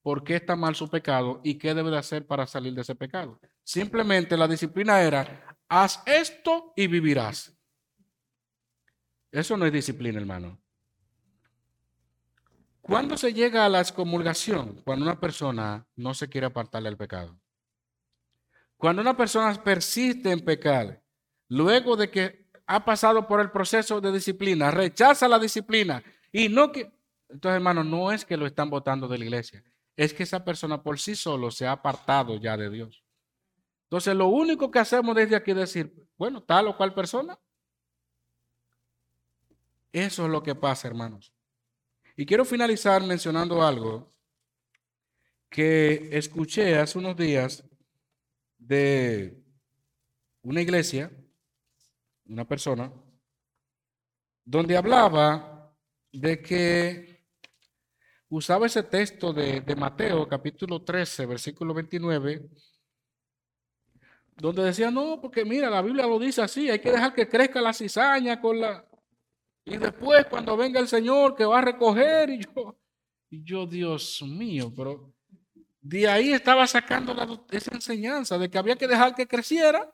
por 0.02 0.24
qué 0.24 0.34
está 0.34 0.56
mal 0.56 0.74
su 0.74 0.90
pecado 0.90 1.40
y 1.44 1.56
qué 1.56 1.74
debe 1.74 1.90
de 1.90 1.98
hacer 1.98 2.26
para 2.26 2.44
salir 2.46 2.74
de 2.74 2.82
ese 2.82 2.96
pecado. 2.96 3.40
Simplemente 3.62 4.36
la 4.36 4.48
disciplina 4.48 5.00
era, 5.00 5.56
haz 5.68 6.02
esto 6.06 6.72
y 6.74 6.88
vivirás. 6.88 7.56
Eso 9.30 9.56
no 9.56 9.64
es 9.64 9.72
disciplina, 9.72 10.18
hermano. 10.18 10.60
¿Cuándo 12.80 13.16
se 13.16 13.32
llega 13.32 13.64
a 13.64 13.68
la 13.68 13.80
excomulgación? 13.80 14.82
Cuando 14.84 15.04
una 15.04 15.20
persona 15.20 15.86
no 15.94 16.14
se 16.14 16.28
quiere 16.28 16.48
apartar 16.48 16.82
del 16.82 16.96
pecado. 16.96 17.38
Cuando 18.76 19.02
una 19.02 19.16
persona 19.16 19.54
persiste 19.62 20.32
en 20.32 20.44
pecar, 20.44 21.02
luego 21.48 21.96
de 21.96 22.10
que 22.10 22.48
ha 22.66 22.84
pasado 22.84 23.26
por 23.26 23.40
el 23.40 23.50
proceso 23.50 24.00
de 24.00 24.12
disciplina, 24.12 24.70
rechaza 24.70 25.28
la 25.28 25.38
disciplina 25.38 26.02
y 26.32 26.48
no 26.48 26.70
que... 26.70 26.92
Entonces, 27.30 27.56
hermano, 27.56 27.84
no 27.84 28.10
es 28.10 28.24
que 28.24 28.36
lo 28.36 28.46
están 28.46 28.70
votando 28.70 29.06
de 29.06 29.18
la 29.18 29.24
iglesia, 29.24 29.62
es 29.96 30.14
que 30.14 30.22
esa 30.22 30.44
persona 30.44 30.82
por 30.82 30.98
sí 30.98 31.14
solo 31.14 31.50
se 31.50 31.66
ha 31.66 31.72
apartado 31.72 32.36
ya 32.36 32.56
de 32.56 32.70
Dios. 32.70 33.04
Entonces, 33.84 34.14
lo 34.14 34.28
único 34.28 34.70
que 34.70 34.78
hacemos 34.78 35.14
desde 35.14 35.36
aquí 35.36 35.50
es 35.50 35.56
decir, 35.56 36.08
bueno, 36.16 36.42
tal 36.42 36.68
o 36.68 36.76
cual 36.76 36.94
persona. 36.94 37.38
Eso 39.92 40.26
es 40.26 40.30
lo 40.30 40.42
que 40.42 40.54
pasa, 40.54 40.88
hermanos. 40.88 41.32
Y 42.16 42.26
quiero 42.26 42.44
finalizar 42.44 43.02
mencionando 43.02 43.62
algo 43.62 44.12
que 45.48 46.10
escuché 46.12 46.76
hace 46.78 46.98
unos 46.98 47.16
días 47.16 47.64
de 48.58 49.42
una 50.42 50.60
iglesia, 50.60 51.10
una 52.28 52.46
persona, 52.46 52.92
donde 54.44 54.76
hablaba 54.76 55.74
de 56.12 56.40
que 56.40 57.26
usaba 58.28 58.66
ese 58.66 58.82
texto 58.82 59.32
de, 59.32 59.60
de, 59.60 59.76
Mateo 59.76 60.28
capítulo 60.28 60.82
13, 60.82 61.26
versículo 61.26 61.74
29, 61.74 62.48
donde 64.36 64.62
decía, 64.64 64.90
no, 64.90 65.20
porque 65.20 65.44
mira, 65.44 65.70
la 65.70 65.82
Biblia 65.82 66.06
lo 66.06 66.18
dice 66.18 66.42
así, 66.42 66.70
hay 66.70 66.78
que 66.78 66.92
dejar 66.92 67.14
que 67.14 67.28
crezca 67.28 67.60
la 67.60 67.72
cizaña 67.72 68.40
con 68.40 68.60
la, 68.60 68.86
y 69.64 69.76
después 69.76 70.26
cuando 70.26 70.56
venga 70.56 70.80
el 70.80 70.88
Señor 70.88 71.34
que 71.34 71.44
va 71.44 71.58
a 71.58 71.62
recoger 71.62 72.30
y 72.30 72.40
yo, 72.40 72.78
y 73.30 73.44
yo, 73.44 73.66
Dios 73.66 74.22
mío, 74.22 74.72
pero 74.74 75.12
de 75.80 76.08
ahí 76.08 76.32
estaba 76.32 76.66
sacando 76.66 77.14
esa 77.50 77.74
enseñanza 77.74 78.38
de 78.38 78.50
que 78.50 78.58
había 78.58 78.76
que 78.76 78.88
dejar 78.88 79.14
que 79.14 79.26
creciera, 79.26 79.92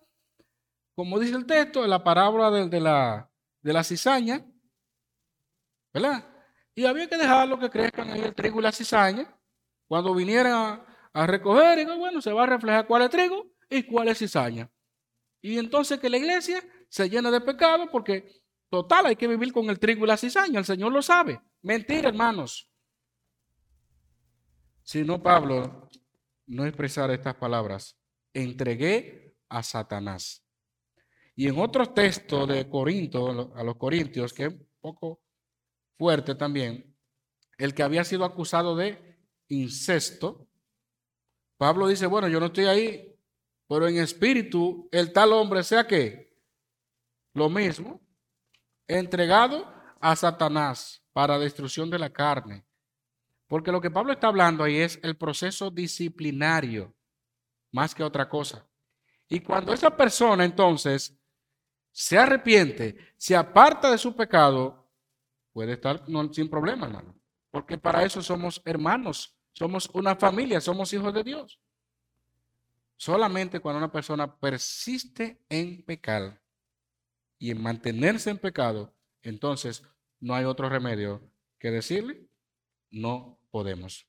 como 0.95 1.19
dice 1.19 1.37
el 1.37 1.47
texto, 1.47 1.87
la 1.87 2.03
parábola 2.03 2.51
de, 2.51 2.81
la, 2.81 3.31
de 3.63 3.73
la 3.73 3.85
cizaña, 3.85 4.45
¿verdad? 5.93 6.29
Y 6.75 6.85
había 6.87 7.09
que 7.09 7.17
dejarlo 7.17 7.59
que 7.59 7.71
crezcan 7.71 8.11
ahí 8.11 8.21
el 8.21 8.35
trigo 8.35 8.61
y 8.61 8.63
la 8.63 8.73
cizaña. 8.73 9.37
Cuando 9.87 10.15
vinieran 10.15 10.83
a, 11.13 11.27
recoger, 11.27 11.79
y 11.79 11.85
bueno, 11.85 12.21
se 12.21 12.33
va 12.33 12.45
a 12.45 12.47
reflejar 12.47 12.87
cuál 12.87 13.03
es 13.03 13.11
trigo 13.11 13.53
y 13.69 13.83
cuál 13.85 14.09
es 14.09 14.19
cizaña. 14.19 14.71
Y 15.41 15.59
entonces 15.59 16.01
que 16.01 16.11
la 16.11 16.17
iglesia 16.17 16.63
se 16.89 17.09
llena 17.09 17.31
de 17.31 17.41
pecado 17.41 17.89
porque 17.91 18.45
Total, 18.75 19.07
hay 19.07 19.15
que 19.15 19.29
vivir 19.29 19.53
con 19.53 19.71
el 19.71 19.79
trigo 19.79 20.05
y 20.05 20.09
la 20.09 20.17
cizaña. 20.17 20.59
El 20.59 20.65
Señor 20.65 20.91
lo 20.91 21.01
sabe. 21.01 21.41
Mentira, 21.63 22.09
hermanos. 22.09 22.69
Si 24.83 25.05
no, 25.05 25.23
Pablo 25.23 25.89
no 26.47 26.67
expresara 26.67 27.15
estas 27.15 27.37
palabras. 27.37 27.97
Entregué 28.33 29.37
a 29.49 29.63
Satanás. 29.63 30.44
Y 31.37 31.49
en 31.49 31.59
otros 31.59 31.95
textos 31.95 32.49
de 32.49 32.69
Corinto, 32.69 33.53
a 33.55 33.65
los 33.65 33.77
Corintios, 33.77 34.33
que 34.33 34.45
es 34.45 34.53
un 34.53 34.69
poco 34.81 35.21
fuerte 35.99 36.35
también, 36.35 36.97
el 37.59 37.75
que 37.75 37.83
había 37.83 38.05
sido 38.05 38.25
acusado 38.25 38.77
de 38.77 39.19
incesto, 39.49 40.49
Pablo 41.57 41.89
dice, 41.89 42.07
bueno, 42.07 42.29
yo 42.29 42.41
no 42.41 42.47
estoy 42.47 42.67
ahí, 42.67 43.17
pero 43.69 43.89
en 43.89 43.99
espíritu 43.99 44.89
el 44.93 45.13
tal 45.13 45.33
hombre 45.33 45.63
sea 45.63 45.87
que 45.87 46.35
lo 47.35 47.49
mismo, 47.49 48.01
entregado 48.87 49.73
a 50.01 50.15
Satanás 50.15 51.05
para 51.13 51.39
destrucción 51.39 51.91
de 51.91 51.99
la 51.99 52.13
carne. 52.13 52.65
Porque 53.49 53.73
lo 53.73 53.81
que 53.81 53.91
Pablo 53.91 54.13
está 54.13 54.29
hablando 54.29 54.65
ahí 54.65 54.77
es 54.77 55.01
el 55.03 55.17
proceso 55.17 55.71
disciplinario, 55.71 56.95
más 57.73 57.95
que 57.95 58.05
otra 58.05 58.29
cosa. 58.29 58.69
Y 59.29 59.41
cuando 59.41 59.73
esa 59.73 59.97
persona 59.97 60.45
entonces 60.45 61.19
se 61.95 62.19
arrepiente, 62.19 62.99
se 63.17 63.37
aparta 63.37 63.89
de 63.89 63.99
su 63.99 64.17
pecado, 64.17 64.91
puede 65.53 65.75
estar 65.75 66.05
sin 66.33 66.51
problema, 66.51 66.87
hermano. 66.87 67.15
Porque 67.53 67.79
para 67.79 68.03
eso 68.03 68.21
somos 68.21 68.61
hermanos, 68.65 69.39
somos 69.53 69.89
una 69.95 70.17
familia, 70.17 70.61
somos 70.61 70.93
hijos 70.93 71.15
de 71.15 71.23
Dios. 71.23 71.61
Solamente 72.97 73.61
cuando 73.61 73.79
una 73.79 73.93
persona 73.93 74.37
persiste 74.37 75.41
en 75.49 75.85
pecar, 75.85 76.43
y 77.39 77.51
en 77.51 77.63
mantenerse 77.63 78.31
en 78.31 78.39
pecado, 78.39 78.95
entonces 79.23 79.83
no 80.19 80.35
hay 80.35 80.45
otro 80.47 80.69
remedio 80.69 81.21
que 81.59 81.71
decirle, 81.71 82.27
no 82.91 83.39
podemos. 83.51 84.07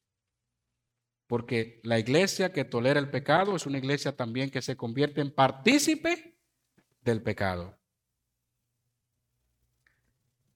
Porque 1.27 1.81
la 1.83 1.99
iglesia 1.99 2.53
que 2.53 2.63
tolera 2.63 2.99
el 2.99 3.09
pecado 3.09 3.55
es 3.55 3.65
una 3.65 3.77
iglesia 3.77 4.15
también 4.15 4.49
que 4.49 4.61
se 4.61 4.77
convierte 4.77 5.21
en 5.21 5.31
partícipe 5.31 6.34
del 7.05 7.21
pecado. 7.21 7.77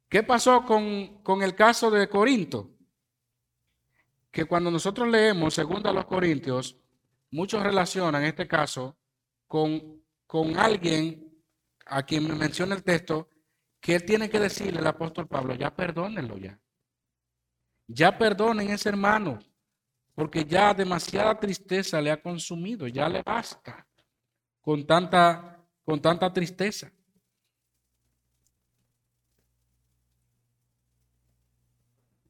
¿Qué 0.10 0.24
pasó 0.24 0.66
con, 0.66 1.22
con 1.24 1.44
el 1.44 1.56
caso 1.56 1.92
de 1.92 2.10
Corinto? 2.10 2.72
Que 4.32 4.46
cuando 4.46 4.72
nosotros 4.72 5.08
leemos 5.08 5.54
segundo 5.54 5.90
a 5.90 5.94
los 5.94 6.06
Corintios, 6.06 6.76
muchos 7.32 7.62
relacionan 7.62 8.24
este 8.24 8.48
caso 8.48 8.98
con, 9.48 10.04
con 10.26 10.58
alguien 10.58 11.32
a 11.86 12.04
quien 12.04 12.28
me 12.28 12.36
menciona 12.36 12.76
el 12.76 12.84
texto, 12.84 13.30
que 13.80 13.96
él 13.96 14.06
tiene 14.06 14.30
que 14.30 14.40
decirle 14.40 14.80
el 14.80 14.88
apóstol 14.88 15.28
Pablo, 15.28 15.54
ya 15.56 15.74
perdónenlo 15.74 16.38
ya. 16.38 16.60
Ya 17.88 18.18
perdonen 18.18 18.70
ese 18.70 18.90
hermano, 18.90 19.40
porque 20.14 20.46
ya 20.46 20.74
demasiada 20.74 21.40
tristeza 21.40 22.02
le 22.02 22.12
ha 22.12 22.22
consumido, 22.22 22.88
ya 22.88 23.08
le 23.10 23.24
basta 23.24 23.88
con 24.62 24.86
tanta, 24.86 25.59
con 25.90 26.00
tanta 26.00 26.32
tristeza. 26.32 26.92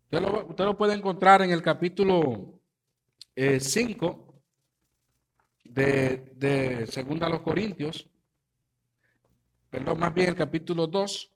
Usted 0.09 0.65
lo, 0.65 0.77
puede 0.77 0.93
encontrar 0.93 1.41
en 1.41 1.51
el 1.51 1.61
capítulo 1.61 2.61
5 3.35 4.43
eh, 5.65 5.65
de, 5.65 6.33
de 6.37 6.87
Segunda 6.87 7.27
los 7.27 7.41
Corintios 7.41 8.09
perdón, 9.69 9.99
más 9.99 10.13
bien 10.13 10.29
el 10.29 10.35
capítulo 10.35 10.87
2, 10.87 11.29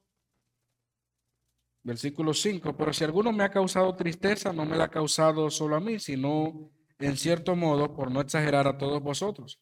versículo 1.83 2.33
5, 2.33 2.77
pero 2.77 2.93
si 2.93 3.03
alguno 3.03 3.33
me 3.33 3.43
ha 3.43 3.51
causado 3.51 3.93
tristeza, 3.97 4.53
no 4.53 4.63
me 4.63 4.77
la 4.77 4.85
ha 4.85 4.89
causado 4.89 5.49
solo 5.49 5.75
a 5.75 5.81
mí, 5.81 5.99
sino 5.99 6.71
en 6.99 7.17
cierto 7.17 7.57
modo, 7.57 7.93
por 7.93 8.09
no 8.09 8.21
exagerar 8.21 8.65
a 8.65 8.77
todos 8.77 9.03
vosotros. 9.03 9.59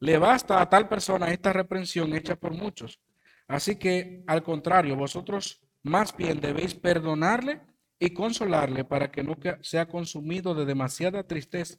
Le 0.00 0.18
basta 0.18 0.60
a 0.60 0.68
tal 0.68 0.88
persona 0.88 1.30
esta 1.30 1.52
reprensión 1.52 2.14
hecha 2.14 2.36
por 2.36 2.52
muchos. 2.52 3.00
Así 3.46 3.76
que, 3.76 4.22
al 4.26 4.42
contrario, 4.42 4.96
vosotros 4.96 5.60
Más 5.84 6.16
bien 6.16 6.40
debéis 6.40 6.74
perdonarle 6.74 7.60
y 7.98 8.14
consolarle 8.14 8.84
para 8.84 9.10
que 9.12 9.22
no 9.22 9.36
sea 9.60 9.86
consumido 9.86 10.54
de 10.54 10.64
demasiada 10.64 11.26
tristeza. 11.26 11.78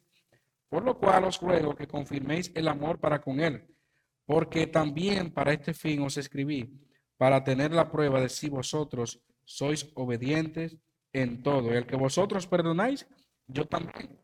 Por 0.68 0.84
lo 0.84 0.96
cual 0.98 1.24
os 1.24 1.40
ruego 1.40 1.74
que 1.74 1.88
confirméis 1.88 2.52
el 2.54 2.68
amor 2.68 3.00
para 3.00 3.20
con 3.20 3.40
él, 3.40 3.66
porque 4.24 4.68
también 4.68 5.32
para 5.32 5.52
este 5.52 5.74
fin 5.74 6.02
os 6.02 6.16
escribí, 6.16 6.72
para 7.16 7.42
tener 7.42 7.72
la 7.72 7.90
prueba 7.90 8.20
de 8.20 8.28
si 8.28 8.48
vosotros 8.48 9.20
sois 9.44 9.90
obedientes 9.94 10.76
en 11.12 11.42
todo. 11.42 11.72
El 11.72 11.86
que 11.86 11.96
vosotros 11.96 12.46
perdonáis, 12.46 13.08
yo 13.48 13.64
también. 13.66 14.20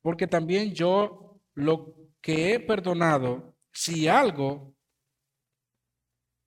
Porque 0.00 0.26
también 0.26 0.72
yo 0.72 1.40
lo 1.54 1.94
que 2.26 2.52
he 2.52 2.58
perdonado, 2.58 3.56
si 3.70 4.08
algo 4.08 4.74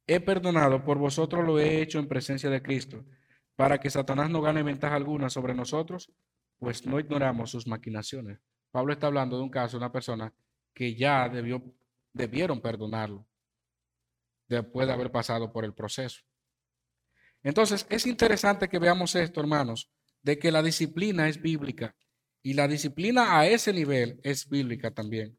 he 0.06 0.20
perdonado, 0.20 0.84
por 0.84 0.98
vosotros 0.98 1.46
lo 1.46 1.58
he 1.58 1.82
hecho 1.82 2.00
en 2.00 2.10
presencia 2.10 2.50
de 2.50 2.62
Cristo, 2.62 3.06
para 3.56 3.78
que 3.78 3.90
Satanás 3.90 4.30
no 4.30 4.42
gane 4.42 4.62
ventaja 4.62 4.98
alguna 4.98 5.30
sobre 5.30 5.54
nosotros, 5.54 6.12
pues 6.58 6.86
no 6.86 7.00
ignoramos 7.00 7.52
sus 7.52 7.66
maquinaciones. 7.66 8.42
Pablo 8.72 8.92
está 8.92 9.08
hablando 9.08 9.38
de 9.38 9.44
un 9.44 9.50
caso, 9.50 9.78
una 9.78 9.90
persona 9.90 10.34
que 10.74 10.96
ya 10.96 11.30
debió, 11.30 11.64
debieron 12.12 12.60
perdonarlo 12.60 13.26
después 14.50 14.86
de 14.86 14.92
haber 14.92 15.14
pasado 15.14 15.50
por 15.54 15.64
el 15.64 15.74
proceso. 15.74 16.20
Entonces, 17.42 17.88
es 17.90 18.06
interesante 18.06 18.68
que 18.68 18.80
veamos 18.80 19.16
esto, 19.16 19.40
hermanos, 19.40 19.90
de 20.24 20.38
que 20.40 20.52
la 20.52 20.62
disciplina 20.62 21.30
es 21.30 21.42
bíblica 21.42 21.96
y 22.44 22.54
la 22.56 22.68
disciplina 22.68 23.40
a 23.40 23.48
ese 23.48 23.72
nivel 23.72 24.20
es 24.24 24.50
bíblica 24.50 24.92
también. 24.92 25.39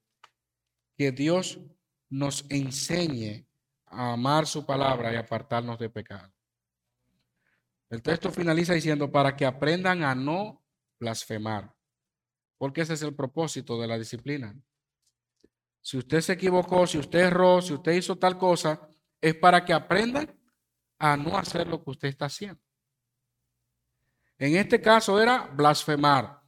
Que 1.01 1.13
Dios 1.13 1.59
nos 2.11 2.45
enseñe 2.51 3.49
a 3.87 4.13
amar 4.13 4.47
su 4.47 4.67
palabra 4.67 5.11
y 5.11 5.17
apartarnos 5.17 5.79
de 5.79 5.89
pecado. 5.89 6.31
El 7.89 8.03
texto 8.03 8.31
finaliza 8.31 8.75
diciendo, 8.75 9.11
para 9.11 9.35
que 9.35 9.47
aprendan 9.47 10.05
a 10.05 10.15
no 10.15 10.63
blasfemar, 10.99 11.75
porque 12.59 12.83
ese 12.83 12.93
es 12.93 13.01
el 13.01 13.15
propósito 13.15 13.81
de 13.81 13.87
la 13.87 13.97
disciplina. 13.97 14.55
Si 15.81 15.97
usted 15.97 16.21
se 16.21 16.35
equivocó, 16.35 16.87
si 16.87 16.99
usted 16.99 17.21
erró, 17.21 17.63
si 17.63 17.73
usted 17.73 17.93
hizo 17.93 18.19
tal 18.19 18.37
cosa, 18.37 18.87
es 19.23 19.35
para 19.37 19.65
que 19.65 19.73
aprendan 19.73 20.39
a 20.99 21.17
no 21.17 21.39
hacer 21.39 21.67
lo 21.67 21.83
que 21.83 21.93
usted 21.93 22.09
está 22.09 22.27
haciendo. 22.27 22.61
En 24.37 24.55
este 24.55 24.83
caso 24.83 25.19
era 25.19 25.47
blasfemar. 25.47 26.39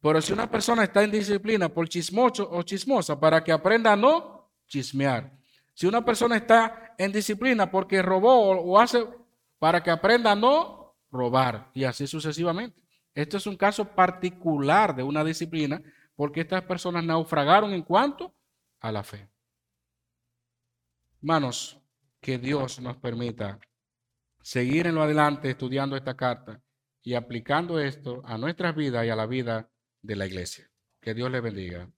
Pero 0.00 0.22
si 0.22 0.32
una 0.32 0.50
persona 0.50 0.84
está 0.84 1.02
en 1.02 1.10
disciplina 1.10 1.68
por 1.68 1.88
chismoso 1.88 2.48
o 2.50 2.62
chismosa, 2.62 3.18
para 3.18 3.42
que 3.42 3.52
aprenda 3.52 3.92
a 3.92 3.96
no 3.96 4.50
chismear. 4.66 5.32
Si 5.74 5.86
una 5.86 6.04
persona 6.04 6.36
está 6.36 6.94
en 6.98 7.12
disciplina 7.12 7.70
porque 7.70 8.02
robó 8.02 8.50
o, 8.50 8.78
hace, 8.78 9.06
para 9.58 9.82
que 9.82 9.90
aprenda 9.90 10.32
a 10.32 10.36
no 10.36 10.96
robar. 11.10 11.70
Y 11.74 11.84
así 11.84 12.06
sucesivamente. 12.06 12.82
Esto 13.14 13.36
es 13.36 13.46
un 13.46 13.56
caso 13.56 13.84
particular 13.84 14.94
de 14.94 15.02
una 15.02 15.24
disciplina 15.24 15.82
porque 16.14 16.40
estas 16.40 16.62
personas 16.62 17.04
naufragaron 17.04 17.72
en 17.72 17.82
cuanto 17.82 18.34
a 18.80 18.92
la 18.92 19.02
fe. 19.02 19.28
Hermanos, 21.20 21.80
que 22.20 22.38
Dios 22.38 22.80
nos 22.80 22.96
permita 22.96 23.58
seguir 24.42 24.86
en 24.86 24.94
lo 24.94 25.02
adelante 25.02 25.50
estudiando 25.50 25.96
esta 25.96 26.16
carta 26.16 26.60
y 27.02 27.14
aplicando 27.14 27.80
esto 27.80 28.22
a 28.24 28.38
nuestras 28.38 28.74
vidas 28.74 29.04
y 29.04 29.10
a 29.10 29.16
la 29.16 29.26
vida 29.26 29.68
de 30.02 30.16
la 30.16 30.26
iglesia. 30.26 30.70
Que 31.00 31.14
Dios 31.14 31.30
les 31.30 31.42
bendiga. 31.42 31.90